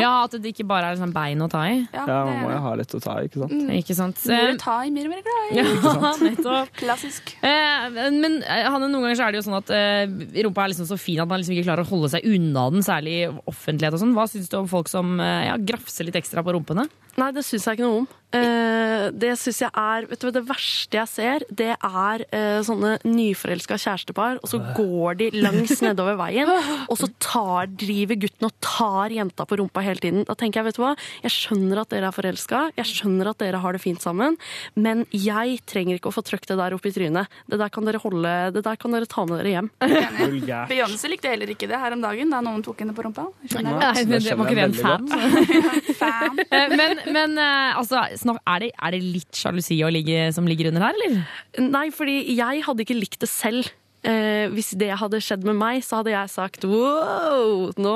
Ja. 0.00 0.10
At 0.24 0.36
det 0.38 0.52
ikke 0.54 0.64
bare 0.68 0.88
er 0.90 0.96
liksom 0.96 1.12
bein 1.14 1.42
å 1.44 1.48
ta 1.52 1.64
i. 1.68 1.80
Ja, 1.92 2.04
Ja, 2.08 2.18
man 2.28 2.38
må 2.44 2.52
jo 2.52 2.60
ha 2.64 2.74
litt 2.78 2.94
å 2.96 3.00
ta 3.02 3.16
i, 3.20 3.26
ikke 3.28 3.42
sant? 3.42 3.52
Mm. 3.52 3.72
Ikke 3.80 3.96
sant? 3.98 4.22
Mer 4.30 4.52
å 4.54 4.58
ta 4.62 4.76
i, 4.86 4.90
mer 4.94 5.08
og 5.08 5.12
mer 5.14 5.22
glad 5.26 5.50
i. 5.50 5.58
Ja, 5.58 6.12
nettopp. 6.28 6.72
Klassisk. 6.80 7.34
Eh, 7.42 7.88
men 8.14 8.38
eh, 8.42 8.68
Hanne, 8.70 8.88
noen 8.88 9.06
ganger 9.08 9.18
så 9.20 9.26
er 9.26 9.34
det 9.36 9.42
jo 9.42 9.46
sånn 9.48 9.58
at 9.60 9.72
eh, 9.76 10.42
rumpa 10.46 10.64
er 10.66 10.72
liksom 10.74 10.88
så 10.90 10.98
fin 11.00 11.20
at 11.24 11.28
man 11.30 11.42
liksom 11.42 11.56
ikke 11.56 11.66
klarer 11.68 11.84
å 11.86 11.90
holde 11.92 12.12
seg 12.14 12.26
unna 12.28 12.68
den, 12.72 12.86
særlig 12.86 13.18
i 13.20 13.28
offentlighet 13.50 13.98
og 13.98 14.02
sånn. 14.04 14.16
Hva 14.16 14.26
syns 14.30 14.48
du 14.52 14.58
om 14.62 14.70
folk 14.70 14.90
som 14.92 15.16
eh, 15.20 15.46
ja, 15.50 15.58
grafser 15.60 16.08
litt 16.08 16.18
ekstra 16.22 16.44
på 16.46 16.54
rumpene? 16.56 16.88
Nei, 17.20 17.30
det 17.36 17.44
syns 17.44 17.66
jeg 17.68 17.76
ikke 17.80 17.88
noe 17.88 18.02
om. 18.04 18.10
Eh, 18.32 19.10
det 19.12 19.34
syns 19.40 19.60
jeg 19.64 19.70
er 19.76 20.06
vet 20.08 20.22
du, 20.22 20.30
Det 20.32 20.42
verste 20.48 20.98
jeg 20.98 21.10
ser, 21.10 21.44
det 21.52 21.72
er 21.74 22.24
eh, 22.32 22.60
sånne 22.64 22.94
nyforelska 23.04 23.76
kjærestepar, 23.80 24.38
og 24.42 24.48
så 24.48 24.60
går 24.76 25.18
de 25.20 25.28
langs 25.36 25.80
nedover 25.84 26.16
veien, 26.20 26.48
og 26.86 26.96
så 26.98 27.08
tar, 27.22 27.68
driver 27.68 28.20
gutten 28.24 28.48
og 28.48 28.54
tar 28.64 29.12
jenta 29.14 29.46
på 29.48 29.58
rumpa 29.60 29.84
hele 29.84 30.02
tiden. 30.02 30.24
Da 30.28 30.36
tenker 30.38 30.62
jeg, 30.62 30.70
vet 30.70 30.78
du 30.78 30.84
hva, 30.84 30.94
jeg 31.24 31.34
skjønner 31.34 31.82
at 31.82 31.92
dere 31.92 32.08
er 32.08 32.16
forelska, 32.16 32.62
jeg 32.78 32.90
skjønner 32.92 33.32
at 33.32 33.42
dere 33.42 33.60
har 33.62 33.76
det 33.76 33.82
fint 33.84 34.02
sammen, 34.04 34.38
men 34.78 35.04
jeg 35.12 35.60
trenger 35.68 35.98
ikke 35.98 36.12
å 36.12 36.16
få 36.16 36.24
trøkk 36.26 36.48
det 36.50 36.58
der 36.60 36.76
opp 36.76 36.88
i 36.88 36.94
trynet. 36.94 37.32
Det 37.50 37.60
der 37.60 37.72
kan 37.72 37.88
dere 37.88 38.00
holde, 38.02 38.34
det 38.56 38.64
der 38.64 38.80
kan 38.80 38.96
dere 38.96 39.10
ta 39.10 39.26
med 39.28 39.42
dere 39.42 39.56
hjem. 39.56 39.70
Beyoncé 40.72 41.10
likte 41.12 41.32
heller 41.32 41.52
ikke 41.52 41.68
det 41.70 41.80
her 41.80 41.96
om 41.96 42.02
dagen 42.04 42.32
da 42.32 42.40
noen 42.44 42.64
tok 42.64 42.80
henne 42.84 42.96
på 42.96 43.04
rumpa. 43.06 43.28
Skjønner 43.44 43.76
jeg 43.76 44.08
Nei, 44.08 44.20
det 44.24 44.36
var 44.38 44.48
ikke 44.48 44.58
det 44.58 44.66
en 44.68 44.78
fan? 44.78 45.92
Fan. 45.98 46.40
Eh, 46.48 46.74
men 46.78 47.00
men 47.12 47.38
altså, 47.38 48.02
snak, 48.22 48.40
er, 48.48 48.64
det, 48.64 48.72
er 48.78 48.94
det 48.94 49.02
litt 49.04 49.38
sjalusi 49.38 49.78
å 49.84 49.90
ligge, 49.92 50.26
som 50.36 50.48
ligger 50.48 50.70
under 50.70 50.86
her, 50.88 50.98
eller? 50.98 51.22
Nei, 51.66 51.86
fordi 51.94 52.16
jeg 52.32 52.64
hadde 52.66 52.86
ikke 52.86 52.98
likt 52.98 53.20
det 53.22 53.30
selv. 53.30 53.70
Eh, 54.02 54.48
hvis 54.50 54.72
det 54.80 54.88
hadde 54.98 55.20
skjedd 55.22 55.44
med 55.46 55.54
meg, 55.60 55.84
så 55.86 56.00
hadde 56.00 56.10
jeg 56.10 56.30
sagt 56.32 56.64
wow, 56.66 57.68
nå, 57.78 57.92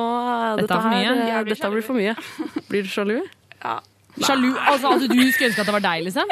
Dette 0.61 0.69
dette, 0.69 0.79
her, 0.85 1.09
eh, 1.11 1.41
blir 1.43 1.57
dette 1.57 1.71
blir 1.73 1.87
for 1.87 1.99
mye. 1.99 2.15
Blir 2.69 2.87
du 2.87 2.91
sjalu? 2.93 3.17
Ja. 3.59 3.81
Sjalu? 4.23 4.53
Altså, 4.55 4.95
At 4.95 5.03
du 5.03 5.19
skulle 5.33 5.51
ønske 5.51 5.65
at 5.65 5.69
det 5.69 5.75
var 5.75 5.85
deg, 5.85 6.07
liksom? 6.07 6.31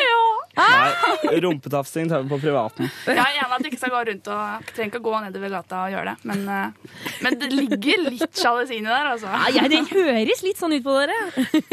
Nei, 0.56 1.40
rumpetafsing 1.44 2.08
tar 2.10 2.22
vi 2.22 2.30
på 2.30 2.38
privaten. 2.42 2.88
Jeg 3.06 3.18
er 3.18 3.38
enig 3.40 3.56
at 3.56 3.64
du 3.64 3.68
ikke 3.70 3.80
skal 3.80 3.92
gå 3.94 4.02
rundt 4.10 4.30
og 4.34 4.68
trenger 4.70 4.90
ikke 4.92 5.00
å 5.00 5.06
gå 5.06 5.20
nedover 5.24 5.52
gata 5.54 5.80
og 5.86 5.94
gjøre 5.94 6.12
det, 6.12 6.28
men, 6.30 6.44
eh, 6.48 7.00
men 7.26 7.38
det 7.40 7.50
ligger 7.52 8.04
litt 8.08 8.38
sjalusi 8.40 8.78
inni 8.78 8.90
der, 8.92 9.10
altså. 9.14 9.32
Ja, 9.54 9.66
det 9.70 9.82
høres 9.90 10.44
litt 10.46 10.60
sånn 10.60 10.76
ut 10.76 10.84
på 10.84 10.94
dere. 11.00 11.18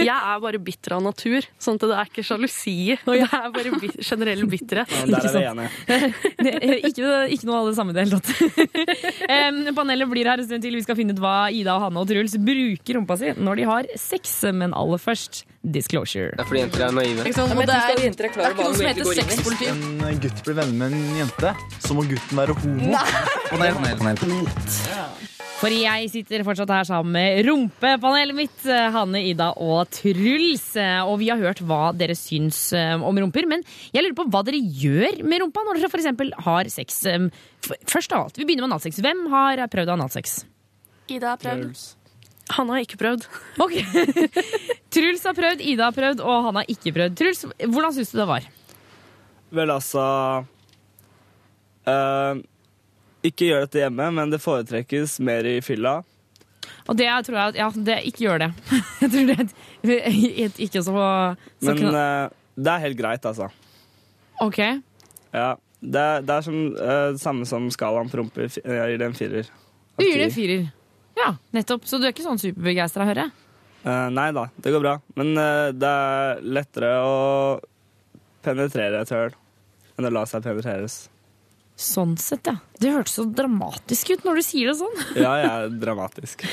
Jeg 0.02 0.16
er 0.16 0.42
bare 0.44 0.62
bitter 0.62 0.98
av 0.98 1.06
natur, 1.06 1.46
sånn 1.62 1.78
at 1.80 1.86
det 1.92 2.00
er 2.00 2.12
ikke 2.12 2.26
sjalusi. 2.26 2.78
jeg 2.96 3.28
er 3.28 3.50
bare 3.54 3.76
bit 3.82 4.00
generell 4.06 4.46
bitterhet. 4.50 4.96
Ja, 4.98 5.06
der 5.14 5.30
er 5.30 5.38
vi 5.38 5.46
enige. 5.52 5.70
Det 6.42 6.52
er 6.58 6.80
ikke, 6.88 7.10
ikke 7.36 7.48
noe 7.48 7.60
av 7.62 7.68
det 7.70 7.76
samme 7.78 7.94
i 7.94 7.96
det 7.96 8.06
hele 8.06 8.18
tatt. 8.18 9.76
Panelet 9.78 10.10
blir 10.10 10.30
her 10.30 10.42
en 10.42 10.48
stund 10.48 10.66
til. 10.66 10.76
Vi 10.80 10.84
skal 10.86 10.98
finne 10.98 11.14
ut 11.16 11.22
hva 11.22 11.36
Ida, 11.54 11.78
Hanne 11.84 12.02
og 12.02 12.10
Truls 12.10 12.34
bruker 12.42 12.98
rumpa 12.98 13.18
si 13.20 13.34
når 13.38 13.62
de 13.62 13.68
har 13.70 13.90
sex. 14.00 14.34
Men 14.58 14.74
aller 14.78 15.02
først 15.02 15.44
disclosure. 15.64 16.32
Det 16.36 16.44
er 16.44 16.48
fordi 16.50 16.62
jenter 16.64 16.86
er 16.88 16.96
naive. 16.96 17.26
Liksom, 17.28 17.52
og 17.54 17.66
det 17.68 17.76
er, 17.76 17.98
det 17.98 18.22
er 18.22 18.54
ikke 18.54 18.64
noe 18.66 18.78
som 18.78 18.88
heter 18.90 19.12
sexpoliti. 19.22 19.68
En 20.12 20.22
gutt 20.24 20.40
blir 20.48 20.58
venner 20.58 20.80
med 20.80 20.96
en 20.98 21.20
jente, 21.22 21.52
så 21.84 21.98
må 21.98 22.06
gutten 22.10 22.42
være 22.42 22.56
homo. 22.64 22.96
Panel, 23.52 23.78
panel, 24.00 24.18
panel. 24.24 25.30
For 25.62 25.70
jeg 25.70 26.08
sitter 26.10 26.42
fortsatt 26.42 26.72
her 26.74 26.88
sammen 26.90 27.14
med 27.14 27.44
rumpepanelet 27.46 28.34
mitt, 28.34 28.64
Hanne, 28.66 29.20
Ida 29.30 29.52
og 29.62 29.92
Truls. 29.94 30.64
Og 31.06 31.20
vi 31.22 31.30
har 31.30 31.38
hørt 31.38 31.62
hva 31.70 31.92
dere 31.94 32.16
syns 32.18 32.64
eh, 32.74 32.96
om 32.98 33.20
rumper, 33.22 33.46
men 33.46 33.62
jeg 33.94 34.02
lurer 34.02 34.18
på 34.18 34.26
hva 34.34 34.42
dere 34.48 34.58
gjør 34.58 35.22
med 35.22 35.44
rumpa 35.46 35.62
når 35.68 35.78
dere 35.84 35.92
f.eks. 35.94 36.34
har 36.48 36.72
sex. 36.74 37.04
Eh, 37.06 37.30
Først 37.86 38.10
av 38.18 38.26
alt, 38.26 38.42
vi 38.42 38.48
begynner 38.50 38.66
med 38.66 38.72
analsex. 38.72 38.98
Hvem 39.06 39.28
har 39.30 39.62
prøvd 39.70 39.94
analsex? 40.00 40.40
Ida 41.14 41.36
har 41.36 41.44
prøvd. 41.46 41.84
Han 42.58 42.70
har 42.74 42.82
ikke 42.84 42.98
prøvd. 43.00 43.26
Ok. 43.66 43.76
Truls 44.92 45.24
har 45.28 45.36
prøvd, 45.38 45.62
Ida 45.64 45.88
har 45.90 45.96
prøvd, 45.96 46.22
og 46.26 46.48
han 46.50 46.60
har 46.62 46.70
ikke 46.72 46.92
prøvd. 46.96 47.16
Truls, 47.20 47.46
hvordan 47.62 47.94
syns 47.96 48.12
du 48.12 48.18
det 48.22 48.28
var? 48.30 48.48
Vel, 49.52 49.72
altså 49.74 50.04
eh, 51.88 52.42
Ikke 53.28 53.50
gjør 53.52 53.66
dette 53.66 53.82
hjemme, 53.84 54.08
men 54.16 54.32
det 54.34 54.40
foretrekkes 54.44 55.18
mer 55.24 55.48
i 55.48 55.58
fylla. 55.66 55.98
Og 56.90 56.98
det 56.98 57.08
tror 57.28 57.38
jeg 57.38 57.52
at 57.54 57.60
Ja, 57.62 57.68
det, 57.76 57.98
ikke 58.10 58.26
gjør 58.28 58.44
det. 58.46 58.52
Jeg 59.02 59.12
tror 59.14 59.32
det 59.32 59.98
er 59.98 60.62
ikke 60.62 60.82
så, 60.86 60.94
så 61.62 61.74
Men 61.76 61.96
eh, 61.96 62.30
det 62.62 62.72
er 62.74 62.84
helt 62.86 63.00
greit, 63.00 63.26
altså. 63.26 63.48
OK. 64.42 64.60
Ja, 65.32 65.52
det, 65.82 66.02
er- 66.02 66.22
det 66.26 66.36
er 66.36 66.46
som, 66.46 66.60
eh, 66.76 67.16
samme 67.22 67.46
som 67.50 67.70
skalaen 67.74 68.10
promper. 68.12 68.50
Jeg 68.50 68.92
gir 68.94 69.02
det 69.02 69.08
en 69.08 69.18
firer. 69.18 69.52
Du 69.98 70.06
gir 70.06 70.18
det 70.22 70.28
en 70.32 70.36
firer. 70.36 70.68
Ja, 71.20 71.36
nettopp. 71.56 71.88
Så 71.88 72.00
du 72.00 72.08
er 72.08 72.16
ikke 72.16 72.26
sånn 72.26 72.42
superbegeistra, 72.42 73.08
hører 73.10 73.28
jeg? 73.28 73.48
Uh, 73.82 74.10
nei 74.14 74.30
da, 74.36 74.46
det 74.62 74.74
går 74.74 74.84
bra. 74.84 74.98
Men 75.18 75.34
uh, 75.38 75.70
det 75.74 75.90
er 75.90 76.44
lettere 76.60 76.92
å 77.06 77.16
penetrere 78.46 79.02
et 79.02 79.14
høl 79.14 79.34
enn 79.98 80.08
å 80.08 80.14
la 80.14 80.28
seg 80.30 80.46
penetreres. 80.46 81.04
Sånn 81.82 82.14
sett, 82.22 82.46
ja. 82.46 82.60
Det 82.78 82.92
hørtes 82.94 83.16
så 83.18 83.24
dramatisk 83.26 84.12
ut 84.14 84.26
når 84.28 84.38
du 84.38 84.44
sier 84.46 84.70
det 84.70 84.76
sånn. 84.78 85.00
Ja, 85.18 85.32
jeg 85.42 85.48
er 85.50 85.72
dramatisk. 85.82 86.44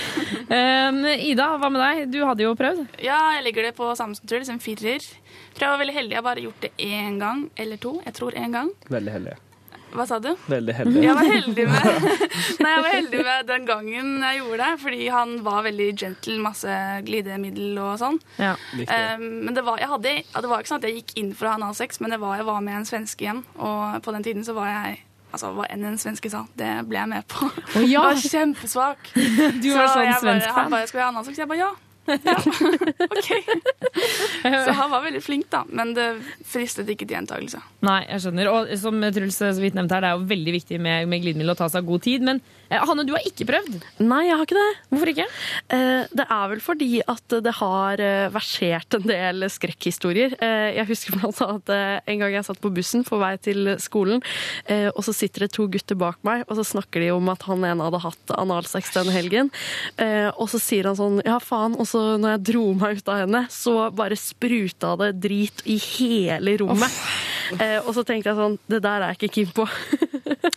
Um, 0.49 1.03
Ida, 1.31 1.51
hva 1.61 1.69
med 1.73 1.83
deg? 1.83 2.05
Du 2.15 2.23
hadde 2.25 2.47
jo 2.47 2.55
prøvd. 2.57 2.97
Ja, 3.05 3.19
jeg 3.37 3.45
ligger 3.51 3.69
det 3.69 3.75
på 3.77 3.91
samme 3.99 4.17
som 4.17 4.29
Truls, 4.31 4.49
en 4.53 4.63
firer. 4.63 5.05
Tror 5.53 5.67
jeg 5.67 5.75
var 5.75 5.83
veldig 5.83 5.99
heldig. 5.99 6.17
Jeg 6.17 6.23
har 6.23 6.29
bare 6.31 6.47
gjort 6.47 6.65
det 6.65 6.73
én 6.81 7.21
gang 7.21 7.45
eller 7.61 7.83
to. 7.83 7.99
Jeg 8.07 8.17
tror 8.17 8.41
én 8.41 8.57
gang. 8.57 8.73
Veldig 8.89 9.17
heldig. 9.19 9.37
Hva 9.95 10.05
sa 10.09 10.19
du? 10.23 10.31
Veldig 10.51 10.75
heldig. 10.77 11.03
Jeg 11.03 11.17
var 11.17 11.29
heldig 11.29 11.65
med 11.69 11.87
Nei, 12.63 12.73
jeg 12.73 12.85
var 12.85 12.93
heldig 12.93 13.23
med 13.25 13.49
den 13.49 13.67
gangen 13.69 14.11
jeg 14.27 14.41
gjorde 14.43 14.59
det, 14.63 14.81
fordi 14.85 15.09
han 15.15 15.35
var 15.47 15.65
veldig 15.67 15.89
gentle, 15.97 16.39
masse 16.45 16.79
glidemiddel 17.09 17.81
og 17.83 17.97
sånn. 18.03 18.21
Ja. 18.41 18.55
Um, 18.77 19.27
men 19.47 19.57
det 19.57 19.65
var, 19.67 19.81
jeg 19.81 19.91
hadde, 19.93 20.15
det 20.29 20.53
var 20.53 20.63
ikke 20.63 20.75
sånn 20.75 20.83
at 20.83 20.89
jeg 20.91 21.01
gikk 21.01 21.17
inn 21.23 21.35
for 21.37 21.49
å 21.49 21.55
ha 21.55 21.61
analsex, 21.61 22.03
men 22.05 22.15
det 22.15 22.21
var, 22.23 22.37
jeg 22.41 22.49
var 22.49 22.65
med 22.65 22.81
en 22.83 22.89
svenske 22.89 23.27
igjen, 23.27 23.45
og 23.57 24.01
på 24.05 24.15
den 24.17 24.27
tiden 24.27 24.47
så 24.47 24.57
var 24.59 24.73
jeg 24.73 25.05
Altså, 25.29 25.51
Hva 25.53 25.67
enn 25.69 25.83
en 25.85 25.99
svenske 26.01 26.31
sa, 26.33 26.47
det 26.57 26.71
ble 26.89 26.97
jeg 26.97 27.11
med 27.11 27.27
på. 27.29 27.51
Oh, 27.77 27.83
ja. 27.85 27.85
Jeg 27.93 28.01
var 28.01 28.23
kjempesvak. 28.33 29.11
Du 29.13 29.67
var 29.75 29.91
sånn 29.93 30.07
jeg 30.07 30.15
bare, 30.15 30.23
svensk 30.23 30.47
fan. 30.49 30.57
Han 30.57 30.73
bare 30.73 30.87
'Skal 30.89 30.99
vi 30.99 31.03
ha 31.03 31.09
analsex?' 31.13 31.43
Jeg 31.43 31.51
bare 31.51 31.59
ja. 31.61 31.69
Ja. 32.09 32.37
OK. 33.15 33.31
Så 34.67 34.75
han 34.79 34.93
var 34.93 35.05
veldig 35.05 35.23
flink, 35.25 35.49
da. 35.53 35.65
Men 35.69 35.95
det 35.97 36.09
fristet 36.49 36.89
ikke 36.91 37.07
til 37.07 37.19
gjentakelse. 37.19 37.61
Nei, 37.87 38.01
jeg 38.09 38.25
skjønner. 38.25 38.53
Og 38.53 38.73
som 38.81 39.03
Truls 39.15 39.41
så 39.41 39.53
vidt 39.61 39.77
nevnte 39.79 39.99
her, 39.99 40.05
det 40.07 40.13
er 40.13 40.21
jo 40.21 40.31
veldig 40.33 40.57
viktig 40.61 40.81
med, 40.83 41.09
med 41.11 41.25
glidemiddel 41.25 41.55
å 41.55 41.59
ta 41.59 41.71
seg 41.73 41.87
god 41.89 42.05
tid. 42.07 42.25
Men 42.27 42.43
Hanne, 42.69 43.05
du 43.09 43.15
har 43.17 43.25
ikke 43.27 43.47
prøvd? 43.49 43.79
Nei, 44.05 44.23
jeg 44.29 44.37
har 44.37 44.45
ikke 44.45 44.59
det. 44.59 44.69
Hvorfor 44.93 45.13
ikke? 45.13 45.27
Eh, 45.75 46.11
det 46.21 46.27
er 46.29 46.51
vel 46.53 46.63
fordi 46.65 46.91
at 47.09 47.37
det 47.45 47.55
har 47.61 48.03
eh, 48.05 48.29
versert 48.35 48.99
en 48.99 49.07
del 49.09 49.47
skrekkhistorier. 49.53 50.37
Eh, 50.45 50.77
jeg 50.77 50.89
husker 50.91 51.17
blant 51.17 51.41
annet 51.45 51.73
at 51.73 52.09
en 52.13 52.23
gang 52.23 52.37
jeg 52.37 52.47
satt 52.49 52.61
på 52.63 52.73
bussen 52.75 53.05
på 53.09 53.19
vei 53.21 53.35
til 53.41 53.73
skolen, 53.83 54.23
eh, 54.69 54.89
og 54.93 55.01
så 55.07 55.15
sitter 55.17 55.47
det 55.47 55.53
to 55.57 55.69
gutter 55.71 55.99
bak 55.99 56.21
meg, 56.27 56.45
og 56.49 56.59
så 56.59 56.67
snakker 56.75 57.05
de 57.05 57.11
om 57.15 57.33
at 57.33 57.47
han 57.49 57.65
ene 57.65 57.89
hadde 57.89 58.03
hatt 58.05 58.35
analsex 58.37 58.93
den 58.97 59.13
helgen. 59.15 59.53
Eh, 59.97 60.29
og 60.35 60.51
så 60.53 60.61
sier 60.63 60.91
han 60.91 60.99
sånn 60.99 61.23
ja, 61.25 61.39
faen. 61.43 61.77
Og 61.79 61.89
så 61.89 62.03
når 62.21 62.37
jeg 62.37 62.45
dro 62.53 62.67
meg 62.79 63.01
ut 63.01 63.11
av 63.13 63.23
henne, 63.25 63.45
så 63.53 63.89
bare 63.95 64.19
spruta 64.19 64.95
det 65.01 65.15
drit 65.25 65.65
i 65.69 65.79
hele 65.81 66.59
rommet. 66.61 67.01
Eh, 67.59 67.79
og 67.81 67.95
så 67.97 68.03
tenkte 68.05 68.29
jeg 68.29 68.37
sånn 68.37 68.59
Det 68.69 68.83
der 68.85 69.01
er 69.01 69.15
jeg 69.15 69.23
ikke 69.23 69.35
keen 69.39 69.53
på. 69.57 69.65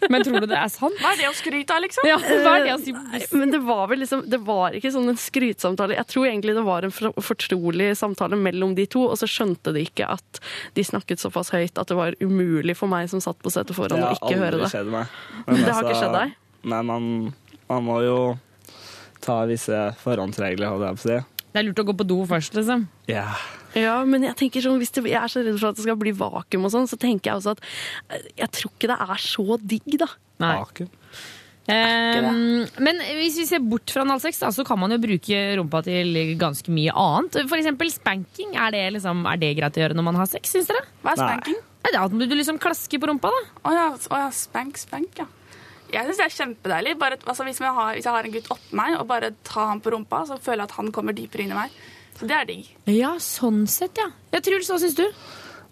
Men 0.09 0.23
tror 0.25 0.43
du 0.43 0.47
det 0.49 0.57
er 0.57 0.69
sant? 0.71 0.97
Hva 1.01 1.13
er 1.13 1.21
det 1.21 1.29
å 1.29 1.33
skryte 1.35 1.75
av, 1.75 1.81
liksom? 1.83 2.07
Ja, 2.09 2.17
hva 2.21 2.53
er 2.57 2.65
det 2.67 2.73
å 2.75 2.79
si? 2.81 2.93
Nei, 2.95 3.21
men 3.39 3.53
det 3.53 3.61
var 3.65 3.87
vel 3.91 4.01
liksom 4.03 4.23
Det 4.29 4.39
var 4.45 4.75
ikke 4.77 4.91
sånn 4.93 5.09
en 5.11 5.19
skrytsamtale. 5.19 5.97
Jeg 5.97 6.09
tror 6.11 6.27
egentlig 6.29 6.55
det 6.57 6.65
var 6.67 6.87
en 6.87 6.93
fortrolig 6.93 7.91
samtale 7.97 8.39
mellom 8.39 8.75
de 8.77 8.85
to, 8.91 9.07
og 9.09 9.17
så 9.19 9.29
skjønte 9.29 9.73
de 9.75 9.85
ikke 9.87 10.07
at 10.13 10.41
de 10.77 10.85
snakket 10.85 11.23
såpass 11.23 11.51
høyt 11.55 11.81
at 11.81 11.91
det 11.91 11.97
var 11.97 12.17
umulig 12.21 12.77
for 12.79 12.91
meg 12.91 13.09
som 13.11 13.23
satt 13.23 13.39
på 13.41 13.53
setet 13.53 13.77
foran, 13.77 14.03
å 14.05 14.13
ikke 14.17 14.37
høre 14.39 14.61
det. 14.61 14.71
skjedd 14.73 14.91
meg. 14.93 15.11
Men 15.47 15.65
Det 15.65 15.73
har 15.73 15.83
ikke 15.83 15.95
altså, 15.95 16.05
skjedd 16.05 16.17
deg? 16.19 16.37
Nei, 16.71 16.81
man, 16.85 17.11
man 17.71 17.85
må 17.87 17.99
jo 18.05 18.17
ta 19.21 19.43
visse 19.49 19.77
forhåndsregler, 20.01 20.69
holdt 20.71 20.87
jeg 20.87 20.97
på 20.97 21.01
å 21.01 21.09
si. 21.09 21.19
Det 21.51 21.59
er 21.59 21.67
lurt 21.67 21.81
å 21.83 21.87
gå 21.89 21.95
på 21.99 22.07
do 22.07 22.21
først, 22.29 22.55
liksom. 22.55 22.85
Ja. 23.11 23.27
Ja, 23.75 23.97
men 24.07 24.23
jeg 24.27 24.37
tenker 24.39 24.63
sånn, 24.63 24.79
hvis 24.81 24.93
det, 24.95 25.03
jeg 25.11 25.19
er 25.19 25.31
så 25.31 25.43
redd 25.43 25.59
for 25.59 25.71
at 25.71 25.79
det 25.79 25.85
skal 25.85 25.99
bli 25.99 26.13
vakuum 26.15 26.67
og 26.67 26.73
sånn, 26.73 26.89
så 26.91 26.99
tenker 26.99 27.31
jeg 27.31 27.41
også 27.41 27.53
at 27.57 27.61
eh, 28.11 28.25
jeg 28.43 28.51
tror 28.57 28.73
ikke 28.73 28.89
det 28.91 28.97
er 29.07 29.23
så 29.23 29.59
digg, 29.59 29.93
da. 29.99 30.09
Nei. 30.43 30.55
Vakuum. 30.63 30.91
Um, 31.71 32.63
men 32.83 32.97
hvis 33.19 33.37
vi 33.37 33.45
ser 33.47 33.61
bort 33.63 33.91
fra 33.93 34.03
analsex, 34.03 34.39
da, 34.41 34.49
så 34.51 34.65
kan 34.67 34.79
man 34.81 34.91
jo 34.95 34.99
bruke 35.03 35.41
rumpa 35.59 35.83
til 35.85 36.17
ganske 36.41 36.73
mye 36.73 36.95
annet. 36.97 37.37
For 37.45 37.59
eksempel 37.59 37.91
spanking. 37.93 38.55
Er 38.59 38.73
det, 38.75 38.85
liksom, 38.97 39.21
er 39.29 39.39
det 39.39 39.53
greit 39.59 39.77
å 39.77 39.83
gjøre 39.85 39.97
når 39.99 40.07
man 40.09 40.19
har 40.19 40.31
sex, 40.31 40.55
syns 40.55 40.71
dere? 40.71 40.83
Hva 41.03 41.13
er 41.13 41.21
spanking? 41.21 41.59
Nei, 41.81 41.91
det 41.93 41.97
er 41.97 42.03
at 42.03 42.17
du 42.33 42.35
liksom 42.37 42.59
klasker 42.61 43.01
på 43.01 43.09
rumpa, 43.09 43.31
da. 43.33 43.43
Å 43.61 43.75
ja, 43.77 43.85
å 43.93 44.23
ja, 44.25 44.33
spank, 44.35 44.81
spank, 44.81 45.21
ja. 45.21 45.29
Jeg 45.91 46.07
syns 46.07 46.19
det 46.19 46.25
er 46.27 46.35
kjempedeilig. 46.37 46.97
Bare, 47.01 47.17
altså, 47.25 47.45
hvis, 47.47 47.59
jeg 47.61 47.75
har, 47.77 47.95
hvis 47.97 48.07
jeg 48.07 48.15
har 48.15 48.27
en 48.27 48.35
gutt 48.35 48.51
oppå 48.55 48.77
meg 48.79 48.97
og 48.99 49.07
bare 49.09 49.33
tar 49.47 49.71
han 49.73 49.81
på 49.83 49.93
rumpa, 49.95 50.23
så 50.29 50.39
føler 50.39 50.63
jeg 50.63 50.71
at 50.71 50.77
han 50.79 50.91
kommer 50.95 51.15
dypere 51.17 51.45
inn 51.45 51.53
i 51.53 51.57
meg. 51.57 51.79
Så 52.17 52.27
det 52.29 52.35
er 52.37 52.49
digg. 52.49 52.67
Ja, 52.91 53.15
sånn 53.23 53.63
sett, 53.71 53.97
ja. 53.99 54.09
ja 54.33 54.41
Truls, 54.43 54.69
hva 54.71 54.79
syns 54.81 54.97
du? 54.99 55.05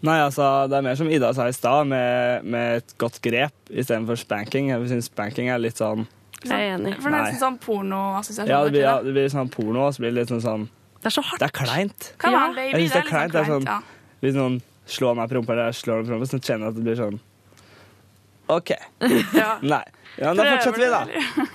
Nei, 0.07 0.15
altså, 0.23 0.45
det 0.71 0.77
er 0.77 0.85
mer 0.85 0.95
som 0.95 1.09
Ida 1.11 1.33
sa 1.35 1.49
i 1.51 1.55
stad, 1.55 1.89
med, 1.91 2.47
med 2.47 2.79
et 2.79 2.95
godt 3.01 3.19
grep 3.23 3.71
istedenfor 3.71 4.19
spanking. 4.19 4.71
Jeg 4.71 4.87
syns 4.93 5.09
spanking 5.11 5.51
er 5.51 5.59
litt 5.59 5.81
sånn 5.81 6.05
Jeg 6.45 6.55
er 6.55 6.77
enig. 6.77 6.95
For 7.01 7.11
det 7.11 7.19
er 7.19 7.25
nesten 7.27 7.41
sånn 7.43 7.59
pornoassosiasjon. 7.65 8.51
Ja, 8.51 8.63
det 8.63 8.73
blir, 8.75 8.85
er 8.85 8.87
ja, 8.87 8.97
det? 8.99 9.09
det 9.09 9.15
blir 9.17 9.31
sånn 9.33 9.51
porno, 9.51 9.85
og 9.89 9.95
så 9.95 10.05
blir 10.05 10.15
det 10.15 10.21
litt 10.21 10.31
sånn 10.31 10.43
sånn 10.45 10.67
Det 11.01 11.11
er 11.11 11.15
så 11.17 11.25
hardt. 11.27 11.43
Det 11.43 11.49
er 11.49 11.55
kleint. 11.59 12.11
Ja, 12.23 12.31
on, 12.31 12.55
baby. 12.55 12.69
Jeg 12.71 12.87
synes 12.87 12.95
det 12.95 13.01
er 13.01 13.03
litt 13.03 13.11
kleint. 13.11 13.35
Det 13.35 13.41
er 13.43 13.51
sånn, 13.51 13.67
ja. 13.67 13.79
Hvis 14.23 14.39
noen 14.39 14.59
slår 14.89 15.19
meg 15.19 15.29
på 15.31 15.37
rumpa, 15.37 15.55
eller 15.55 15.69
jeg 15.69 15.81
slår 15.83 15.99
meg 15.99 16.07
på 16.07 16.15
rumpa, 16.15 16.29
så 16.31 16.39
kjenner 16.39 16.65
jeg 16.65 16.71
at 16.71 16.79
det 16.79 16.85
blir 16.87 16.99
sånn 17.03 17.19
OK. 18.49 18.71
Ja. 19.35 19.51
Nei. 19.61 19.83
Ja, 20.19 20.31
men 20.33 20.39
da 20.41 20.45
fortsetter 20.57 20.81
vi, 20.81 20.87
da. 20.89 21.01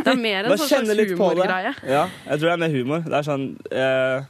Det 0.04 0.12
er 0.12 0.20
mer 0.20 0.38
en 0.44 0.52
Bare 0.52 0.58
sånn 0.62 0.70
kjenne 0.70 0.94
slags 0.94 1.00
litt 1.00 1.18
på 1.18 1.26
det. 1.34 1.42
humorgreie. 1.42 1.72
Ja, 1.90 2.04
jeg 2.28 2.38
tror 2.38 2.46
det 2.48 2.52
er 2.54 2.60
mer 2.62 2.72
humor. 2.76 3.02
Det 3.04 3.16
er 3.18 3.26
sånn 3.26 3.46
eh, 3.74 4.28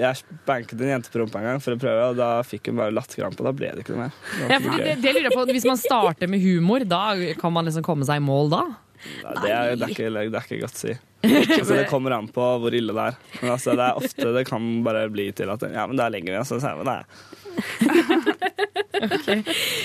Jeg 0.00 0.38
banket 0.48 0.80
en 0.80 0.90
jente 0.94 1.12
på 1.12 1.20
rumpa 1.20 1.38
en 1.42 1.46
gang 1.52 1.60
for 1.62 1.76
å 1.76 1.80
prøve, 1.84 2.06
og 2.10 2.16
da 2.18 2.30
fikk 2.48 2.70
hun 2.72 2.80
bare 2.80 2.94
latterkrampe. 2.96 3.44
og 3.44 3.50
Da 3.50 3.54
ble 3.60 3.70
det 3.76 3.84
ikke 3.84 3.94
noe 3.94 4.06
mer. 4.08 4.16
Det 4.32 4.48
var 4.48 4.50
Ja, 4.50 4.58
ikke 4.58 4.78
det, 4.80 4.88
gøy. 4.96 5.02
det 5.04 5.12
lurer 5.14 5.28
jeg 5.28 5.36
på, 5.36 5.44
Hvis 5.58 5.68
man 5.70 5.78
starter 5.84 6.32
med 6.34 6.42
humor, 6.42 6.86
da 6.88 7.02
kan 7.38 7.54
man 7.54 7.68
liksom 7.68 7.84
komme 7.86 8.08
seg 8.08 8.22
i 8.22 8.24
mål 8.24 8.50
da? 8.56 8.62
Nei, 9.04 9.34
det, 9.44 9.50
er, 9.52 9.74
det, 9.76 9.84
er 9.84 9.92
ikke, 9.92 10.08
det 10.16 10.22
er 10.40 10.48
ikke 10.48 10.62
godt 10.64 10.78
å 10.80 10.82
si. 10.86 10.96
Altså, 11.58 11.76
det 11.76 11.86
kommer 11.92 12.12
an 12.16 12.26
på 12.32 12.44
hvor 12.60 12.74
ille 12.76 12.92
det 12.96 13.04
er. 13.12 13.20
Men 13.42 13.52
altså, 13.54 13.76
det 13.76 13.84
er 13.90 14.00
ofte 14.00 14.32
det 14.34 14.46
kan 14.48 14.66
bare 14.84 15.06
bli 15.12 15.28
til 15.36 15.52
at 15.52 15.62
Ja, 15.70 15.84
men 15.88 16.00
det 16.00 16.04
er 16.08 16.12
lenger 16.16 16.34
igjen, 16.34 16.48
så 16.48 16.58
sier 16.64 16.80
vi, 16.80 16.88
nei 16.88 16.98
det 17.04 18.83
er 19.04 19.42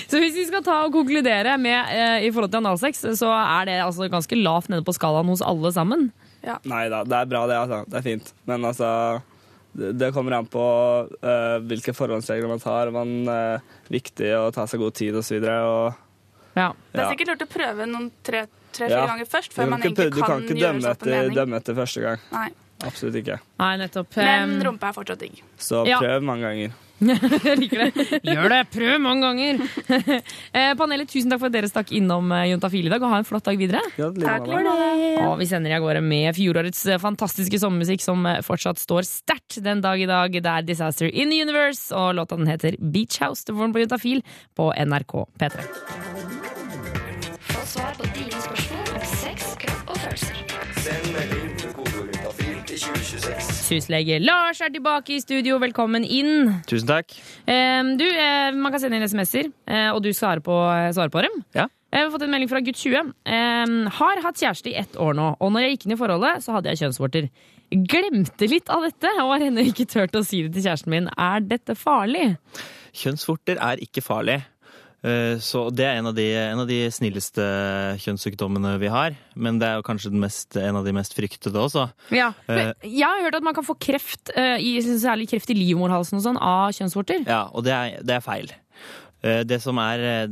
Så 0.10 0.21
hvis 0.21 0.38
vi 0.38 0.45
skal 0.47 0.63
ta 0.65 0.82
og 0.88 0.95
konkludere 0.95 1.58
med 1.62 1.93
eh, 1.93 2.27
i 2.27 2.32
forhold 2.32 2.53
til 2.53 2.62
analsex, 2.63 3.03
så 3.19 3.32
er 3.36 3.69
det 3.69 3.79
altså 3.84 4.10
ganske 4.12 4.39
lavt 4.39 4.71
nede 4.71 4.86
på 4.88 4.95
skalaen 4.95 5.29
hos 5.32 5.43
alle 5.45 5.73
sammen. 5.75 6.10
Nei 6.39 6.86
da, 6.91 7.03
det 7.03 7.17
er 7.17 7.27
bra 7.29 7.43
det, 7.51 7.58
altså. 7.60 7.84
Det 7.89 7.99
er 7.99 8.05
fint. 8.05 8.32
Men 8.47 8.63
altså 8.69 8.89
det, 9.73 10.12
kommer 10.15 10.32
an 10.38 10.47
på 10.49 10.62
uh, 11.05 11.58
hvilke 11.69 11.93
forhåndsregler 11.93 12.49
man 12.49 12.62
tar. 12.63 12.91
Man, 12.95 13.12
uh, 13.29 13.75
viktig 13.91 14.32
å 14.38 14.47
ta 14.55 14.65
seg 14.69 14.82
god 14.82 14.95
tid 14.97 15.19
og 15.19 15.25
så 15.25 15.38
videre. 15.38 15.58
Ja. 16.58 16.71
Det 16.91 17.03
er 17.03 17.12
sikkert 17.13 17.34
lurt 17.34 17.45
å 17.45 17.49
prøve 17.51 17.86
noen 17.89 18.10
tre-fire 18.25 18.89
Ja. 18.89 19.05
ganger 19.05 19.29
først, 19.29 19.53
før 19.53 19.69
man 19.69 19.84
ikke, 19.84 19.91
egentlig 19.91 20.15
du 20.15 20.21
kan, 20.21 20.32
kan 20.32 20.43
ikke 20.47 20.58
gjøre 20.58 20.73
dømme 20.73 20.82
seg 20.82 20.89
opp 20.89 21.03
en 21.03 21.08
etter, 21.10 21.19
mening. 21.19 21.38
dømme 21.38 21.62
etter 21.62 21.77
første 21.77 22.03
gang. 22.05 22.25
Nei. 22.34 22.49
Absolutt 22.88 23.15
ikke. 23.20 23.39
Nei, 23.60 23.74
nettopp. 23.82 24.13
Men 24.24 24.60
rumpe 24.63 24.88
er 24.88 24.94
fortsatt 24.96 25.20
digg. 25.20 25.42
Så 25.60 25.82
Ja. 25.88 25.98
prøv 26.00 26.24
mange 26.24 26.48
ganger. 26.48 26.78
Jeg 27.00 27.56
liker 27.62 27.80
det. 27.86 28.08
Gjør 28.28 28.50
det! 28.52 28.58
Prøv 28.74 28.98
mange 29.00 29.24
ganger! 29.24 29.62
Eh, 30.60 30.74
panelet, 30.76 31.08
tusen 31.08 31.30
takk 31.32 31.39
for 31.39 31.48
at 31.48 31.54
dere 31.54 31.70
stakk 31.70 31.92
innom 31.96 32.32
eh, 32.36 32.50
Juntafil 32.50 32.88
i 32.88 32.92
dag, 32.92 33.04
og 33.06 33.12
ha 33.13 33.20
en 33.22 33.28
flott 33.28 33.46
dag 33.48 33.56
videre. 33.60 33.80
Takk 33.96 34.48
for 34.50 34.65
det. 34.65 35.12
Og 35.24 35.38
vi 35.39 35.48
sender 35.48 35.72
i 35.72 35.76
av 35.78 35.84
gårde 35.86 36.02
med 36.04 36.36
fjorårets 36.36 36.82
eh, 36.92 37.00
fantastiske 37.00 37.60
sommermusikk 37.62 38.04
som 38.04 38.26
eh, 38.28 38.42
fortsatt 38.44 38.82
står 38.82 39.08
sterkt 39.08 39.62
den 39.63 39.80
dag 39.86 40.02
i 40.04 40.10
dag. 40.10 40.36
Det 40.36 40.52
er 40.52 40.68
Disaster 40.68 41.08
in 41.08 41.32
the 41.32 41.39
Universe, 41.46 41.88
og 41.96 42.15
låta 42.20 42.36
den 42.39 42.52
heter 42.52 42.76
Beach 42.82 43.22
House. 43.24 43.46
Du 43.48 43.54
får 43.56 43.70
den 43.70 43.78
på 43.78 43.86
Juntafil 43.86 44.24
på 44.60 44.72
NRK 44.76 45.15
P3. 45.39 45.70
Få 47.54 47.63
svar 47.78 47.96
på 47.96 48.12
dine 48.18 48.44
spørsmål 48.44 48.79
26. 53.10 54.19
Lars 54.22 54.62
er 54.62 54.69
tilbake 54.74 55.15
i 55.15 55.19
studio. 55.24 55.58
Velkommen 55.62 56.06
inn. 56.06 56.52
Tusen 56.69 56.89
takk. 56.89 57.15
Du, 57.48 58.06
eh, 58.06 58.52
man 58.54 58.72
kan 58.72 58.82
sende 58.82 59.00
inn 59.00 59.08
SMS-er, 59.08 59.50
eh, 59.67 59.89
og 59.89 60.04
du 60.04 60.12
svarer 60.13 60.43
på, 60.45 60.54
eh, 60.54 60.91
svarer 60.93 61.10
på 61.10 61.24
dem. 61.26 61.43
Ja. 61.56 61.67
Jeg 61.91 62.04
har 62.06 62.12
fått 62.12 62.22
en 62.22 62.30
melding 62.30 62.50
fra 62.50 62.62
gutt 62.62 62.78
20. 62.78 63.13
Har 63.89 64.22
hatt 64.22 64.36
kjæreste 64.38 64.69
i 64.69 64.78
ett 64.78 64.93
år 64.93 65.15
nå, 65.15 65.36
og 65.41 65.52
når 65.52 65.62
jeg 65.62 65.78
gikk 65.78 65.86
inn 65.88 65.93
i 65.93 65.98
forholdet, 65.98 66.43
så 66.43 66.54
hadde 66.54 66.69
jeg 66.69 66.78
kjønnsvorter. 66.84 67.30
Glemte 67.72 68.48
litt 68.48 68.69
av 68.69 68.84
dette 68.86 69.10
og 69.24 69.34
har 69.34 69.48
ennå 69.48 69.65
ikke 69.65 69.89
turt 69.89 70.13
å 70.13 70.24
si 70.24 70.43
det 70.43 70.54
til 70.54 70.69
kjæresten 70.69 70.93
min. 70.93 71.10
Er 71.17 71.39
dette 71.39 71.74
farlig? 71.74 72.38
Kjønnsvorter 72.93 73.58
er 73.58 73.82
ikke 73.82 74.06
farlig. 74.06 74.43
Eh, 75.03 75.38
Så 75.39 75.69
det 75.71 75.85
er 75.88 75.99
en 75.99 76.09
av, 76.12 76.15
de, 76.17 76.25
en 76.35 76.59
av 76.59 76.67
de 76.67 76.79
snilleste 76.91 77.43
kjønnssykdommene 78.03 78.75
vi 78.81 78.89
har. 78.91 79.15
Men 79.35 79.59
det 79.62 79.67
er 79.69 79.79
jo 79.79 79.85
kanskje 79.88 80.12
den 80.13 80.23
mest, 80.23 80.57
en 80.59 80.79
av 80.79 80.88
de 80.88 80.93
mest 80.95 81.15
fryktede 81.17 81.59
også. 81.62 81.88
Ja. 82.15 82.31
Eh. 82.51 82.73
Jeg 82.83 83.05
har 83.07 83.23
hørt 83.23 83.39
at 83.39 83.45
man 83.45 83.55
kan 83.57 83.67
få 83.67 83.77
kreft, 83.79 84.31
eh, 84.35 84.57
i, 84.59 84.75
særlig 84.81 85.29
kreft 85.31 85.51
i 85.53 85.57
livmorhalsen 85.57 86.19
og 86.19 86.25
sånn, 86.25 86.41
av 86.41 86.73
kjønnsvorter. 86.75 87.23
Ja, 87.29 87.45
og 87.53 87.63
det 87.67 87.75
er, 87.75 88.01
det 88.03 88.17
er 88.19 88.25
feil. 88.25 88.51
Eh, 89.21 89.43
Det, 89.43 89.60
som 89.62 89.77
er, 89.77 89.99
eh, 89.99 90.27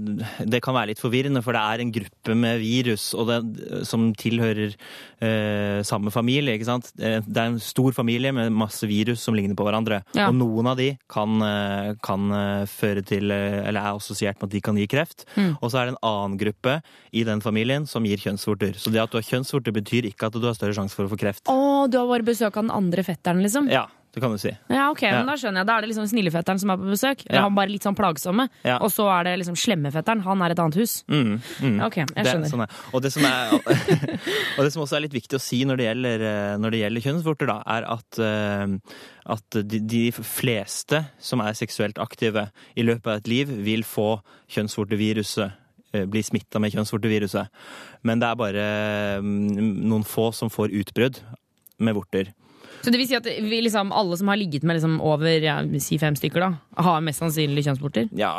det 0.46 0.62
kan 0.64 0.74
være 0.76 0.88
litt 0.94 1.02
forvirrende, 1.02 1.42
for 1.44 1.52
det 1.54 1.62
er 1.62 1.82
en 1.84 1.92
gruppe 1.92 2.36
med 2.36 2.60
virus 2.62 3.14
og 3.14 3.28
det, 3.28 3.86
som 3.88 4.14
tilhører 4.14 4.76
eh, 5.22 5.82
samme 5.84 6.12
familie. 6.12 6.56
ikke 6.56 6.66
sant? 6.70 6.92
Eh, 7.00 7.20
Det 7.22 7.38
er 7.38 7.52
en 7.52 7.60
stor 7.60 7.92
familie 7.92 8.32
med 8.32 8.52
masse 8.52 8.88
virus 8.88 9.20
som 9.22 9.36
ligner 9.36 9.56
på 9.56 9.66
hverandre. 9.68 10.04
Ja. 10.16 10.30
Og 10.30 10.36
noen 10.36 10.68
av 10.68 10.78
de 10.78 10.98
kan, 11.10 11.40
kan 12.04 12.30
føre 12.68 13.04
til, 13.06 13.32
eller 13.32 13.80
er 13.82 13.98
assosiert 13.98 14.40
med 14.40 14.48
at 14.50 14.56
de 14.56 14.62
kan 14.62 14.76
gi 14.78 14.88
kreft. 14.88 15.26
Mm. 15.36 15.58
Og 15.62 15.72
så 15.72 15.82
er 15.82 15.86
det 15.90 15.96
en 15.96 16.04
annen 16.08 16.38
gruppe 16.40 16.82
i 17.14 17.24
den 17.24 17.42
familien 17.42 17.86
som 17.88 18.04
gir 18.06 18.18
kjønnsvorter. 18.18 18.76
Så 18.80 18.92
det 18.92 19.02
at 19.04 19.12
du 19.12 19.18
har 19.18 19.28
kjønnsvorter, 19.28 19.74
betyr 19.76 20.08
ikke 20.10 20.28
at 20.28 20.34
du 20.34 20.46
har 20.48 20.56
større 20.56 20.76
sjanse 20.78 20.96
for 20.96 21.06
å 21.08 21.12
få 21.12 21.20
kreft. 21.20 21.44
Å, 21.52 21.90
du 21.92 21.98
har 22.00 22.08
bare 22.08 22.24
besøk 22.28 22.56
av 22.56 22.64
den 22.68 22.72
andre 22.72 23.04
fetteren, 23.04 23.42
liksom? 23.44 23.70
Ja, 23.72 23.88
det 24.18 24.24
kan 24.24 24.34
du 24.34 24.40
si. 24.42 24.50
Ja, 24.74 24.88
ok, 24.90 25.02
men 25.14 25.28
Da 25.30 25.36
skjønner 25.38 25.62
jeg. 25.62 25.68
Da 25.70 25.76
er 25.78 25.86
det 25.86 25.90
liksom 25.92 26.08
snillefetteren 26.10 26.58
som 26.62 26.72
er 26.74 26.80
på 26.82 26.88
besøk. 26.90 27.22
Ja. 27.30 27.44
Han 27.46 27.54
bare 27.58 27.70
litt 27.70 27.86
sånn 27.86 27.96
plagsomme. 27.98 28.48
Ja. 28.66 28.80
Og 28.82 28.90
så 28.90 29.06
er 29.14 29.28
det 29.28 29.36
liksom 29.44 29.58
slemmefetteren. 29.62 30.24
Han 30.26 30.42
er 30.42 30.56
et 30.56 30.62
annet 30.64 30.80
hus. 30.82 31.04
Mm, 31.08 31.36
mm. 31.62 31.76
Ok, 31.86 32.00
jeg 32.02 32.08
Det- 32.16 32.26
skjønner. 32.26 32.50
sånn 32.50 32.64
er. 32.66 32.74
og, 32.94 33.02
det 33.06 33.12
som 33.14 33.26
er, 33.30 33.54
og 34.58 34.62
det 34.66 34.72
som 34.74 34.82
også 34.84 34.98
er 34.98 35.06
litt 35.06 35.14
viktig 35.14 35.38
å 35.38 35.42
si 35.44 35.62
når 35.70 35.78
det 35.78 35.86
gjelder, 35.88 36.26
eh, 36.32 36.58
når 36.58 36.72
det 36.74 36.82
gjelder 36.82 37.06
kjønnsvorter, 37.06 37.48
da, 37.54 37.60
er 37.78 37.88
at, 37.94 38.20
eh, 38.20 38.98
at 39.38 39.60
de, 39.76 39.80
de 39.80 40.04
fleste 40.12 41.04
som 41.20 41.42
er 41.46 41.54
seksuelt 41.54 42.02
aktive 42.02 42.48
i 42.76 42.82
løpet 42.88 43.08
av 43.08 43.18
et 43.22 43.28
liv, 43.28 43.48
vil 43.64 43.84
få 43.86 44.18
kjønnsvorteviruset 44.50 45.52
eh, 45.94 46.06
blir 46.10 46.24
smitta 46.26 46.60
med 46.60 46.74
kjønnsvorteviruset. 46.74 47.48
Men 48.04 48.20
det 48.20 48.28
er 48.32 48.36
bare 48.40 48.66
mm, 49.22 49.86
noen 49.88 50.04
få 50.08 50.32
som 50.34 50.50
får 50.50 50.74
utbrudd 50.82 51.22
med 51.80 51.94
vorter. 51.98 52.34
Så 52.84 52.94
det 52.94 53.00
vil 53.02 53.10
si 53.10 53.18
at 53.18 53.26
vi 53.28 53.60
liksom, 53.66 53.92
alle 53.96 54.18
som 54.20 54.30
har 54.32 54.40
ligget 54.40 54.66
med 54.68 54.78
liksom 54.78 54.98
over 55.06 55.44
ja, 55.44 55.60
si 55.84 55.98
fem 56.02 56.16
stykker, 56.18 56.44
da, 56.44 56.84
har 56.86 57.04
mest 57.06 57.24
sannsynlig 57.24 57.66
kjønnsvorter? 57.66 58.10
Ja, 58.18 58.32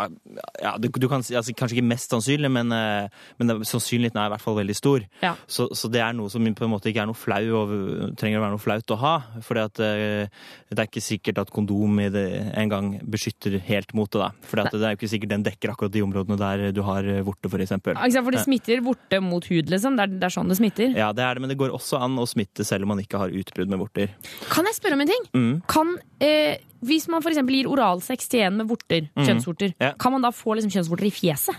ja 0.63 0.75
du, 0.81 0.89
du 0.89 1.09
kan 1.11 1.23
altså, 1.25 1.55
Kanskje 1.59 1.79
ikke 1.79 1.91
mest 1.91 2.13
sannsynlig, 2.13 2.51
men, 2.55 2.73
eh, 2.75 3.09
men 3.41 3.51
det, 3.51 3.59
sannsynligheten 3.69 4.21
er 4.21 4.31
i 4.31 4.35
hvert 4.35 4.45
fall 4.45 4.59
veldig 4.61 4.77
stor. 4.79 5.05
Ja. 5.25 5.35
Så, 5.51 5.69
så 5.77 5.91
det 5.93 6.03
er 6.05 6.17
noe 6.17 6.31
som 6.33 6.47
på 6.59 6.67
en 6.67 6.73
måte 6.73 6.91
ikke 6.91 7.05
er 7.05 7.11
noe 7.11 7.19
flau 7.19 7.43
og 7.63 7.75
trenger 8.21 8.41
å 8.41 8.45
være 8.45 8.57
noe 8.57 8.63
flaut 8.63 8.95
å 8.95 9.01
ha. 9.03 9.15
For 9.45 9.59
det 9.59 9.89
er 9.89 10.87
ikke 10.87 11.05
sikkert 11.05 11.43
at 11.43 11.53
kondom 11.55 11.99
i 12.03 12.09
det 12.13 12.27
en 12.59 12.73
gang 12.73 12.93
beskytter 13.03 13.59
helt 13.69 13.95
mot 13.99 14.11
det. 14.13 14.31
For 14.49 14.63
det 14.63 14.81
er 14.81 14.95
jo 14.95 15.01
ikke 15.01 15.13
sikkert 15.13 15.35
den 15.35 15.47
dekker 15.47 15.75
akkurat 15.75 15.95
de 15.95 16.05
områdene 16.07 16.39
der 16.41 16.69
du 16.75 16.83
har 16.87 17.07
vorte, 17.27 17.51
f.eks. 17.51 17.75
Ja, 17.75 18.23
for 18.23 18.35
det 18.35 18.45
smitter 18.45 18.83
vorte 18.85 19.21
mot 19.25 19.45
hud, 19.51 19.71
liksom? 19.73 19.99
Det 19.99 20.07
er, 20.07 20.17
det 20.21 20.29
er 20.29 20.35
sånn 20.35 20.51
det 20.51 20.59
smitter? 20.61 20.95
Ja, 20.97 21.11
det 21.17 21.25
er 21.25 21.37
det, 21.37 21.45
men 21.45 21.53
det 21.53 21.59
går 21.61 21.75
også 21.75 22.01
an 22.03 22.19
å 22.21 22.27
smitte 22.29 22.67
selv 22.67 22.87
om 22.87 22.95
man 22.95 23.03
ikke 23.03 23.21
har 23.21 23.35
utbrudd 23.35 23.71
med 23.73 23.83
vorter. 23.83 24.13
Kan 24.51 24.65
jeg 24.69 24.75
spørre 24.79 24.95
om 24.99 25.01
en 25.05 25.11
ting? 25.13 25.27
Mm. 25.35 25.53
Kan, 25.71 25.95
eh, 26.21 26.57
hvis 26.85 27.09
man 27.09 27.23
for 27.23 27.31
eksempel 27.33 27.57
gir 27.59 27.69
oralsex 27.71 28.29
til 28.29 28.41
en 28.47 28.57
med 28.63 28.69
vorter, 28.71 29.09
Mm. 29.17 29.25
kjønnsvorter, 29.27 29.75
Ja. 29.81 29.93
kan 29.99 30.13
man 30.13 30.23
da 30.23 30.31
få 30.31 30.57
liksom 30.57 30.71
kjønnsvorter 30.71 31.07
i 31.07 31.11
fjeset? 31.11 31.55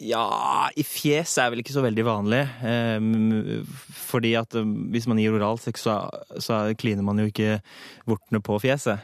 Ja, 0.00 0.68
i 0.76 0.82
fjes 0.82 1.36
er 1.38 1.50
vel 1.52 1.60
ikke 1.62 1.74
så 1.74 1.82
veldig 1.84 2.04
vanlig. 2.06 2.40
Eh, 2.64 3.64
fordi 3.92 4.32
at 4.38 4.54
eh, 4.56 4.64
hvis 4.92 5.06
man 5.06 5.18
gir 5.20 5.36
oralsex, 5.36 5.84
så, 5.86 5.96
så 6.40 6.62
kliner 6.80 7.04
man 7.06 7.18
jo 7.20 7.28
ikke 7.30 7.60
vortene 8.08 8.40
på 8.42 8.56
fjeset. 8.64 8.98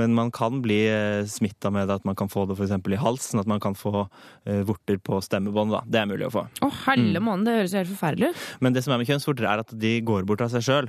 Men 0.00 0.14
man 0.16 0.30
kan 0.32 0.62
bli 0.64 0.78
eh, 0.88 1.26
smitta 1.28 1.68
med 1.70 1.90
at 1.92 2.06
man 2.08 2.16
kan 2.16 2.30
få 2.32 2.46
det 2.48 2.56
f.eks. 2.56 2.72
i 2.80 2.96
halsen. 3.02 3.42
At 3.42 3.46
man 3.50 3.60
kan 3.60 3.74
få 3.76 4.06
eh, 4.48 4.62
vorter 4.64 4.96
på 5.04 5.20
stemmebånd. 5.22 5.70
da. 5.76 5.82
Det 5.84 6.00
er 6.00 6.08
mulig 6.08 6.26
å 6.30 6.32
få. 6.32 6.46
Å, 6.64 6.70
helle 6.86 7.20
måned, 7.20 7.44
det 7.44 7.58
høres 7.58 7.74
jo 7.76 7.82
helt 7.82 7.92
forferdelig 7.92 8.32
ut. 8.32 8.46
Men 8.64 8.72
det 8.72 8.82
som 8.86 8.94
er 8.96 9.02
med 9.02 9.10
kjønnsvorter, 9.12 9.44
er 9.44 9.60
at 9.66 9.76
de 9.78 9.98
går 10.00 10.24
bort 10.28 10.40
av 10.46 10.48
seg 10.54 10.64
sjøl. 10.64 10.88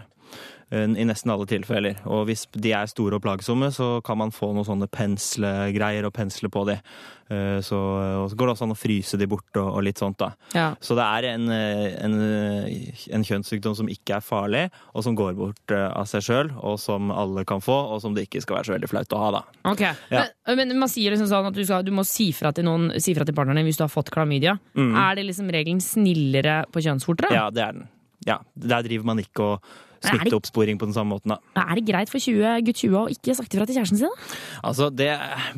I 0.72 1.04
nesten 1.04 1.32
alle 1.34 1.46
tilfeller. 1.52 1.98
Og 2.08 2.26
hvis 2.30 2.46
de 2.56 2.72
er 2.72 2.88
store 2.88 3.18
og 3.20 3.24
plagsomme, 3.26 3.68
så 3.76 3.98
kan 4.08 4.18
man 4.22 4.32
få 4.32 4.54
noen 4.56 4.64
sånne 4.68 4.88
penslegreier 4.88 6.06
og 6.08 6.14
pensle 6.16 6.48
på 6.52 6.64
de. 6.70 6.78
Eh, 7.32 7.60
Så, 7.64 7.76
og 7.78 8.30
så 8.32 8.36
går 8.40 8.48
det 8.48 8.54
også 8.56 8.66
an 8.68 8.74
å 8.76 8.78
fryse 8.80 9.18
de 9.20 9.28
bort 9.28 9.56
og, 9.60 9.68
og 9.78 9.84
litt 9.84 10.00
sånt, 10.00 10.18
da. 10.20 10.32
Ja. 10.56 10.70
Så 10.84 10.96
det 10.96 11.04
er 11.06 11.28
en, 11.34 11.46
eh, 11.52 11.96
en, 12.04 12.16
en 13.16 13.24
kjønnssykdom 13.28 13.76
som 13.78 13.90
ikke 13.92 14.18
er 14.18 14.24
farlig, 14.26 14.64
og 14.96 15.04
som 15.06 15.16
går 15.16 15.36
bort 15.38 15.72
eh, 15.76 15.88
av 15.92 16.08
seg 16.12 16.24
sjøl, 16.26 16.52
og 16.60 16.80
som 16.82 17.12
alle 17.12 17.44
kan 17.48 17.62
få, 17.64 17.76
og 17.96 18.02
som 18.04 18.16
det 18.16 18.28
ikke 18.28 18.42
skal 18.44 18.60
være 18.62 18.70
så 18.72 18.76
veldig 18.78 18.92
flaut 18.92 19.16
å 19.16 19.22
ha, 19.26 19.30
da. 19.38 19.44
Ok, 19.72 19.84
Ja. 20.12 20.26
men, 20.48 20.68
men 20.72 20.80
man 20.86 20.92
sier 20.92 21.12
liksom 21.16 21.30
sånn 21.32 21.52
at 21.52 21.56
du, 21.58 21.64
skal, 21.68 21.84
du 21.88 21.92
må 21.96 22.04
si 22.08 22.32
fra 22.36 22.52
til 22.56 22.68
noen 22.68 22.90
Si 23.02 23.14
fra 23.18 23.26
til 23.28 23.36
partneren 23.38 23.60
din 23.62 23.68
hvis 23.70 23.80
du 23.80 23.86
har 23.86 23.92
fått 23.94 24.12
klamydia. 24.14 24.58
Mm. 24.76 24.92
Er 25.00 25.16
det 25.20 25.24
liksom 25.28 25.52
regelen 25.54 25.80
snillere 25.84 26.62
på 26.72 26.84
kjønnsvorter? 26.84 27.32
Ja, 27.34 27.48
det 27.54 27.64
er 27.64 27.78
den. 27.80 27.88
Ja, 28.28 28.40
Der 28.56 28.84
driver 28.86 29.08
man 29.12 29.20
ikke 29.24 29.48
og 29.56 29.72
smitteoppsporing 30.04 30.80
på 30.82 30.88
den 30.90 30.94
samme 30.96 31.14
måten, 31.16 31.34
da. 31.36 31.38
Er 31.62 31.76
det 31.80 31.86
greit 31.88 32.10
for 32.12 32.18
20, 32.20 32.62
gutt 32.66 32.82
20 32.82 32.98
å 32.98 33.04
ikke 33.14 33.36
sagt 33.38 33.54
ifra 33.54 33.66
til 33.70 33.78
kjæresten 33.78 33.98
sin? 34.02 34.10
da? 34.10 34.38
Altså, 34.64 34.90
Det 34.96 35.10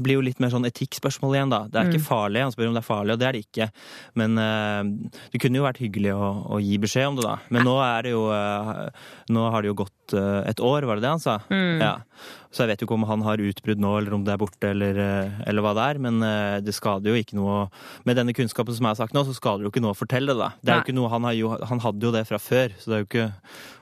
blir 0.04 0.16
jo 0.20 0.22
litt 0.28 0.40
mer 0.44 0.50
sånn 0.54 0.66
etikkspørsmål 0.68 1.36
igjen, 1.38 1.50
da. 1.54 1.62
Det 1.68 1.80
er 1.80 1.84
Mm. 1.88 1.94
ikke 1.94 2.08
farlig. 2.08 2.42
Han 2.44 2.52
spør 2.52 2.68
om 2.68 2.74
det 2.74 2.84
er 2.84 2.90
farlig, 2.94 3.12
og 3.14 3.20
det 3.20 3.28
er 3.28 3.32
det 3.38 3.46
ikke. 3.48 3.70
Men 4.16 4.38
uh, 4.38 4.84
det 5.32 5.42
kunne 5.42 5.58
jo 5.58 5.64
vært 5.68 5.80
hyggelig 5.84 6.14
å, 6.14 6.30
å 6.58 6.62
gi 6.62 6.78
beskjed 6.78 7.08
om 7.08 7.16
det, 7.16 7.24
da. 7.24 7.38
Men 7.50 7.64
nå 7.66 7.78
er 7.82 8.02
det 8.04 8.12
jo 8.12 8.28
uh, 8.30 8.90
Nå 9.30 9.50
har 9.52 9.62
det 9.62 9.68
jo 9.72 9.80
gått 9.86 9.92
et 10.12 10.60
år, 10.60 10.84
var 10.84 11.00
det 11.00 11.06
det 11.06 11.14
han 11.14 11.24
sa? 11.24 11.38
Mm. 11.48 11.80
Ja. 11.80 11.94
Så 12.54 12.64
jeg 12.64 12.70
vet 12.70 12.84
jo 12.84 12.86
ikke 12.86 12.98
om 13.00 13.06
han 13.10 13.24
har 13.26 13.42
utbrudd 13.42 13.82
nå, 13.82 13.92
eller 13.98 14.14
om 14.14 14.26
det 14.26 14.36
er 14.36 14.42
borte, 14.42 14.70
eller, 14.70 14.98
eh, 15.02 15.38
eller 15.50 15.66
hva 15.66 15.74
det 15.74 15.86
er. 15.90 16.00
Men 16.06 16.20
eh, 16.28 16.58
det 16.62 16.76
skader 16.78 17.10
jo 17.10 17.18
ikke 17.18 17.38
noe 17.40 17.64
Med 18.06 18.20
denne 18.20 18.36
kunnskapen 18.36 18.76
som 18.76 18.86
jeg 18.86 18.94
har 18.94 19.00
sagt 19.00 19.16
nå, 19.18 19.24
så 19.26 19.34
skader 19.34 19.64
det 19.64 19.70
jo 19.70 19.74
ikke 19.74 19.84
noe 19.84 19.96
å 19.96 19.98
fortelle 19.98 20.36
det, 20.36 20.42
da. 20.42 20.52
Det 20.62 20.74
er 20.74 20.82
jo 20.82 20.86
ikke 20.86 20.98
noe, 21.00 21.10
han, 21.14 21.26
har 21.26 21.38
jo, 21.38 21.54
han 21.58 21.82
hadde 21.82 22.06
jo 22.06 22.14
det 22.14 22.28
fra 22.30 22.42
før, 22.42 22.76
så 22.78 22.92
det 22.92 22.98
er 22.98 23.02
jo 23.06 23.10
ikke 23.10 23.30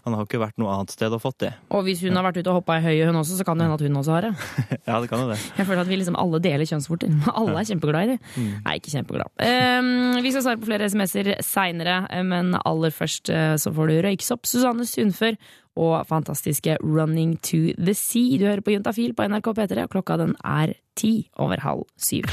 han 0.01 0.15
har 0.15 0.23
jo 0.23 0.25
ikke 0.31 0.39
vært 0.41 0.57
noe 0.57 0.71
annet 0.73 0.93
sted 0.95 1.13
og 1.13 1.19
fått 1.21 1.43
det. 1.43 1.51
Og 1.77 1.83
hvis 1.85 1.99
hun 2.01 2.15
har 2.17 2.25
vært 2.25 2.39
ute 2.39 2.49
og 2.49 2.57
hoppa 2.57 2.79
i 2.79 2.81
høyet, 2.81 3.03
hun 3.11 3.19
også, 3.19 3.35
så 3.37 3.45
kan 3.45 3.59
det 3.59 3.67
hende 3.67 3.75
at 3.77 3.83
hun 3.85 3.99
også 3.99 4.15
har 4.15 4.25
det. 4.25 4.31
Ja, 4.89 4.97
det 4.97 5.11
kan 5.11 5.21
jo 5.21 5.27
det. 5.29 5.37
Jeg 5.59 5.67
føler 5.67 5.83
at 5.83 5.91
vi 5.91 5.99
liksom 5.99 6.17
alle 6.17 6.39
deler 6.41 6.65
kjønnsvorter. 6.65 7.11
Alle 7.41 7.61
er 7.61 7.67
kjempeglad 7.69 8.07
i 8.07 8.15
det. 8.15 8.31
Mm. 8.33 8.47
Nei, 8.65 8.73
ikke 8.79 8.93
kjempeglad. 8.95 9.29
Um, 9.45 10.17
vi 10.25 10.31
skal 10.33 10.45
svare 10.47 10.59
på 10.61 10.71
flere 10.71 10.89
SMS-er 10.89 11.29
seinere, 11.45 11.99
men 12.25 12.55
aller 12.57 12.93
først 12.95 13.29
eh, 13.29 13.53
så 13.61 13.71
får 13.75 13.91
du 13.91 13.99
Røyksopp, 14.07 14.49
Susanne 14.49 14.87
Sundfør 14.89 15.37
og 15.75 16.05
fantastiske 16.09 16.77
Running 16.83 17.37
to 17.41 17.71
the 17.77 17.93
Sea. 17.93 18.37
Du 18.37 18.45
hører 18.45 18.61
på 18.65 18.71
Juntafil 18.75 19.13
på 19.15 19.27
NRK 19.27 19.53
P3, 19.57 19.83
og 19.85 19.89
klokka 19.95 20.17
den 20.17 20.35
er 20.43 20.73
ti 20.99 21.29
over 21.39 21.59
halv 21.63 21.85
syv. 21.97 22.23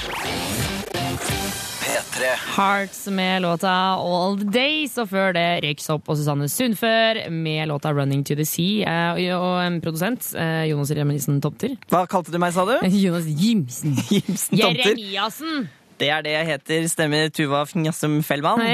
P3. 0.88 2.32
Hearts 2.56 3.06
med 3.14 3.42
låta 3.42 3.70
All 3.96 4.36
The 4.40 4.48
Days, 4.50 4.96
og 4.98 5.08
før 5.12 5.32
det 5.36 5.46
Røyksopp 5.64 6.08
og 6.10 6.18
Susanne 6.18 6.48
Sundfør 6.50 7.20
med 7.30 7.68
låta 7.70 7.92
Running 7.94 8.24
to 8.26 8.34
the 8.34 8.44
Sea. 8.44 9.14
Eh, 9.16 9.36
Og 9.38 9.60
en 9.66 9.80
produsent, 9.80 10.34
eh, 10.36 10.64
Jonas 10.70 10.90
Remisen 10.90 11.40
Tomter. 11.40 11.76
Hva 11.88 12.06
kalte 12.10 12.32
du 12.34 12.38
meg, 12.42 12.52
sa 12.52 12.64
du? 12.66 12.74
Jonas 13.04 13.24
Jimsen. 13.28 13.94
Jimsen 14.10 14.58
Tomter. 14.58 14.84
Jeremiassen! 14.94 15.68
Det 15.98 16.08
er 16.14 16.22
det 16.22 16.32
jeg 16.34 16.46
heter. 16.46 16.84
Stemmer 16.92 17.30
Tuva 17.34 17.64
Fnjassum 17.66 18.20
Fellmann. 18.26 18.62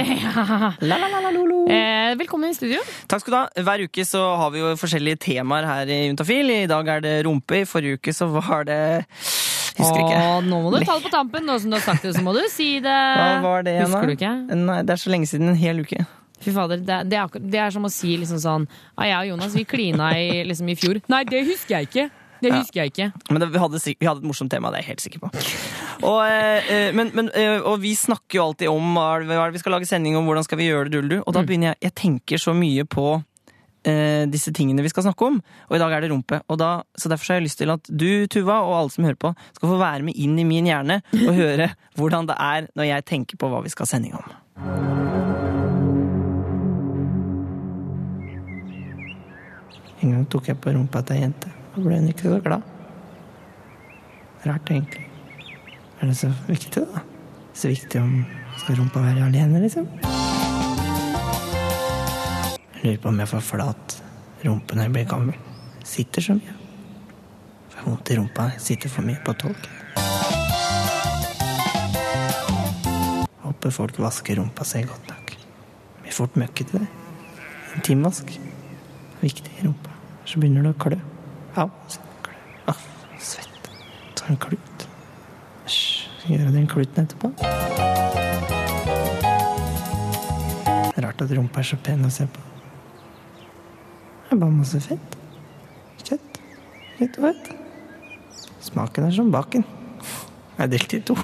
Eh, 1.64 2.10
velkommen 2.20 2.52
i 2.52 2.54
studio. 2.54 2.82
Takk 3.08 3.22
skal 3.22 3.32
du 3.32 3.36
ha. 3.38 3.62
Hver 3.64 3.82
uke 3.86 4.04
så 4.04 4.20
har 4.36 4.50
vi 4.52 4.60
jo 4.60 4.74
forskjellige 4.76 5.16
temaer 5.24 5.64
her 5.64 5.88
i 5.88 5.96
Juntafil. 6.10 6.50
I 6.52 6.66
dag 6.68 6.90
er 6.92 7.00
det 7.00 7.14
rumpe. 7.24 7.62
I 7.62 7.68
forrige 7.68 7.96
uke 7.96 8.12
så 8.12 8.28
var 8.28 8.66
det 8.68 8.76
Husker 9.78 10.02
ikke. 10.02 10.18
Åh, 10.18 10.42
nå 10.44 10.58
må 10.60 10.74
du 10.74 10.76
ta 10.84 10.98
det 10.98 11.06
på 11.06 11.12
tampen. 11.14 11.46
Nå 11.48 11.56
som 11.62 11.72
du 11.72 11.78
har 11.78 11.86
sagt 11.86 12.04
det, 12.04 12.12
så 12.14 12.22
må 12.22 12.34
du 12.36 12.42
si 12.52 12.68
det. 12.84 12.98
Hva 13.18 13.40
var 13.42 13.64
det 13.64 13.78
igjen. 13.78 13.88
Husker 13.88 14.12
du 14.12 14.14
ikke? 14.18 14.34
Nei, 14.60 14.76
det 14.84 14.94
er 14.94 15.02
så 15.06 15.14
lenge 15.14 15.30
siden. 15.30 15.54
En 15.54 15.58
hel 15.58 15.80
uke. 15.80 16.04
Fy 16.44 16.52
fader, 16.52 16.84
det, 16.84 17.00
det, 17.08 17.18
er, 17.22 17.40
det 17.40 17.62
er 17.64 17.72
som 17.72 17.88
å 17.88 17.92
si 17.92 18.18
liksom 18.20 18.36
sånn 18.42 18.66
ah, 18.68 19.06
Jeg 19.08 19.16
og 19.16 19.28
Jonas 19.30 19.54
vi 19.56 19.64
klina 19.64 20.10
i, 20.20 20.42
liksom, 20.44 20.68
i 20.68 20.76
fjor. 20.76 21.00
Nei, 21.08 21.22
det 21.30 21.40
husker 21.48 21.78
jeg 21.78 21.88
ikke. 21.88 22.06
Det 22.52 22.62
husker 22.62 22.82
jeg 22.82 22.92
ikke. 22.92 23.10
Men 23.30 23.42
det, 23.42 23.50
vi, 23.54 23.60
hadde, 23.62 23.80
vi 23.80 24.08
hadde 24.08 24.24
et 24.24 24.28
morsomt 24.28 24.52
tema, 24.52 24.72
det 24.72 24.80
er 24.80 24.86
jeg 24.86 24.92
helt 24.94 25.04
sikker 25.04 25.24
på. 25.24 25.30
Og, 26.04 26.18
eh, 26.26 26.72
eh, 26.72 26.88
men, 26.96 27.12
men, 27.16 27.30
eh, 27.38 27.58
og 27.60 27.78
vi 27.82 27.94
snakker 27.98 28.40
jo 28.40 28.48
alltid 28.48 28.72
om 28.72 28.98
hva 28.98 29.06
er 29.20 29.28
det 29.28 29.58
vi 29.58 29.62
skal 29.62 29.78
lage 29.78 29.88
sending 29.88 30.18
om, 30.18 30.26
hvordan 30.28 30.46
skal 30.46 30.60
vi 30.60 30.68
gjøre 30.70 30.90
det, 30.90 30.98
Duldu. 30.98 31.20
Og 31.22 31.32
da 31.36 31.44
begynner 31.46 31.72
jeg 31.72 31.88
Jeg 31.88 31.96
tenker 32.00 32.42
så 32.42 32.54
mye 32.56 32.84
på 32.88 33.08
eh, 33.84 34.24
disse 34.30 34.52
tingene 34.52 34.84
vi 34.84 34.92
skal 34.92 35.06
snakke 35.06 35.28
om. 35.28 35.40
Og 35.68 35.76
i 35.76 35.82
dag 35.82 35.92
er 35.92 36.04
det 36.04 36.10
rumpe. 36.12 36.40
Da, 36.60 36.70
så 36.96 37.12
derfor 37.12 37.32
har 37.32 37.40
jeg 37.40 37.48
lyst 37.48 37.60
til 37.62 37.72
at 37.74 37.88
du, 37.88 38.26
Tuva, 38.30 38.60
og 38.64 38.76
alle 38.78 38.94
som 38.94 39.06
hører 39.06 39.20
på, 39.20 39.34
skal 39.56 39.72
få 39.74 39.80
være 39.80 40.06
med 40.08 40.18
inn 40.20 40.38
i 40.40 40.48
min 40.48 40.68
hjerne 40.68 41.00
og 41.24 41.34
høre 41.42 41.72
hvordan 41.98 42.30
det 42.30 42.38
er 42.40 42.70
når 42.74 42.90
jeg 42.90 43.08
tenker 43.10 43.40
på 43.40 43.50
hva 43.52 43.62
vi 43.64 43.72
skal 43.72 43.86
ha 43.86 43.94
sending 43.94 44.16
om. 44.18 44.32
En 50.04 50.10
gang 50.12 50.24
tok 50.28 50.50
jeg 50.50 50.60
på 50.60 50.74
rumpa 50.74 51.00
til 51.00 51.16
ei 51.16 51.22
jente. 51.24 51.63
Da 51.74 51.82
ble 51.82 51.96
hun 51.98 52.06
ikke 52.06 52.30
så 52.30 52.38
glad. 52.38 52.62
Rart, 54.46 54.70
egentlig. 54.70 55.08
Er 56.00 56.06
det 56.06 56.16
så 56.16 56.28
viktig, 56.46 56.84
da? 56.86 57.00
Så 57.54 57.70
viktig 57.72 58.00
om 58.00 58.24
skal 58.60 58.76
rumpa 58.78 59.00
være 59.02 59.24
alene, 59.26 59.58
liksom? 59.64 59.88
Jeg 62.74 62.84
lurer 62.84 63.00
på 63.02 63.08
om 63.10 63.18
jeg 63.22 63.30
får 63.30 63.42
flat 63.42 63.96
rumpe 64.44 64.76
når 64.76 64.86
jeg 64.86 64.92
blir 64.94 65.08
gammel. 65.10 65.38
Sitter 65.84 66.22
så 66.22 66.36
mye. 66.38 66.54
Får 67.72 67.88
vondt 67.88 68.12
i 68.12 68.18
rumpa. 68.20 68.46
Sitter 68.62 68.92
for 68.92 69.08
mye 69.08 69.18
på 69.24 69.34
tog. 69.40 69.66
Håper 73.42 73.74
folk 73.74 73.98
vasker 74.04 74.38
rumpa 74.38 74.68
si 74.68 74.84
godt 74.86 75.10
nok. 75.10 75.34
Blir 76.04 76.14
fort 76.20 76.38
møkkete. 76.38 76.84
Intimvask. 77.74 78.30
Viktig 79.24 79.58
i 79.58 79.66
rumpa. 79.66 79.90
Så 80.28 80.38
begynner 80.38 80.68
det 80.68 80.76
å 80.76 80.80
klø. 80.86 81.00
Au. 81.56 81.70
Ah, 82.66 82.74
svett. 83.18 83.70
Ta 84.14 84.26
en 84.28 84.36
klut. 84.36 84.86
Æsj. 85.66 86.08
Gjøre 86.26 86.50
den 86.50 86.66
kluten 86.66 87.04
etterpå. 87.04 87.30
Er 90.94 91.02
rart 91.04 91.22
at 91.22 91.34
rumpa 91.36 91.62
er 91.62 91.68
så 91.68 91.78
pen 91.78 92.02
å 92.02 92.10
se 92.10 92.26
på. 92.26 92.42
Det 94.24 94.34
er 94.34 94.40
bare 94.40 94.56
masse 94.56 94.80
fett. 94.82 95.18
Kjøtt. 96.02 96.40
Litt 96.98 97.18
fett. 97.22 97.50
Smaken 98.64 99.06
er 99.06 99.14
som 99.14 99.30
baken. 99.30 99.62
Jeg 100.56 100.64
er 100.66 100.72
delt 100.74 100.96
i 100.98 101.02
to. 101.06 101.14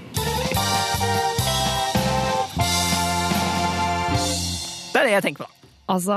Det 4.90 5.00
er 5.00 5.08
det 5.08 5.16
jeg 5.16 5.26
tenker 5.26 5.42
på. 5.48 5.59
Altså 5.90 6.16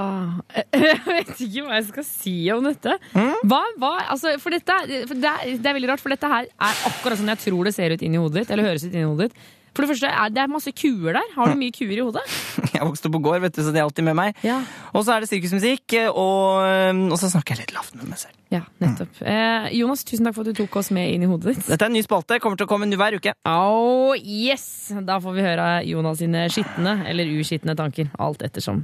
Jeg 0.85 0.99
vet 1.07 1.33
ikke 1.47 1.65
hva 1.65 1.79
jeg 1.79 1.87
skal 1.89 2.07
si 2.07 2.35
om 2.53 2.63
dette. 2.67 2.97
Hva, 3.13 3.61
hva, 3.81 3.93
altså, 4.13 4.35
for 4.43 4.53
dette 4.53 4.77
for 5.09 5.17
det, 5.17 5.33
er, 5.33 5.57
det 5.57 5.71
er 5.71 5.77
veldig 5.79 5.91
rart, 5.93 6.03
for 6.03 6.13
dette 6.13 6.29
her 6.29 6.47
er 6.51 6.85
akkurat 6.91 7.19
sånn 7.19 7.33
jeg 7.33 7.43
tror 7.47 7.69
det 7.69 7.75
ser 7.75 7.95
ut 7.95 8.05
inni 8.05 8.21
hodet 8.21 8.43
ditt. 8.43 8.53
Eller 8.53 8.69
høres 8.69 8.85
ut 8.85 8.93
inni 8.93 9.07
hodet 9.07 9.31
ditt. 9.31 9.51
For 9.73 9.83
det 9.83 9.89
første, 9.89 10.09
er 10.09 10.29
det 10.33 10.41
er 10.43 10.51
masse 10.51 10.71
kuer 10.77 11.17
der. 11.17 11.29
Har 11.33 11.49
du 11.49 11.57
mye 11.57 11.73
kuer 11.73 11.95
i 11.97 12.03
hodet? 12.03 12.21
Jeg 12.75 12.85
vokste 12.85 13.09
på 13.13 13.21
gård, 13.25 13.41
vet 13.41 13.55
du, 13.55 13.63
så 13.65 13.73
de 13.73 13.81
er 13.81 13.87
alltid 13.87 14.05
med 14.05 14.17
meg. 14.17 14.37
Ja. 14.45 14.59
Og 14.93 15.05
så 15.05 15.15
er 15.15 15.23
det 15.23 15.29
sirkusmusikk, 15.31 15.95
og, 16.11 16.61
og, 17.09 17.17
så 17.21 17.29
snakker 17.31 17.55
jeg 17.55 17.63
litt 17.63 17.73
lavt 17.75 17.93
med 17.97 18.09
meg 18.11 18.19
selv. 18.21 18.35
Ja, 18.53 18.61
nettopp. 18.81 19.13
Mm. 19.21 19.29
Eh, 19.31 19.67
Jonas, 19.79 20.03
tusen 20.05 20.27
takk 20.27 20.35
for 20.35 20.45
at 20.45 20.53
du 20.53 20.59
tok 20.61 20.75
oss 20.81 20.91
med 20.93 21.09
inn 21.15 21.25
i 21.25 21.29
hodet 21.29 21.53
ditt. 21.53 21.63
Dette 21.69 21.87
er 21.87 21.89
en 21.89 21.95
ny 21.97 22.03
spalte. 22.05 22.37
Kommer 22.43 22.59
til 22.59 22.67
å 22.67 22.69
komme 22.69 22.85
en 22.85 22.93
ny 22.93 22.99
hver 22.99 23.17
uke. 23.17 23.33
Oh, 23.49 24.13
yes! 24.17 24.91
Da 25.07 25.17
får 25.23 25.37
vi 25.37 25.45
høre 25.45 25.67
Jonas 25.89 26.21
sine 26.21 26.45
skitne 26.53 26.99
eller 27.09 27.33
uskitne 27.39 27.77
tanker. 27.79 28.11
Alt 28.21 28.45
ettersom. 28.45 28.83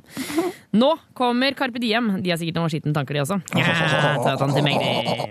Nå 0.73 0.91
kommer 1.17 1.57
Carpe 1.57 1.81
Diem. 1.81 2.15
De 2.23 2.33
har 2.33 2.41
sikkert 2.41 2.61
noen 2.61 2.73
skitne 2.73 2.95
tanker, 2.97 3.19
de 3.19 3.25
også. 3.25 3.41
Ja, 3.59 5.29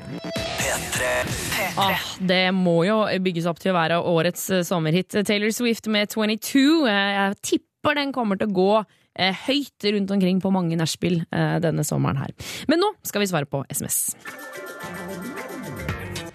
P3 0.59 1.58
Ah, 1.79 2.01
det 2.21 2.41
må 2.57 2.81
jo 2.87 2.97
bygges 3.23 3.47
opp 3.51 3.61
til 3.63 3.71
å 3.73 3.77
være 3.79 3.99
årets 4.03 4.49
eh, 4.51 4.65
sommerhit. 4.67 5.15
Taylor 5.29 5.53
Swift 5.55 5.87
med 5.93 6.11
22. 6.11 6.65
Eh, 6.91 7.11
Jeg 7.19 7.37
tipper 7.53 7.95
den 8.01 8.13
kommer 8.13 8.39
til 8.41 8.51
å 8.51 8.57
gå 8.57 8.71
eh, 8.83 9.35
høyt 9.47 9.89
rundt 9.95 10.11
omkring 10.17 10.41
på 10.43 10.51
mange 10.55 10.77
nachspiel 10.79 11.21
denne 11.63 11.85
sommeren 11.87 12.19
her. 12.21 12.35
Men 12.69 12.83
nå 12.83 12.91
skal 13.07 13.23
vi 13.23 13.31
svare 13.31 13.47
på 13.51 13.63
SMS. 13.71 14.17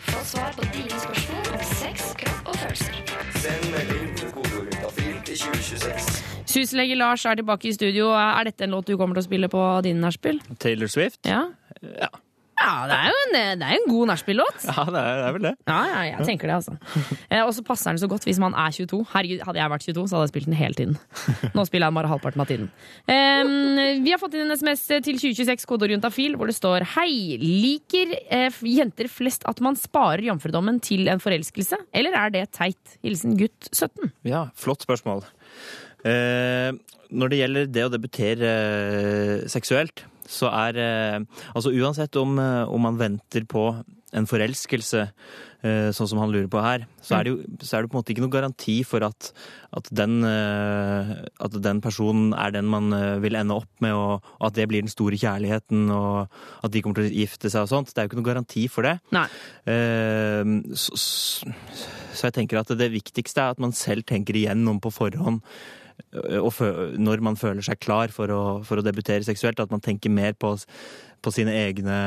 Få 0.08 0.24
svar 0.32 0.52
på 0.58 0.66
dine 0.74 1.00
spørsmål 1.04 1.54
om 1.58 1.64
sex, 1.76 2.12
kropp 2.20 2.50
og 2.54 2.58
følelser. 2.64 3.00
Send 3.44 3.70
melding 3.74 4.10
med 4.14 4.34
kodeord 4.36 4.74
2026. 5.28 6.22
Syslege 6.54 6.96
Lars 7.00 7.24
er 7.26 7.40
tilbake 7.40 7.70
i 7.70 7.74
studio. 7.76 8.12
Er 8.16 8.48
dette 8.50 8.68
en 8.68 8.76
låt 8.76 8.88
du 8.92 8.96
kommer 9.00 9.18
til 9.18 9.24
å 9.24 9.28
spille 9.28 9.50
på 9.52 9.62
dine 9.86 10.04
nachspiel? 10.04 10.40
Taylor 10.62 10.92
Swift? 10.92 11.20
Ja. 11.28 11.48
Ja, 11.84 12.10
Ja, 12.60 12.74
det 12.88 12.96
er 12.96 13.08
jo 13.10 13.22
en, 13.24 13.36
det 13.60 13.66
er 13.68 13.76
en 13.80 13.88
god 13.90 14.10
nachspiel-låt. 14.12 14.66
ja 14.68 14.84
det, 14.94 15.02
er, 15.02 15.18
det 15.20 15.26
er 15.28 15.34
vel 15.38 15.46
det. 15.48 15.54
Ja, 15.68 15.78
ja, 15.90 16.02
jeg 16.12 16.28
tenker 16.28 16.52
det, 16.52 16.58
altså. 16.62 16.76
Eh, 17.30 17.42
og 17.42 17.50
så 17.58 17.64
passer 17.66 17.92
den 17.92 18.02
så 18.04 18.10
godt 18.12 18.28
hvis 18.28 18.40
man 18.42 18.54
er 18.54 18.72
22. 18.76 19.00
Herregud, 19.14 19.42
Hadde 19.48 19.60
jeg 19.62 19.74
vært 19.74 19.86
22, 19.88 20.04
så 20.12 20.16
hadde 20.18 20.28
jeg 20.28 20.34
spilt 20.34 20.50
den 20.52 20.58
hele 20.60 20.78
tiden. 20.78 20.98
Nå 21.58 21.66
spiller 21.68 21.88
jeg 21.88 21.94
den 21.94 21.98
bare 22.00 22.12
halvparten 22.14 22.44
av 22.46 22.50
tiden. 22.52 22.70
Eh, 23.10 23.54
vi 24.06 24.14
har 24.14 24.22
fått 24.22 24.38
inn 24.38 24.46
en 24.46 24.56
SMS 24.58 24.86
til 24.92 25.18
2026, 25.20 25.66
kodeorientafil, 25.74 26.38
hvor 26.40 26.52
det 26.52 26.58
står 26.58 26.86
Hei, 26.94 27.10
liker 27.42 28.14
eh, 28.28 28.62
jenter 28.74 29.10
flest 29.12 29.48
at 29.50 29.60
man 29.66 29.78
sparer 29.80 30.24
jomfrudommen 30.30 30.80
til 30.84 31.10
en 31.12 31.22
forelskelse, 31.24 31.82
eller 31.96 32.16
er 32.22 32.34
det 32.38 32.46
teit? 32.56 32.98
Hilsen 33.04 33.36
gutt 33.40 33.70
17. 33.74 34.14
Ja, 34.30 34.46
flott 34.56 34.86
spørsmål. 34.86 35.26
Eh, 36.08 36.72
når 37.14 37.30
det 37.32 37.38
gjelder 37.44 37.70
det 37.70 37.84
å 37.86 37.92
debutere 37.94 38.50
eh, 38.54 39.46
seksuelt, 39.52 40.06
så 40.34 40.52
er 40.52 40.82
eh, 40.82 41.20
Altså 41.54 41.74
uansett 41.74 42.16
om, 42.22 42.38
eh, 42.42 42.64
om 42.68 42.90
man 42.90 43.00
venter 43.02 43.48
på 43.50 43.70
en 44.14 44.28
forelskelse, 44.30 45.08
eh, 45.66 45.88
sånn 45.90 46.10
som 46.12 46.20
han 46.22 46.30
lurer 46.30 46.50
på 46.52 46.62
her, 46.62 46.84
så 47.02 47.16
er 47.18 47.26
det 47.26 47.32
jo 47.32 47.38
så 47.66 47.80
er 47.80 47.82
det 47.82 47.90
på 47.90 47.98
en 47.98 48.04
måte 48.04 48.14
ikke 48.14 48.22
noen 48.22 48.36
garanti 48.36 48.76
for 48.86 49.02
at, 49.08 49.32
at, 49.74 49.90
den, 49.90 50.22
at 50.22 51.58
den 51.66 51.82
personen 51.82 52.30
er 52.38 52.54
den 52.54 52.70
man 52.70 52.94
vil 53.24 53.40
ende 53.40 53.58
opp 53.58 53.82
med, 53.82 53.98
og, 53.98 54.30
at 54.38 54.54
det 54.54 54.68
blir 54.70 54.86
den 54.86 54.94
store 54.94 55.18
kjærligheten, 55.18 55.90
og 55.90 56.30
at 56.62 56.76
de 56.76 56.84
kommer 56.86 57.02
til 57.02 57.10
å 57.10 57.16
gifte 57.24 57.50
seg 57.50 57.66
og 57.66 57.74
sånt. 57.74 57.90
Det 57.90 58.04
er 58.04 58.06
jo 58.06 58.14
ikke 58.14 58.22
noen 58.22 58.30
garanti 58.30 58.68
for 58.70 58.86
det. 58.86 59.00
Så, 60.78 61.00
så, 61.02 62.22
jeg 62.28 62.38
tenker 62.38 62.62
at 62.62 62.78
det 62.78 62.94
viktigste 62.94 63.42
er 63.42 63.58
at 63.58 63.66
man 63.66 63.74
selv 63.74 64.06
tenker 64.06 64.38
igjennom 64.38 64.78
på 64.84 64.94
forhånd 64.94 65.42
når 66.14 67.22
man 67.26 67.36
føler 67.40 67.62
seg 67.66 67.80
klar 67.84 68.12
for 68.14 68.30
å, 68.34 68.42
for 68.68 68.78
å 68.80 68.86
debutere 68.86 69.26
seksuelt, 69.26 69.60
at 69.60 69.72
man 69.74 69.82
tenker 69.82 70.12
mer 70.14 70.34
på, 70.38 70.54
på 71.24 71.32
sine 71.34 71.54
egne 71.56 71.98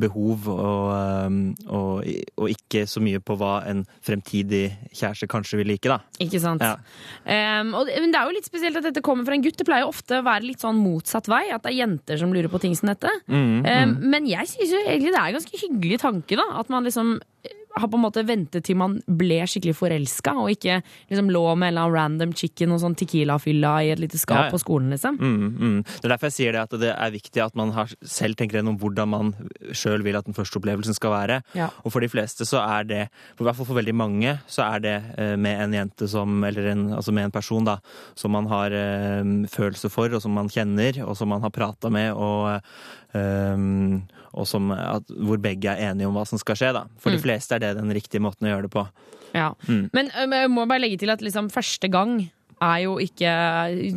behov 0.00 0.46
og, 0.48 0.86
um, 1.26 1.38
og, 1.68 2.06
og 2.40 2.52
ikke 2.52 2.84
så 2.88 3.02
mye 3.04 3.20
på 3.20 3.36
hva 3.40 3.58
en 3.68 3.82
fremtidig 4.06 4.64
kjæreste 4.94 5.28
kanskje 5.30 5.60
vil 5.60 5.72
like, 5.74 5.90
da. 5.90 5.98
Ikke 6.22 6.40
sant? 6.42 6.62
Ja. 6.64 6.76
Um, 7.60 7.74
og, 7.76 7.86
det- 7.90 7.98
men 8.00 8.14
det 8.14 8.20
er 8.22 8.30
jo 8.30 8.36
litt 8.38 8.48
spesielt 8.48 8.78
at 8.80 8.86
dette 8.88 9.04
kommer 9.04 9.26
fra 9.28 9.36
en 9.36 9.44
gutt. 9.44 9.58
Det 9.60 9.66
pleier 9.68 9.84
jo 9.84 9.92
ofte 9.92 10.20
å 10.22 10.26
være 10.26 10.46
litt 10.48 10.62
sånn 10.64 10.80
motsatt 10.80 11.28
vei. 11.30 11.44
At 11.52 11.64
det 11.66 11.72
er 11.74 11.80
jenter 11.82 12.20
som 12.22 12.32
lurer 12.34 12.48
på 12.52 12.62
ting 12.64 12.76
som 12.78 12.92
dette. 12.92 13.10
Mm, 13.28 13.50
Um, 13.62 13.92
men 14.10 14.26
jeg 14.26 14.48
syns 14.50 14.72
jo 14.74 14.80
egentlig 14.86 15.12
det 15.14 15.20
er 15.20 15.28
en 15.30 15.36
ganske 15.38 15.58
hyggelig 15.60 15.98
tanke, 16.02 16.36
da. 16.38 16.44
At 16.60 16.68
man 16.72 16.84
liksom 16.86 17.14
eh, 17.46 17.54
har 17.74 17.88
på 17.88 17.98
en 17.98 18.04
måte 18.04 18.24
ventet 18.26 18.66
til 18.66 18.78
man 18.78 18.98
ble 19.06 19.40
skikkelig 19.48 19.74
forelska, 19.78 20.34
og 20.42 20.52
ikke 20.52 20.80
liksom 21.10 21.30
lå 21.32 21.44
med 21.54 21.72
en 21.72 21.72
eller 21.72 21.86
annen 21.86 21.96
random 21.96 22.34
chicken 22.36 22.74
og 22.74 22.82
sånn 22.82 22.96
Tequila-fylla 22.98 23.72
i 23.86 23.92
et 23.94 24.02
lite 24.02 24.20
skap 24.20 24.38
Ja, 24.38 24.48
ja. 24.48 24.52
på 24.54 24.60
skolen, 24.62 24.92
liksom. 24.94 25.18
Mm, 25.20 25.48
mm. 25.56 25.78
Det 25.88 26.08
er 26.08 26.14
derfor 26.14 26.30
jeg 26.30 26.36
sier 26.38 26.56
det 26.56 26.62
at 26.66 26.76
det 26.82 26.92
er 26.92 27.14
viktig 27.14 27.44
at 27.44 27.56
man 27.58 27.72
har, 27.76 27.92
selv 28.04 28.38
tenker 28.38 28.60
gjennom 28.60 28.78
hvordan 28.80 29.12
man 29.12 29.32
sjøl 29.76 30.04
vil 30.04 30.18
at 30.18 30.28
den 30.28 30.36
første 30.36 30.60
opplevelsen 30.60 30.96
skal 30.96 31.14
være. 31.14 31.40
Ja. 31.58 31.70
Og 31.82 31.94
for 31.94 32.04
de 32.04 32.10
fleste 32.12 32.46
så 32.48 32.62
er 32.64 32.88
det, 32.88 33.02
for 33.36 33.44
i 33.44 33.48
hvert 33.50 33.60
fall 33.60 33.70
for 33.70 33.80
veldig 33.80 33.96
mange, 33.96 34.36
så 34.50 34.66
er 34.68 34.84
det 34.84 34.96
eh, 35.16 35.34
med 35.40 35.64
en 35.66 35.76
jente 35.80 36.08
som, 36.10 36.42
eller 36.44 36.72
en, 36.74 36.88
altså 36.98 37.14
med 37.14 37.28
en 37.28 37.34
person 37.34 37.68
da, 37.68 37.78
som 38.18 38.34
man 38.36 38.48
har 38.52 38.74
eh, 38.76 39.22
følelse 39.52 39.92
for, 39.92 40.12
og 40.12 40.24
som 40.24 40.34
man 40.36 40.50
kjenner, 40.52 41.02
og 41.06 41.16
som 41.18 41.32
man 41.32 41.44
har 41.44 41.54
prata 41.54 41.92
med, 41.92 42.12
og, 42.12 42.60
eh, 43.16 44.20
og 44.32 44.46
som, 44.48 44.70
at, 44.72 45.04
hvor 45.08 45.36
begge 45.42 45.68
er 45.72 45.90
enige 45.92 46.08
om 46.08 46.14
hva 46.16 46.24
som 46.28 46.38
skal 46.40 46.56
skje. 46.56 46.72
Da. 46.72 46.84
For 46.98 47.10
de 47.10 47.18
Mm. 47.18 47.22
fleste 47.22 47.54
er 47.54 47.58
det 47.60 47.76
den 47.76 47.92
riktige 47.92 48.20
måten 48.20 48.46
å 48.48 48.52
gjøre 48.54 48.62
det 48.68 48.70
på. 48.72 48.86
Ja. 49.34 49.52
Mm. 49.68 49.90
Men 49.92 50.10
jeg 50.14 50.50
må 50.50 50.66
bare 50.68 50.80
legge 50.80 50.98
til 50.98 51.10
at 51.10 51.20
liksom 51.24 51.50
første 51.52 51.88
gang 51.90 52.30
er 52.62 52.82
jo 52.84 52.94
ikke 53.02 53.32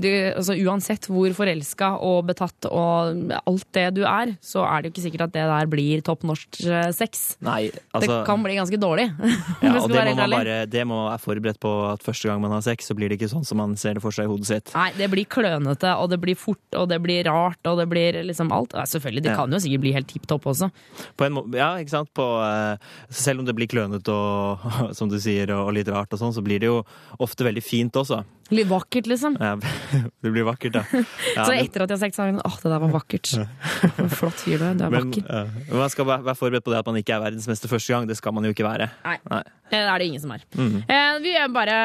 du, 0.01 0.09
altså 0.35 0.55
Uansett 0.65 1.07
hvor 1.11 1.33
forelska 1.37 1.91
og 2.03 2.25
betatt 2.31 2.67
og 2.71 3.31
alt 3.45 3.67
det 3.77 3.85
du 3.97 4.01
er, 4.07 4.33
så 4.43 4.63
er 4.65 4.81
det 4.81 4.89
jo 4.89 4.95
ikke 4.95 5.05
sikkert 5.05 5.25
at 5.27 5.35
det 5.35 5.45
der 5.51 5.69
blir 5.71 6.01
topp 6.05 6.25
norsk 6.27 6.59
eh, 6.65 6.89
sex. 6.95 7.35
Nei, 7.45 7.69
altså, 7.93 8.09
det 8.09 8.19
kan 8.27 8.43
bli 8.45 8.57
ganske 8.59 8.79
dårlig. 8.81 9.09
Ja, 9.65 9.71
og 9.81 9.89
det 9.89 10.01
må 10.05 10.13
man 10.17 10.33
bare 10.35 10.55
det 10.69 10.83
må 10.87 10.97
være 11.07 11.21
forberedt 11.23 11.59
på 11.63 11.71
at 11.89 12.03
første 12.05 12.27
gang 12.29 12.41
man 12.43 12.53
har 12.53 12.61
sex, 12.65 12.87
så 12.89 12.95
blir 12.97 13.09
det 13.09 13.17
ikke 13.19 13.29
sånn 13.31 13.45
som 13.47 13.59
man 13.61 13.73
ser 13.79 13.97
det 13.97 14.03
for 14.03 14.13
seg 14.15 14.27
i 14.27 14.31
hodet 14.31 14.47
sitt. 14.49 14.71
Nei, 14.75 14.89
det 14.97 15.07
blir 15.11 15.25
klønete, 15.29 15.93
og 16.01 16.09
det 16.11 16.19
blir 16.21 16.37
fort, 16.39 16.61
og 16.77 16.89
det 16.91 16.99
blir 17.03 17.25
rart, 17.27 17.59
og 17.69 17.79
det 17.81 17.87
blir 17.91 18.19
liksom 18.27 18.51
alt. 18.55 18.75
Ja, 18.77 18.85
selvfølgelig, 18.89 19.25
det 19.25 19.33
Ja. 19.33 19.37
kan 19.41 19.51
jo 19.55 19.61
sikkert 19.63 19.83
bli 19.85 19.93
helt 19.95 20.09
tipp 20.11 20.27
topp 20.29 20.45
også. 20.53 20.69
På 21.17 21.25
en 21.27 21.35
må 21.37 21.45
ja, 21.55 21.71
ikke 21.81 21.95
sant? 21.95 22.11
På, 22.15 22.27
eh, 22.45 22.77
selv 23.09 23.41
om 23.41 23.47
det 23.49 23.55
blir 23.57 23.69
klønete 23.71 24.13
og, 24.13 24.65
som 24.97 25.09
du 25.11 25.17
sier, 25.21 25.51
og 25.55 25.73
litt 25.75 25.89
rart 25.91 26.13
og 26.13 26.21
sånn, 26.21 26.35
så 26.35 26.43
blir 26.45 26.61
det 26.63 26.69
jo 26.71 26.81
ofte 27.19 27.47
veldig 27.47 27.63
fint 27.65 27.95
også. 28.01 28.23
Litt 28.53 28.67
vakkert, 28.69 29.07
liksom. 29.09 29.37
Ja, 29.41 29.55
det 30.23 30.31
blir 30.31 30.45
vakkert, 30.45 30.75
da. 30.77 30.83
Ja, 31.35 31.47
så 31.47 31.55
etter 31.55 31.85
at 31.85 31.89
jeg 31.89 31.97
har 31.97 32.01
sagt 32.03 32.17
sangen, 32.17 32.37
Åh, 32.45 32.57
det 32.61 32.69
der 32.69 32.81
var 32.83 32.91
vakkert. 32.93 33.31
Flott 34.19 34.37
fyr 34.43 34.59
du 34.61 34.65
er. 34.67 34.75
Du 34.77 34.83
er 34.85 34.93
men, 34.93 35.09
vakker. 35.09 35.25
ja, 35.25 35.79
man 35.81 35.93
skal 35.93 36.07
være 36.11 36.35
forberedt 36.37 36.65
på 36.67 36.73
det 36.73 36.81
at 36.83 36.91
man 36.91 36.99
ikke 37.01 37.15
er 37.17 37.23
verdensmester 37.25 37.71
første 37.71 37.95
gang. 37.95 38.05
Det 38.09 38.19
skal 38.19 38.35
man 38.37 38.45
jo 38.45 38.53
ikke 38.53 38.67
være. 38.67 38.89
Nei. 39.07 39.41
Det 39.73 39.81
er 39.81 39.97
det 39.97 40.07
ingen 40.11 40.21
som 40.21 40.35
er. 40.35 40.45
Mhm. 40.53 40.85
Eh, 40.85 41.17
vi 41.25 41.33
er 41.41 41.49
bare, 41.53 41.79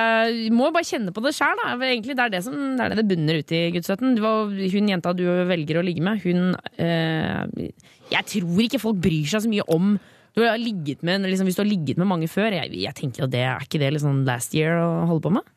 må 0.53 0.69
bare 0.75 0.85
kjenne 0.85 1.17
på 1.17 1.25
det 1.25 1.33
sjøl, 1.39 1.57
da. 1.65 1.73
Egentlig, 1.81 2.19
det 2.19 2.27
er 2.27 2.37
det 2.37 2.45
som 2.45 2.57
det, 2.61 2.85
er 2.85 2.93
det, 2.93 3.01
det 3.01 3.09
bunner 3.09 3.41
ut 3.41 3.57
i 3.57 3.65
gudsstøtten. 3.79 4.21
Hun 4.21 4.93
jenta 4.93 5.17
du 5.17 5.25
velger 5.49 5.81
å 5.81 5.87
ligge 5.87 6.05
med, 6.05 6.21
hun 6.27 6.55
eh, 6.77 7.69
Jeg 8.13 8.33
tror 8.35 8.65
ikke 8.67 8.83
folk 8.83 9.01
bryr 9.01 9.33
seg 9.33 9.47
så 9.47 9.51
mye 9.51 9.65
om 9.73 9.95
du 10.37 10.45
har 10.45 10.61
ligget 10.61 11.03
med, 11.03 11.25
liksom, 11.27 11.49
Hvis 11.49 11.57
du 11.59 11.65
har 11.65 11.71
ligget 11.71 11.99
med 11.99 12.07
mange 12.07 12.29
før, 12.31 12.53
jeg, 12.55 12.71
jeg 12.85 12.95
tenker 12.95 13.27
at 13.27 13.33
det 13.33 13.41
er 13.43 13.65
ikke 13.65 13.81
det 13.83 13.95
liksom 13.97 14.23
last 14.29 14.55
year 14.55 14.79
å 14.79 14.91
holde 15.11 15.25
på 15.27 15.33
med? 15.41 15.49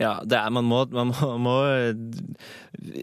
Ja, 0.00 0.18
det 0.26 0.38
er, 0.38 0.50
man 0.54 0.66
må, 0.68 0.84
man 0.92 1.12
må, 1.12 1.30
må 1.38 1.56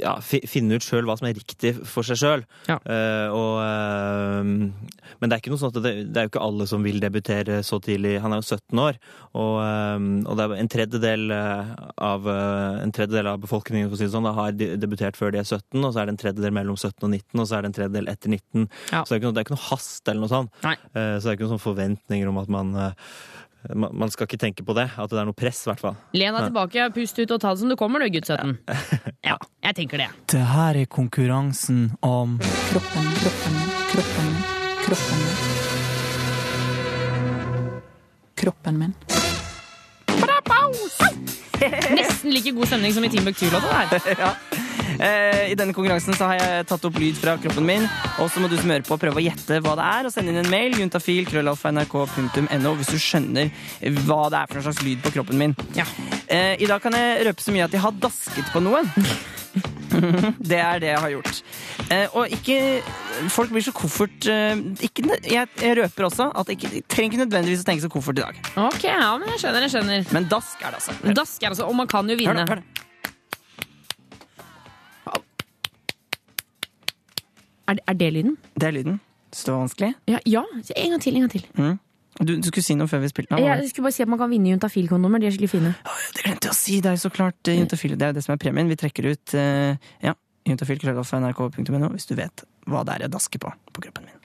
ja, 0.02 0.16
finne 0.22 0.78
ut 0.78 0.86
sjøl 0.86 1.08
hva 1.08 1.16
som 1.20 1.30
er 1.30 1.38
riktig 1.38 1.74
for 1.88 2.06
seg 2.08 2.20
sjøl. 2.20 2.44
Ja. 2.70 2.78
Uh, 2.86 3.62
uh, 3.62 4.92
men 5.22 5.32
det 5.32 5.38
er 5.38 5.58
sånn 5.60 5.72
at 5.72 5.80
det, 5.84 5.94
det 6.12 6.20
er 6.20 6.28
jo 6.28 6.32
ikke 6.32 6.44
alle 6.44 6.68
som 6.70 6.86
vil 6.86 7.02
debutere 7.04 7.60
så 7.66 7.80
tidlig. 7.84 8.16
Han 8.24 8.34
er 8.34 8.42
jo 8.42 8.48
17 8.48 8.82
år, 8.82 8.98
og, 9.38 9.56
eh, 9.62 10.06
og 10.26 10.38
det 10.40 10.46
er 10.46 10.54
en 10.56 10.72
tredjedel 10.72 11.34
av, 11.36 12.30
en 12.32 12.94
tredjedel 12.96 13.30
av 13.30 13.42
befolkningen 13.44 13.92
si 14.00 14.08
sånn, 14.10 14.30
har 14.34 14.56
debutert 14.56 15.20
før 15.20 15.36
de 15.36 15.42
er 15.44 15.46
17, 15.46 15.78
og 15.84 15.92
så 15.92 16.02
er 16.02 16.10
det 16.10 16.16
en 16.16 16.22
tredjedel 16.24 16.56
mellom 16.56 16.80
17 16.80 17.06
og 17.06 17.12
19, 17.12 17.44
og 17.44 17.46
så 17.46 17.58
er 17.58 17.62
det 17.62 17.72
en 17.72 17.78
tredjedel 17.78 18.10
etter 18.10 18.34
19. 18.34 18.66
Så 18.72 19.04
det 19.04 19.04
er, 19.04 19.20
ikke 19.20 19.28
noe, 19.28 19.36
det 19.36 19.44
er 19.44 19.48
ikke 19.50 19.58
noe 19.58 19.68
hast 19.68 20.12
eller 20.12 20.24
noe 20.24 20.34
sånt. 20.34 20.58
Uh, 20.66 20.72
så 20.96 21.22
det 21.22 21.30
er 21.30 21.38
ikke 21.38 21.46
noen 21.46 21.54
sånne 21.54 21.68
forventninger 21.68 22.32
om 22.32 22.42
at 22.42 22.52
man 22.58 22.74
man 23.76 23.94
man 23.94 24.10
skal 24.12 24.26
ikke 24.28 24.40
tenke 24.42 24.66
på 24.66 24.74
det, 24.78 24.88
at 24.98 25.12
det 25.12 25.20
er 25.22 25.28
noe 25.30 25.38
press, 25.38 25.64
i 25.66 25.70
hvert 25.70 25.84
fall. 25.84 25.96
Len 26.18 26.34
deg 26.34 26.48
tilbake, 26.50 26.88
pust 26.96 27.20
ut 27.22 27.32
og 27.36 27.42
ta 27.44 27.54
det 27.54 27.62
som 27.62 27.70
du 27.70 27.78
kommer, 27.80 28.02
du, 28.02 28.10
gutt 28.14 28.30
17. 28.30 28.58
Ja, 29.30 29.38
jeg 29.68 29.78
tenker 29.78 30.02
det. 30.02 30.10
Det 30.34 30.42
her 30.42 30.82
er 30.82 30.90
konkurransen 30.90 31.92
om 32.02 32.40
Kroppen, 32.72 33.12
kroppen, 33.22 33.60
kroppen, 33.94 34.34
kroppen. 34.86 35.22
Kroppen 38.42 38.82
min. 38.82 38.96
Nesten 41.98 42.34
like 42.34 42.52
god 42.52 42.66
stemning 42.66 42.94
som 42.94 43.04
i 43.06 43.10
Team 43.10 43.22
Timbuktu-låta 43.22 43.86
der. 43.92 44.71
Eh, 44.98 45.52
I 45.52 45.58
denne 45.60 45.76
konkurransen 45.76 46.18
så 46.18 46.32
har 46.32 46.42
jeg 46.42 46.68
tatt 46.72 46.88
opp 46.88 47.00
lyd 47.02 47.20
fra 47.20 47.38
kroppen 47.42 47.68
min. 47.68 47.88
Og 48.22 48.32
så 48.32 48.44
må 48.44 48.50
du 48.52 48.58
som 48.60 48.72
hører 48.72 48.86
på 48.88 49.00
prøve 49.02 49.22
å 49.22 49.26
gjette 49.26 49.62
hva 49.64 49.76
det 49.80 49.88
er, 49.88 50.08
og 50.10 50.16
sende 50.16 50.34
inn 50.34 50.42
en 50.44 50.52
mail. 50.52 50.78
juntafil, 50.82 51.28
.no, 52.62 52.74
hvis 52.78 52.92
du 52.92 52.98
skjønner 53.02 53.52
hva 54.06 54.22
det 54.32 54.40
er 54.40 54.50
for 54.50 54.58
noen 54.58 54.66
slags 54.68 54.84
lyd 54.86 55.02
på 55.04 55.14
kroppen 55.18 55.40
min. 55.40 55.56
Ja. 55.78 55.86
I 56.32 56.68
dag 56.68 56.82
kan 56.84 56.96
jeg 56.96 57.26
røpe 57.28 57.44
så 57.44 57.54
mye 57.54 57.68
at 57.68 57.76
jeg 57.76 57.84
har 57.84 57.96
dasket 58.02 58.52
på 58.54 58.62
noen. 58.64 58.90
det 60.52 60.60
er 60.60 60.80
det 60.80 60.92
jeg 60.92 61.00
har 61.04 61.14
gjort. 61.16 61.42
Eh, 61.92 62.16
og 62.16 62.36
ikke 62.36 62.58
Folk 63.30 63.52
blir 63.52 63.64
så 63.66 63.74
koffert 63.76 64.28
eh, 64.32 64.62
ikke, 64.88 65.04
jeg, 65.30 65.50
jeg 65.62 65.78
røper 65.78 66.08
også 66.08 66.30
at 66.40 66.50
jeg 66.50 66.58
ikke 66.58 66.84
trenger 66.90 67.12
ikke 67.12 67.24
nødvendigvis 67.26 67.66
å 67.66 67.68
tenke 67.68 67.84
så 67.84 67.92
koffert 67.92 68.22
i 68.22 68.24
dag. 68.24 68.40
Ok, 68.64 68.86
ja, 68.88 69.12
men 69.20 69.34
jeg 69.34 69.44
skjønner, 69.44 69.68
jeg 69.68 69.76
skjønner. 69.76 70.08
Men 70.16 70.30
dask 70.32 70.64
er 70.64 70.72
det, 70.72 70.80
altså. 70.82 71.16
Dask 71.22 71.44
er 71.44 71.52
altså, 71.54 71.68
og 71.68 71.78
man 71.78 71.92
kan 71.92 72.10
jo 72.10 72.18
vinne. 72.18 72.34
Hør 72.34 72.48
da, 72.48 72.56
hør 72.56 72.64
da. 72.64 72.91
Er, 77.72 77.80
er 77.88 77.96
det 77.96 78.12
lyden? 78.14 78.36
Det 78.60 78.68
er 78.68 78.76
lyden. 78.76 79.00
Syns 79.32 79.46
det 79.48 79.54
var 79.54 79.62
vanskelig? 79.64 79.94
Ja, 80.12 80.20
ja, 80.28 80.44
en 80.76 80.92
gang 80.92 81.02
til, 81.02 81.16
en 81.16 81.22
gang 81.24 81.32
til. 81.32 81.46
Mm. 81.56 81.78
Du, 82.20 82.34
du 82.36 82.48
skulle 82.50 82.66
si 82.66 82.76
noe 82.76 82.92
før 82.92 83.00
vi 83.06 83.10
spilte? 83.10 83.38
Ja. 83.40 83.56
Jeg 83.62 83.70
skulle 83.72 83.88
bare 83.88 83.96
si 83.96 84.04
at 84.04 84.10
man 84.12 84.20
kan 84.20 84.30
vinne 84.30 84.52
juntafil-kondomer. 84.52 85.22
De 85.24 85.30
er 85.30 85.36
skikkelig 85.36 85.54
fine. 85.54 85.72
Det 86.18 86.26
glemte 86.26 86.50
jeg 86.50 86.54
å 86.54 86.58
si! 86.58 86.80
Det 86.84 86.92
er 86.92 86.98
jo 86.98 87.04
så 87.06 87.14
klart 87.14 87.48
eh, 87.48 87.62
juntafil. 87.62 87.96
Det 87.96 88.08
er 88.08 88.12
jo 88.12 88.18
det 88.20 88.26
som 88.26 88.36
er 88.36 88.42
premien. 88.44 88.68
Vi 88.70 88.78
trekker 88.82 89.08
ut 89.08 89.36
uh, 89.40 89.94
ja, 90.04 90.14
juntafil 90.50 90.82
krøllalfa 90.84 91.22
nrk.no 91.24 91.94
hvis 91.96 92.10
du 92.12 92.18
vet 92.20 92.44
hva 92.70 92.84
det 92.86 92.98
er 92.98 93.08
jeg 93.08 93.16
dasker 93.16 93.40
på 93.42 93.54
på 93.72 93.86
kroppen 93.88 94.10
min. 94.10 94.20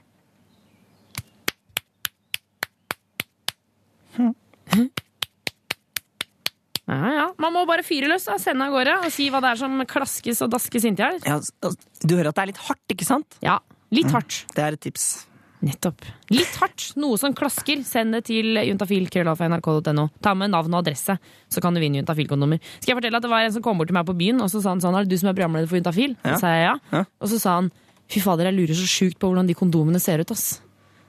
Ja, 6.86 7.12
ja. 7.14 7.26
Man 7.42 7.54
må 7.54 7.64
bare 7.66 7.82
fyre 7.86 8.10
løs, 8.10 8.28
da. 8.28 8.36
sende 8.38 8.68
av 8.68 8.74
gårde 8.74 8.98
og 9.02 9.14
si 9.14 9.28
hva 9.32 9.40
det 9.42 9.54
er 9.54 9.62
som 9.62 9.80
klaskes 9.90 10.42
og 10.46 10.52
daskes 10.54 10.86
inntil 10.86 11.16
her. 11.16 11.22
Ja, 11.26 11.70
du 12.06 12.14
hører 12.14 12.30
at 12.30 12.38
det 12.38 12.44
er 12.44 12.52
litt 12.52 12.66
hardt, 12.68 12.84
ikke 12.94 13.08
sant? 13.08 13.38
Ja, 13.42 13.58
litt 13.94 14.12
hardt. 14.14 14.44
Det 14.54 14.62
er 14.62 14.76
et 14.78 14.84
tips. 14.86 15.26
Nettopp. 15.66 16.04
Litt 16.30 16.58
hardt. 16.60 16.90
Noe 17.00 17.16
som 17.18 17.32
klasker. 17.34 17.80
Send 17.86 18.14
det 18.14 18.26
til 18.28 18.58
juntafil.nrk.no. 18.60 20.04
Ta 20.22 20.34
med 20.36 20.52
navn 20.52 20.74
og 20.76 20.82
adresse, 20.84 21.16
så 21.48 21.62
kan 21.64 21.74
du 21.74 21.80
vinne 21.82 22.02
juntafil-kondomer. 22.02 22.60
Skal 22.78 22.92
jeg 22.92 23.00
fortelle 23.00 23.18
at 23.18 23.24
det 23.24 23.32
var 23.32 23.46
en 23.46 23.56
som 23.56 23.64
kom 23.64 23.80
bort 23.80 23.90
til 23.90 23.96
meg 23.96 24.06
på 24.06 24.16
byen, 24.18 24.42
og 24.44 24.52
så 24.52 24.62
sa 24.62 24.74
han 24.74 24.84
sånn 24.84 24.94
Er 24.98 25.06
det 25.08 25.16
du 25.16 25.22
som 25.22 25.32
er 25.32 25.38
programleder 25.38 25.70
for 25.70 25.80
Juntafil? 25.80 26.14
Ja. 26.20 26.36
Så 26.36 26.44
sa 26.44 26.52
jeg 26.54 26.68
ja. 26.68 26.76
Ja. 26.92 27.02
Og 27.18 27.32
så 27.32 27.40
sa 27.42 27.56
han 27.58 27.72
fy 28.12 28.22
fader, 28.22 28.50
jeg 28.50 28.58
lurer 28.60 28.78
så 28.78 28.86
sjukt 28.86 29.18
på 29.18 29.32
hvordan 29.32 29.48
de 29.48 29.56
kondomene 29.58 29.98
ser 30.02 30.22
ut, 30.22 30.30
ass. 30.30 30.60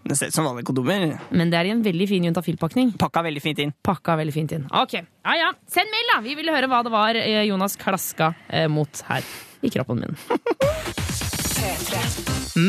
Det 0.08 0.16
ser 0.18 0.28
ut 0.32 0.34
som 0.38 0.46
vanlige 0.48 0.66
kondomer. 0.70 1.18
Men 1.36 1.50
det 1.52 1.58
er 1.60 1.66
i 1.70 1.72
en 1.76 1.82
veldig 1.84 2.08
fin 2.10 2.24
juntafil-pakning. 2.30 2.94
Pakka 3.02 3.24
veldig 3.26 3.42
fint 3.44 3.60
inn. 3.60 3.74
Pakka 3.84 4.16
veldig 4.20 4.34
fint 4.36 4.52
inn. 4.56 4.66
Ok, 4.72 4.94
ja 5.02 5.34
ja. 5.36 5.50
Send 5.68 5.92
mail, 5.92 6.08
da! 6.14 6.22
Vi 6.24 6.36
vil 6.40 6.48
høre 6.54 6.70
hva 6.72 6.80
det 6.88 6.94
var 6.94 7.20
eh, 7.20 7.44
Jonas 7.50 7.76
klaska 7.82 8.32
eh, 8.50 8.68
mot 8.72 9.04
her 9.10 9.26
i 9.68 9.70
kroppen 9.74 10.00
min. 10.06 10.16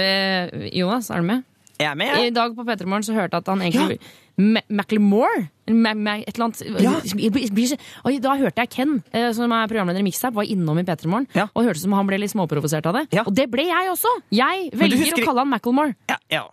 eh, 0.00 0.68
Jonas, 0.78 1.10
er 1.10 1.20
du 1.22 1.28
med? 1.28 1.42
Jeg 1.78 1.90
er 1.90 1.94
med, 1.98 2.18
I 2.22 2.30
dag 2.30 2.54
på 2.54 2.62
P3 2.64 2.86
Morgen 2.86 3.02
så 3.02 3.12
hørte 3.16 3.34
jeg 3.34 3.42
at 3.42 3.48
han 3.50 3.62
egentlig 3.66 3.98
Ma- 3.98 4.12
Macklemore? 4.36 5.48
Ma 5.70 5.94
Ma 5.94 6.16
et 6.18 6.34
eller 6.36 6.50
annet 6.50 6.56
så- 6.58 7.84
Oi, 8.04 8.18
Da 8.18 8.34
hørte 8.36 8.56
jeg 8.64 8.70
Ken, 8.70 9.02
eh, 9.12 9.32
som 9.32 9.50
er 9.52 9.66
programleder 9.68 10.00
i 10.00 10.02
Mixtab, 10.02 10.34
var 10.34 10.44
innom 10.44 10.78
i 10.78 10.82
P3 10.82 11.06
Morgen. 11.06 11.28
Og 11.54 11.64
hørtes 11.64 11.82
som 11.82 11.92
han 11.92 12.06
ble 12.06 12.18
litt 12.18 12.30
småprovosert 12.32 12.86
av 12.86 12.94
det. 12.94 13.18
Og 13.26 13.32
det 13.34 13.48
ble 13.50 13.62
jeg 13.68 13.88
også! 13.90 14.10
Jeg 14.30 14.70
velger 14.72 14.98
husker- 14.98 15.22
å 15.22 15.26
kalle 15.26 15.38
han 15.38 15.48
Macclemore. 15.50 15.94
Ja. 16.30 16.48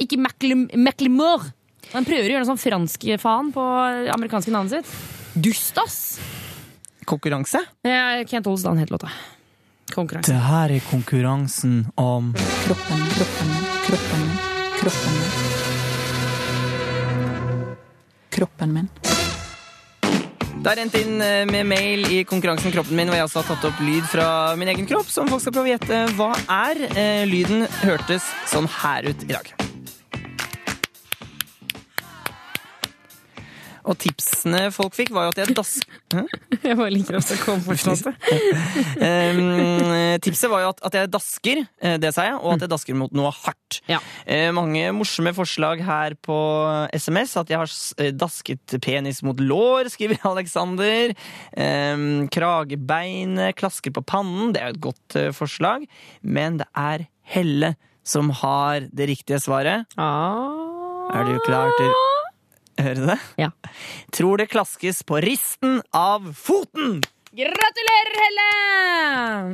Ikke 0.00 0.18
Macclemore. 0.18 1.52
Han 1.92 2.04
prøver 2.04 2.24
å 2.28 2.30
gjøre 2.30 2.44
noe 2.46 2.56
sånn 2.56 2.60
fransk 2.60 3.00
faen 3.20 3.52
på 3.52 3.60
amerikanske 4.14 4.50
navnet 4.50 4.70
sitt. 4.84 5.42
Dust, 5.42 5.78
ass! 5.78 6.18
Konkurranse? 7.06 7.58
Eh, 7.84 8.24
Kent 8.24 8.46
Olsdan 8.46 8.78
het 8.78 8.90
låta. 8.90 9.08
Konkurranse. 9.90 10.26
Det 10.30 10.40
her 10.40 10.70
er 10.70 10.80
konkurransen 10.80 11.90
om 11.98 12.32
Kroppen, 12.34 12.98
kroppen, 13.16 13.48
kroppen 13.86 14.50
kroppen. 14.80 15.49
Kroppen 18.40 18.72
min. 18.72 18.88
Det 20.60 20.68
er 20.68 20.76
rent 20.76 20.96
inn 20.96 21.20
eh, 21.24 21.46
med 21.48 21.68
mail 21.68 22.06
i 22.12 22.20
konkurransen 22.28 22.72
Kroppen 22.72 22.96
min, 22.96 23.08
hvor 23.08 23.16
jeg 23.16 23.28
også 23.28 23.42
har 23.42 23.48
tatt 23.52 23.66
opp 23.70 23.80
lyd 23.84 24.04
fra 24.08 24.28
min 24.60 24.68
egen 24.72 24.88
kropp, 24.88 25.08
som 25.12 25.28
folk 25.28 25.44
skal 25.44 25.56
prøve 25.56 25.70
å 25.70 25.74
gjette 25.74 26.04
hva 26.16 26.30
er. 26.56 26.84
Eh, 26.92 27.24
Lyden 27.28 27.64
hørtes 27.82 28.28
sånn 28.48 28.68
her 28.80 29.08
ut 29.08 29.28
i 29.28 29.34
dag. 29.36 29.69
Og 33.88 33.96
tipsene 34.00 34.66
folk 34.74 34.94
fikk, 34.96 35.12
var 35.16 35.28
jo 35.28 35.34
at 35.34 35.40
jeg 35.42 35.56
dask... 35.56 35.86
Hæ? 36.12 36.24
Jeg 36.70 36.76
bare 36.76 36.92
liker 36.92 37.16
at 37.16 37.28
det 37.30 37.38
kom 37.42 37.62
fortsatt. 37.64 38.10
Um, 39.00 40.18
tipset 40.22 40.50
var 40.50 40.62
jo 40.62 40.70
at, 40.72 40.80
at 40.86 40.96
jeg 40.96 41.08
dasker, 41.12 41.60
eh, 41.82 41.96
det 42.02 42.10
sa 42.14 42.26
jeg, 42.26 42.36
og 42.36 42.54
at 42.54 42.64
jeg 42.64 42.70
dasker 42.72 42.96
mot 42.98 43.12
noe 43.16 43.30
hardt. 43.32 43.78
Eh, 43.88 44.50
mange 44.54 44.82
morsomme 44.94 45.32
forslag 45.36 45.82
her 45.86 46.16
på 46.20 46.36
SMS. 46.92 47.36
At 47.40 47.52
jeg 47.52 47.60
har 47.60 48.12
dasket 48.20 48.76
penis 48.84 49.22
mot 49.26 49.40
lår, 49.40 49.90
skriver 49.94 50.20
Alexander. 50.32 51.14
Um, 51.56 52.28
kragebein, 52.32 53.38
eh, 53.40 53.54
klasker 53.56 53.94
på 53.96 54.04
pannen. 54.04 54.54
Det 54.54 54.62
er 54.62 54.70
jo 54.70 54.78
et 54.78 54.84
godt 54.90 55.18
uh, 55.18 55.30
forslag. 55.36 55.88
Men 56.22 56.60
det 56.60 56.68
er 56.76 57.08
Helle 57.30 57.74
som 58.04 58.32
har 58.42 58.88
det 58.90 59.10
riktige 59.12 59.40
svaret. 59.42 59.86
Er 59.96 61.28
du 61.28 61.38
klar 61.46 61.70
til 61.78 62.19
å 62.82 62.96
du 62.98 63.06
det? 63.08 63.18
Ja. 63.40 63.50
Tror 64.14 64.40
det 64.40 64.50
klaskes 64.52 65.02
på 65.06 65.20
risten 65.24 65.80
av 65.96 66.32
foten! 66.36 67.00
Gratulerer, 67.30 68.16
Helle! 68.18 68.46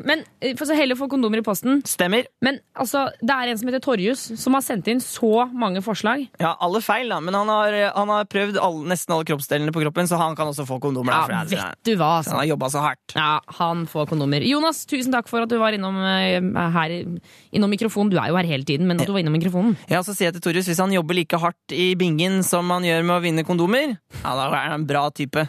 Men 0.09 0.23
for 0.57 0.65
så 0.65 0.73
Helle 0.79 0.95
får 0.97 1.11
kondomer 1.13 1.43
i 1.43 1.45
posten. 1.45 1.83
Stemmer. 1.85 2.25
Men 2.41 2.57
altså, 2.73 3.03
det 3.21 3.35
er 3.35 3.51
en 3.53 3.59
som 3.61 3.69
heter 3.69 3.83
Torjus, 3.85 4.23
som 4.41 4.57
har 4.57 4.63
sendt 4.65 4.89
inn 4.89 5.03
så 5.05 5.45
mange 5.53 5.83
forslag. 5.85 6.23
Ja, 6.41 6.55
alle 6.65 6.81
feil, 6.81 7.13
da, 7.13 7.19
men 7.21 7.37
han 7.37 7.53
har, 7.53 7.77
han 7.93 8.13
har 8.15 8.25
prøvd 8.33 8.57
alle, 8.65 8.87
nesten 8.89 9.13
alle 9.13 9.29
kroppsdelene 9.29 9.75
på 9.77 9.85
kroppen, 9.85 10.09
så 10.09 10.17
han 10.17 10.39
kan 10.39 10.49
også 10.49 10.65
få 10.69 10.79
kondomer. 10.81 11.13
Ja, 11.13 11.43
vet 11.51 11.77
du 11.85 11.93
hva, 12.01 12.15
altså. 12.23 12.33
Han 12.33 12.41
har 12.47 12.49
jobba 12.55 12.73
så 12.73 12.87
hardt. 12.87 13.17
Ja, 13.19 13.29
han 13.61 13.85
får 13.93 14.09
kondomer. 14.15 14.49
Jonas, 14.49 14.81
tusen 14.89 15.13
takk 15.13 15.29
for 15.29 15.45
at 15.45 15.53
du 15.53 15.59
var 15.61 15.77
innom 15.77 16.01
eh, 16.01 16.41
her 16.81 16.97
innom 16.97 17.77
mikrofonen. 17.77 18.15
Du 18.15 18.17
er 18.23 18.33
jo 18.33 18.41
her 18.41 18.53
hele 18.57 18.65
tiden, 18.65 18.89
men 18.89 19.05
at 19.05 19.05
du 19.05 19.13
var 19.13 19.21
innom 19.21 19.37
mikrofonen. 19.37 19.77
Ja, 19.93 20.01
så 20.01 20.17
sier 20.17 20.31
jeg 20.31 20.39
til 20.39 20.49
Torjus, 20.49 20.73
Hvis 20.73 20.81
han 20.81 20.97
jobber 20.97 21.21
like 21.21 21.45
hardt 21.45 21.77
i 21.77 21.91
bingen 21.93 22.41
som 22.41 22.73
han 22.73 22.89
gjør 22.89 23.05
med 23.05 23.19
å 23.19 23.25
vinne 23.29 23.45
kondomer, 23.45 23.99
ja, 24.23 24.31
da 24.33 24.49
er 24.49 24.63
han 24.71 24.81
en 24.81 24.89
bra 24.89 25.11
type. 25.13 25.45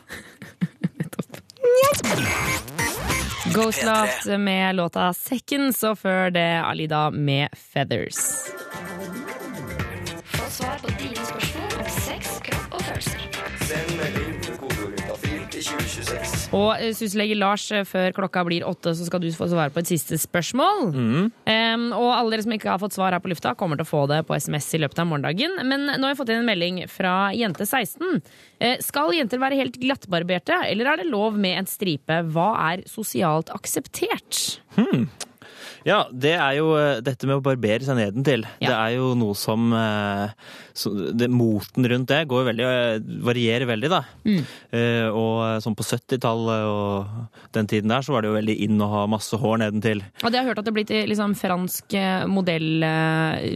Ghost 3.53 3.83
Loft 3.83 4.25
med 4.39 4.75
låta 4.75 5.13
Seconds, 5.13 5.83
og 5.83 5.97
før 5.99 6.29
det 6.29 6.61
Alida 6.61 7.09
med 7.09 7.49
Feathers. 7.73 8.19
Få 10.23 10.49
svar 10.49 10.77
på 10.81 10.87
dine 10.99 11.25
spørsmål 11.25 11.56
Og 16.55 16.69
eh, 16.77 16.93
syslege 16.95 17.37
Lars, 17.37 17.65
eh, 17.75 17.85
før 17.87 18.13
klokka 18.15 18.43
blir 18.47 18.65
åtte, 18.67 18.93
så 18.95 19.07
skal 19.07 19.21
du 19.23 19.27
få 19.35 19.49
svare 19.51 19.73
på 19.73 19.81
et 19.81 19.91
siste 19.91 20.19
spørsmål. 20.21 20.91
Mm. 20.93 21.27
Um, 21.27 21.85
og 21.97 22.09
alle 22.13 22.35
dere 22.35 22.45
som 22.45 22.55
ikke 22.55 22.71
har 22.71 22.81
fått 22.81 22.97
svar 22.97 23.15
her 23.15 23.23
på 23.23 23.31
lufta, 23.31 23.55
kommer 23.57 23.79
til 23.79 23.87
å 23.87 23.89
få 23.89 24.03
det 24.11 24.21
på 24.27 24.37
SMS 24.37 24.69
i 24.77 24.81
løpet 24.83 25.03
av 25.03 25.09
morgendagen. 25.09 25.57
Men 25.67 25.87
nå 25.89 26.01
har 26.05 26.13
jeg 26.13 26.21
fått 26.21 26.33
inn 26.33 26.43
en 26.43 26.49
melding 26.49 26.81
fra 26.91 27.15
jente 27.35 27.67
16. 27.67 28.19
Uh, 28.19 28.35
eh, 28.63 28.75
skal 28.85 29.15
jenter 29.17 29.41
være 29.43 29.59
helt 29.59 29.79
glattbarberte, 29.81 30.61
eller 30.71 30.93
er 30.93 31.01
det 31.01 31.09
lov 31.11 31.39
med 31.39 31.63
en 31.63 31.69
stripe? 31.69 32.21
Hva 32.33 32.51
er 32.71 32.85
sosialt 32.89 33.51
akseptert? 33.55 34.59
Hmm. 34.77 35.07
Ja, 35.87 36.01
det 36.11 36.33
er 36.35 36.57
jo 36.57 36.73
eh, 36.75 36.99
dette 37.05 37.27
med 37.29 37.39
å 37.39 37.43
barbere 37.43 37.85
seg 37.85 37.95
nedentil. 37.95 38.43
Det 38.59 38.73
er 38.73 38.97
jo 38.97 39.13
noe 39.15 39.35
som 39.39 39.69
eh, 39.71 40.33
så, 40.75 40.91
det, 41.15 41.29
Moten 41.31 41.87
rundt 41.87 42.11
det 42.11 42.25
går 42.27 42.49
veldig, 42.49 42.65
eh, 42.67 42.97
varierer 43.23 43.69
veldig, 43.69 43.91
da. 43.91 44.01
Mm. 44.27 44.41
Uh, 44.73 45.07
og 45.15 45.37
sånn 45.63 45.75
på 45.77 45.85
70-tallet 45.87 46.65
og 46.67 47.47
den 47.55 47.69
tiden 47.71 47.91
der, 47.91 48.03
så 48.03 48.13
var 48.13 48.23
det 48.23 48.31
jo 48.31 48.35
veldig 48.37 48.57
inn 48.67 48.83
å 48.83 48.89
ha 48.91 49.05
masse 49.09 49.39
hår 49.39 49.61
nedentil. 49.63 50.03
Og 50.23 50.27
det 50.27 50.39
har 50.39 50.43
jeg 50.43 50.51
hørt 50.51 50.61
at 50.61 50.67
det 50.67 50.73
er 50.73 50.77
blitt 50.81 50.93
liksom, 51.13 51.37
fransk 51.39 51.97
modell, 52.31 52.83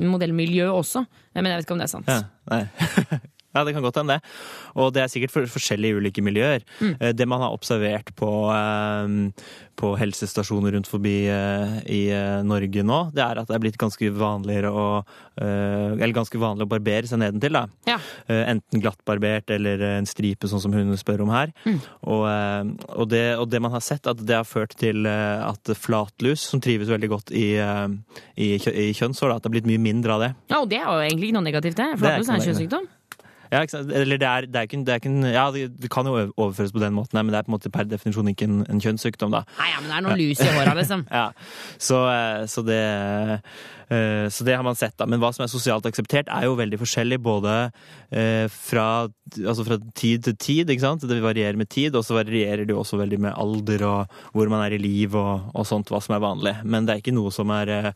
modellmiljø 0.07 0.71
også. 0.71 1.03
Men 1.35 1.51
jeg 1.51 1.61
vet 1.61 1.67
ikke 1.67 1.75
om 1.75 1.83
det 1.83 1.89
er 1.89 1.95
sant. 1.97 2.11
Ja, 2.11 2.23
nei. 2.51 3.21
ja, 3.53 3.63
det 3.67 3.73
kan 3.75 3.83
godt 3.83 3.99
hende 3.99 4.15
det. 4.17 4.29
Og 4.79 4.93
det 4.95 5.03
er 5.03 5.11
sikkert 5.11 5.33
for, 5.33 5.47
forskjellige 5.51 5.97
ulike 5.99 6.23
miljøer. 6.23 6.63
Mm. 6.79 6.93
Eh, 6.99 7.11
Det 7.11 7.27
man 7.27 7.43
har 7.43 7.51
observert 7.51 8.13
på, 8.15 8.29
eh, 8.55 9.43
på 9.81 9.91
helsestasjoner 9.99 10.75
rundt 10.77 10.87
forbi 10.87 11.27
eh, 11.27 11.75
i 11.89 12.01
Norge 12.47 12.83
nå, 12.85 12.99
det 13.15 13.23
er 13.25 13.41
at 13.41 13.49
det 13.49 13.57
er 13.57 13.63
blitt 13.63 13.79
ganske 13.81 14.11
vanligere 14.13 14.71
å 14.71 14.87
Eller 15.41 16.13
ganske 16.13 16.37
vanlig 16.37 16.67
å 16.67 16.69
barbere 16.69 17.07
seg 17.09 17.17
nedentil, 17.21 17.55
da. 17.55 17.61
Ja. 17.87 17.95
Enten 18.27 18.81
glattbarbert 18.83 19.49
eller 19.55 19.81
en 19.97 20.05
stripe, 20.05 20.45
sånn 20.45 20.61
som 20.61 20.75
hun 20.75 20.91
spør 20.99 21.23
om 21.25 21.31
her. 21.33 21.53
Mm. 21.65 21.79
Og, 22.03 22.25
og, 22.91 23.05
det, 23.09 23.23
og 23.39 23.47
det 23.49 23.61
man 23.63 23.73
har 23.73 23.81
sett, 23.81 24.05
at 24.11 24.21
det 24.21 24.37
har 24.37 24.45
ført 24.45 24.75
til 24.77 25.07
at 25.07 25.71
flatlus, 25.79 26.43
som 26.51 26.61
trives 26.61 26.91
veldig 26.91 27.09
godt 27.09 27.33
i, 27.33 27.55
i, 27.57 28.51
i 28.59 28.87
kjønnshår, 28.93 29.33
at 29.33 29.41
det 29.41 29.49
har 29.49 29.55
blitt 29.55 29.71
mye 29.71 29.81
mindre 29.81 30.17
av 30.19 30.25
det. 30.27 30.31
Ja, 30.51 30.61
og 30.61 30.69
det 30.69 30.81
er 30.83 30.85
jo 30.91 30.99
egentlig 31.07 31.31
ikke 31.31 31.39
noe 31.39 31.47
negativt, 31.47 31.79
det. 31.79 31.89
Det 31.97 32.11
er 32.11 32.21
er 32.21 32.35
en 32.35 32.49
kjønnssykdom. 32.51 32.89
Ja? 33.51 33.63
Eller 33.81 34.21
det 34.21 34.27
er, 34.27 34.47
det 34.47 34.61
er 34.61 34.69
ikke, 34.69 34.81
det 34.87 34.93
er 34.93 35.01
ikke 35.01 35.11
en 35.11 35.27
Ja, 35.31 35.45
det, 35.51 35.91
kan 35.91 36.07
jo 36.07 36.15
overføres 36.37 36.71
på 36.71 36.83
den 36.83 36.95
måten, 36.95 37.19
men 37.19 37.33
det 37.33 37.41
er 37.41 37.47
på 37.47 37.53
en 37.53 37.57
måte 37.57 37.73
per 37.73 37.89
definisjon 37.89 38.31
ikke 38.31 38.47
en, 38.47 38.63
en 38.71 38.81
kjønnssykdom, 38.83 39.35
da. 39.35 39.43
Nei, 39.59 39.69
ja, 39.73 39.83
men 39.83 39.91
det 39.91 39.99
er 39.99 40.07
noe 40.07 40.17
lus 40.19 40.41
i 40.41 40.49
håra, 40.55 40.77
liksom. 40.79 41.05
ja. 41.21 41.27
Så, 41.77 42.01
eh, 42.07 42.47
så 42.51 42.65
det 42.67 42.81
Eh, 43.91 44.29
Så 44.29 44.43
det 44.43 44.55
har 44.55 44.63
man 44.63 44.75
sett, 44.75 44.95
da. 44.97 45.05
Men 45.09 45.19
hva 45.19 45.33
som 45.35 45.43
er 45.43 45.51
sosialt 45.51 45.85
akseptert, 45.89 46.29
er 46.31 46.47
jo 46.47 46.55
veldig 46.59 46.79
forskjellig 46.79 47.19
både 47.23 47.55
eh, 48.15 48.47
fra, 48.47 49.09
altså 49.41 49.65
fra 49.67 49.77
tid 49.97 50.23
til 50.27 50.37
tid, 50.39 50.71
ikke 50.71 50.85
sant. 50.85 51.07
Det 51.09 51.19
varierer 51.23 51.59
med 51.59 51.69
tid, 51.69 51.95
og 51.99 52.05
så 52.07 52.21
varierer 52.21 52.63
det 52.63 52.75
jo 52.75 52.81
også 52.85 53.01
veldig 53.01 53.19
med 53.27 53.35
alder 53.35 53.83
og 53.87 54.19
hvor 54.35 54.51
man 54.51 54.63
er 54.63 54.77
i 54.77 54.81
liv 54.81 55.15
og, 55.19 55.51
og 55.51 55.67
sånt, 55.67 55.91
hva 55.91 55.99
som 56.03 56.15
er 56.15 56.23
vanlig. 56.23 56.55
Men 56.63 56.87
det 56.87 56.95
er 56.95 57.03
ikke 57.03 57.15
noe 57.15 57.33
som 57.35 57.51
er 57.55 57.91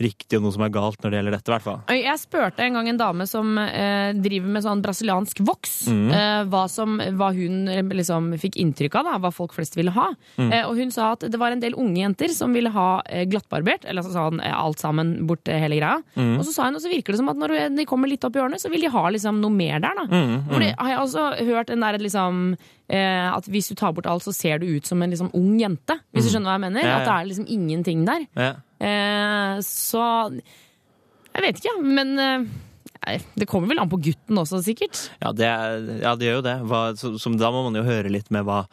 riktig 0.00 0.36
og 0.38 0.42
noe 0.44 0.52
som 0.52 0.62
er 0.66 0.72
galt 0.74 1.00
når 1.00 1.12
det 1.12 1.18
gjelder 1.18 1.34
dette, 1.36 1.48
i 1.48 1.54
hvert 1.54 1.64
fall. 1.64 1.78
Jeg 1.96 2.20
spurte 2.20 2.64
en 2.66 2.74
gang 2.76 2.88
en 2.90 2.98
dame 3.00 3.26
som 3.30 3.54
eh, 3.62 4.10
driver 4.12 4.52
med 4.56 4.64
sånn 4.66 4.82
brasiliansk 4.84 5.40
voks, 5.48 5.76
mm. 5.88 6.10
eh, 6.12 6.40
hva, 6.52 6.66
som, 6.68 6.98
hva 7.16 7.30
hun 7.36 7.68
eh, 7.72 7.80
liksom 7.96 8.34
fikk 8.42 8.58
inntrykk 8.60 8.98
av, 9.00 9.08
da, 9.08 9.16
hva 9.24 9.32
folk 9.32 9.56
flest 9.56 9.78
ville 9.78 9.94
ha. 9.96 10.10
Mm. 10.36 10.50
Eh, 10.52 10.66
og 10.68 10.76
hun 10.76 10.92
sa 10.92 11.14
at 11.14 11.24
det 11.32 11.40
var 11.40 11.54
en 11.56 11.64
del 11.64 11.76
unge 11.80 12.02
jenter 12.02 12.28
som 12.36 12.52
ville 12.52 12.72
ha 12.74 13.00
eh, 13.08 13.24
glattbarbert, 13.30 13.88
eller 13.88 14.04
så 14.04 14.12
sa 14.12 14.28
eh, 14.36 14.52
alt 14.52 14.84
sammen 14.84 15.16
bort 15.26 15.48
hele 15.48 15.80
greia. 15.80 15.96
Mm. 16.14 16.36
Og 16.38 16.44
så 16.44 16.52
sa 16.52 16.68
hun, 16.68 16.76
og 16.76 16.84
så 16.84 16.92
virker 16.92 17.16
det 17.16 17.22
som 17.22 17.32
at 17.32 17.40
når 17.40 17.56
de 17.76 17.88
kommer 17.88 18.12
litt 18.12 18.24
opp 18.28 18.36
i 18.36 18.44
årene, 18.44 18.60
så 18.60 18.68
vil 18.72 18.84
de 18.84 18.92
ha 18.92 19.06
liksom 19.16 19.40
noe 19.40 19.54
mer 19.54 19.80
der, 19.80 19.96
da. 19.96 20.06
Mm, 20.12 20.36
For 20.50 20.60
det 20.60 20.72
mm. 20.74 20.80
har 20.84 20.92
jeg 20.92 21.02
også 21.06 21.26
hørt 21.48 21.72
en 21.72 21.84
der 21.88 21.98
liksom 22.04 22.44
eh, 22.92 23.26
at 23.32 23.48
hvis 23.50 23.72
du 23.72 23.76
tar 23.80 23.96
bort 23.96 24.06
alt, 24.10 24.28
så 24.28 24.34
ser 24.36 24.60
du 24.60 24.68
ut 24.68 24.86
som 24.86 25.00
en 25.02 25.10
liksom 25.12 25.32
ung 25.32 25.56
jente. 25.60 25.96
Hvis 26.12 26.26
du 26.28 26.30
Mm. 26.30 26.32
skjønner 26.36 26.50
hva 26.50 26.54
jeg 26.58 26.64
mener? 26.66 26.82
Ja, 26.82 26.88
ja. 26.88 26.96
At 26.98 27.06
det 27.06 27.14
er 27.16 27.28
liksom 27.30 27.46
ingenting 27.48 28.04
der. 28.04 28.26
Ja. 28.36 28.52
Eh, 28.80 29.56
så 29.64 30.04
jeg 31.36 31.44
vet 31.44 31.60
ikke, 31.60 31.76
men 31.84 32.18
eh, 32.20 32.46
det 33.38 33.46
kommer 33.48 33.70
vel 33.70 33.78
an 33.82 33.90
på 33.90 33.98
gutten 34.02 34.38
også, 34.40 34.58
sikkert. 34.66 34.98
Ja, 35.22 35.30
det, 35.36 35.46
ja, 36.02 36.14
det 36.18 36.26
gjør 36.26 36.38
jo 36.40 36.44
det. 36.46 36.54
Hva, 36.66 36.80
så, 36.98 37.12
som, 37.22 37.36
da 37.38 37.50
må 37.54 37.62
man 37.68 37.78
jo 37.78 37.84
høre 37.86 38.10
litt 38.12 38.30
med 38.34 38.44
hva, 38.48 38.64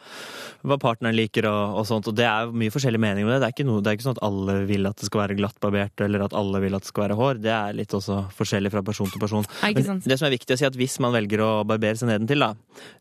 hva 0.66 0.78
partneren 0.82 1.14
liker 1.16 1.46
og, 1.50 1.78
og 1.80 1.86
sånt. 1.88 2.08
Og 2.10 2.16
det 2.18 2.26
er 2.26 2.50
mye 2.50 2.72
forskjellige 2.74 3.02
meninger 3.04 3.28
med 3.28 3.36
det. 3.36 3.40
Det 3.44 3.48
er, 3.50 3.54
ikke 3.56 3.68
noe, 3.68 3.82
det 3.84 3.92
er 3.92 3.98
ikke 3.98 4.06
sånn 4.08 4.16
at 4.18 4.24
alle 4.26 4.56
vil 4.68 4.88
at 4.90 4.98
det 5.00 5.08
skal 5.10 5.22
være 5.24 5.36
glattbarbert, 5.38 6.04
eller 6.06 6.24
at 6.26 6.34
alle 6.36 6.62
vil 6.64 6.74
at 6.78 6.84
det 6.86 6.90
skal 6.90 7.06
være 7.06 7.18
hår. 7.20 7.40
Det 7.44 7.52
er 7.54 7.78
litt 7.78 7.94
også 7.94 8.18
forskjellig 8.38 8.72
fra 8.74 8.82
person 8.86 9.12
til 9.12 9.22
person. 9.22 9.46
Men 9.62 10.02
det 10.04 10.18
som 10.18 10.28
er 10.28 10.34
viktig 10.34 10.56
å 10.56 10.60
si, 10.60 10.66
at 10.68 10.78
hvis 10.80 10.98
man 11.04 11.14
velger 11.14 11.44
å 11.44 11.50
barbere 11.68 12.00
seg 12.00 12.10
nedentil, 12.10 12.42
da, 12.48 12.50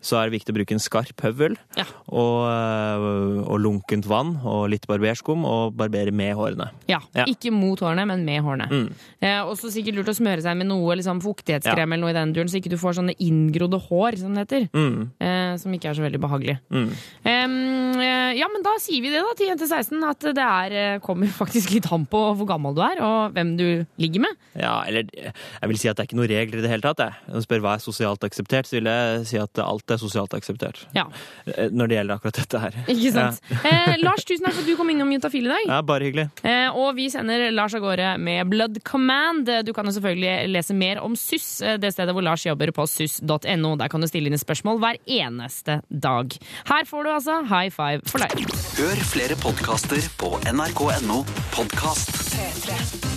så 0.03 0.19
er 0.21 0.29
det 0.29 0.37
viktig 0.37 0.53
å 0.53 0.57
bruke 0.59 0.77
en 0.77 0.83
skarp 0.83 1.25
høvel 1.25 1.57
Ja. 1.79 1.87
og, 2.13 2.43
øh, 2.51 3.41
og 3.47 3.57
lunkent 3.63 4.05
vann 4.09 4.35
og 4.43 4.67
litt 4.73 4.85
barberskum, 4.89 5.45
og 5.47 5.73
barbere 5.79 6.13
med 6.13 6.35
hårene. 6.37 6.69
Ja, 6.91 6.99
Ja. 7.15 7.25
Ikke 7.29 7.51
mot 7.53 7.79
hårene, 7.79 8.05
men 8.09 8.23
med 8.25 8.41
hårene. 8.43 8.67
Mm. 8.69 8.87
Eh, 9.21 9.39
også 9.47 9.69
sikkert 9.73 9.95
lurt 9.99 10.11
å 10.11 10.15
smøre 10.17 10.41
seg 10.43 10.57
med 10.59 10.67
noe 10.69 10.95
liksom, 10.99 11.21
fuktighetskrem 11.23 11.95
eller 11.95 12.03
noe 12.03 12.13
i 12.13 12.17
den 12.17 12.33
duren, 12.35 12.51
så 12.51 12.59
ikke 12.59 12.73
du 12.73 12.77
får 12.81 12.99
sånne 12.99 13.15
inngrodde 13.23 13.79
hår, 13.87 14.19
som 14.21 14.35
det 14.35 14.45
heter. 14.45 14.67
Mm. 14.75 14.99
Eh, 15.23 15.53
som 15.61 15.73
ikke 15.75 15.91
er 15.91 15.97
så 15.97 16.05
veldig 16.05 16.21
behagelig. 16.23 16.57
Mm. 16.73 16.89
Eh, 17.23 18.31
ja, 18.39 18.47
men 18.51 18.65
da 18.65 18.75
sier 18.81 19.03
vi 19.03 19.11
det, 19.13 19.21
da, 19.23 19.33
til 19.37 19.49
jente 19.51 19.67
16, 19.69 20.03
at 20.07 20.27
det 20.37 20.45
er, 20.47 20.77
eh, 20.81 20.99
kommer 21.03 21.29
faktisk 21.41 21.73
litt 21.75 21.89
an 21.93 22.05
på 22.09 22.21
hvor 22.37 22.49
gammel 22.49 22.75
du 22.77 22.81
er, 22.85 23.01
og 23.03 23.35
hvem 23.35 23.55
du 23.59 23.67
ligger 24.01 24.25
med. 24.27 24.39
Ja, 24.59 24.81
eller 24.87 25.07
jeg 25.13 25.71
vil 25.71 25.79
si 25.79 25.89
at 25.91 25.97
det 25.97 26.05
er 26.05 26.09
ikke 26.09 26.19
noen 26.19 26.31
regler 26.31 26.61
i 26.61 26.65
det 26.65 26.71
hele 26.71 26.85
tatt. 26.85 27.03
Jeg. 27.03 27.17
Når 27.29 27.41
du 27.43 27.47
spør 27.47 27.63
hva 27.65 27.75
er 27.77 27.83
sosialt 27.83 28.25
akseptert, 28.27 28.69
så 28.69 28.77
vil 28.77 28.89
jeg 28.89 29.27
si 29.29 29.39
at 29.41 29.63
alt 29.63 29.93
er 29.93 30.01
sosialt 30.01 30.33
akseptert. 30.37 30.83
Ja. 30.97 31.05
Eh, 31.47 31.69
Når 31.73 31.89
det 31.91 31.99
gjelder 31.99 32.19
akkurat 32.19 32.39
dette 32.41 32.63
her. 32.65 32.79
Ikke 32.87 33.13
sant? 33.15 33.41
Eh, 33.63 33.95
Lars, 34.01 34.25
tusen 34.27 34.43
takk 34.43 34.55
for 34.57 34.63
at 34.65 34.67
du 34.67 34.75
kom 34.75 34.89
innom 34.91 35.11
Juntafil 35.13 35.45
i 35.47 35.51
dag. 35.51 35.63
Ja, 35.69 35.77
bare 35.85 36.07
hyggelig. 36.09 36.25
Eh, 36.45 36.75
og 36.77 36.97
vi 36.97 37.05
sender 37.13 37.45
Lars 37.55 37.73
av 37.77 37.83
gårde 37.83 38.09
med 38.21 38.49
Blood 38.51 38.81
Command. 38.85 39.47
Du 39.65 39.71
kan 39.75 39.87
jo 39.87 39.93
selvfølgelig 39.95 40.51
lese 40.51 40.75
mer 40.77 40.99
om 41.03 41.12
SUS, 41.19 41.61
eh, 41.61 41.77
det 41.81 41.93
stedet 41.95 42.15
hvor 42.15 42.25
Lars 42.25 42.45
jobber 42.45 42.73
på 42.75 42.87
suss.no. 42.89 43.75
Der 43.79 43.91
kan 43.91 44.03
du 44.03 44.09
stille 44.09 44.31
inn 44.31 44.39
spørsmål 44.39 44.81
hver 44.83 44.99
eneste 45.05 45.79
dag. 45.89 46.35
Her 46.69 46.89
får 46.89 47.03
du 47.07 47.13
altså 47.13 47.39
high 47.49 47.73
five 47.73 48.03
for 48.09 48.23
deg. 48.23 48.45
Hør 48.79 49.03
flere 49.13 49.39
podkaster 49.39 50.03
på 50.19 50.35
nrk.no 50.53 51.23
podkast. 51.55 52.15
P3. 52.33 53.12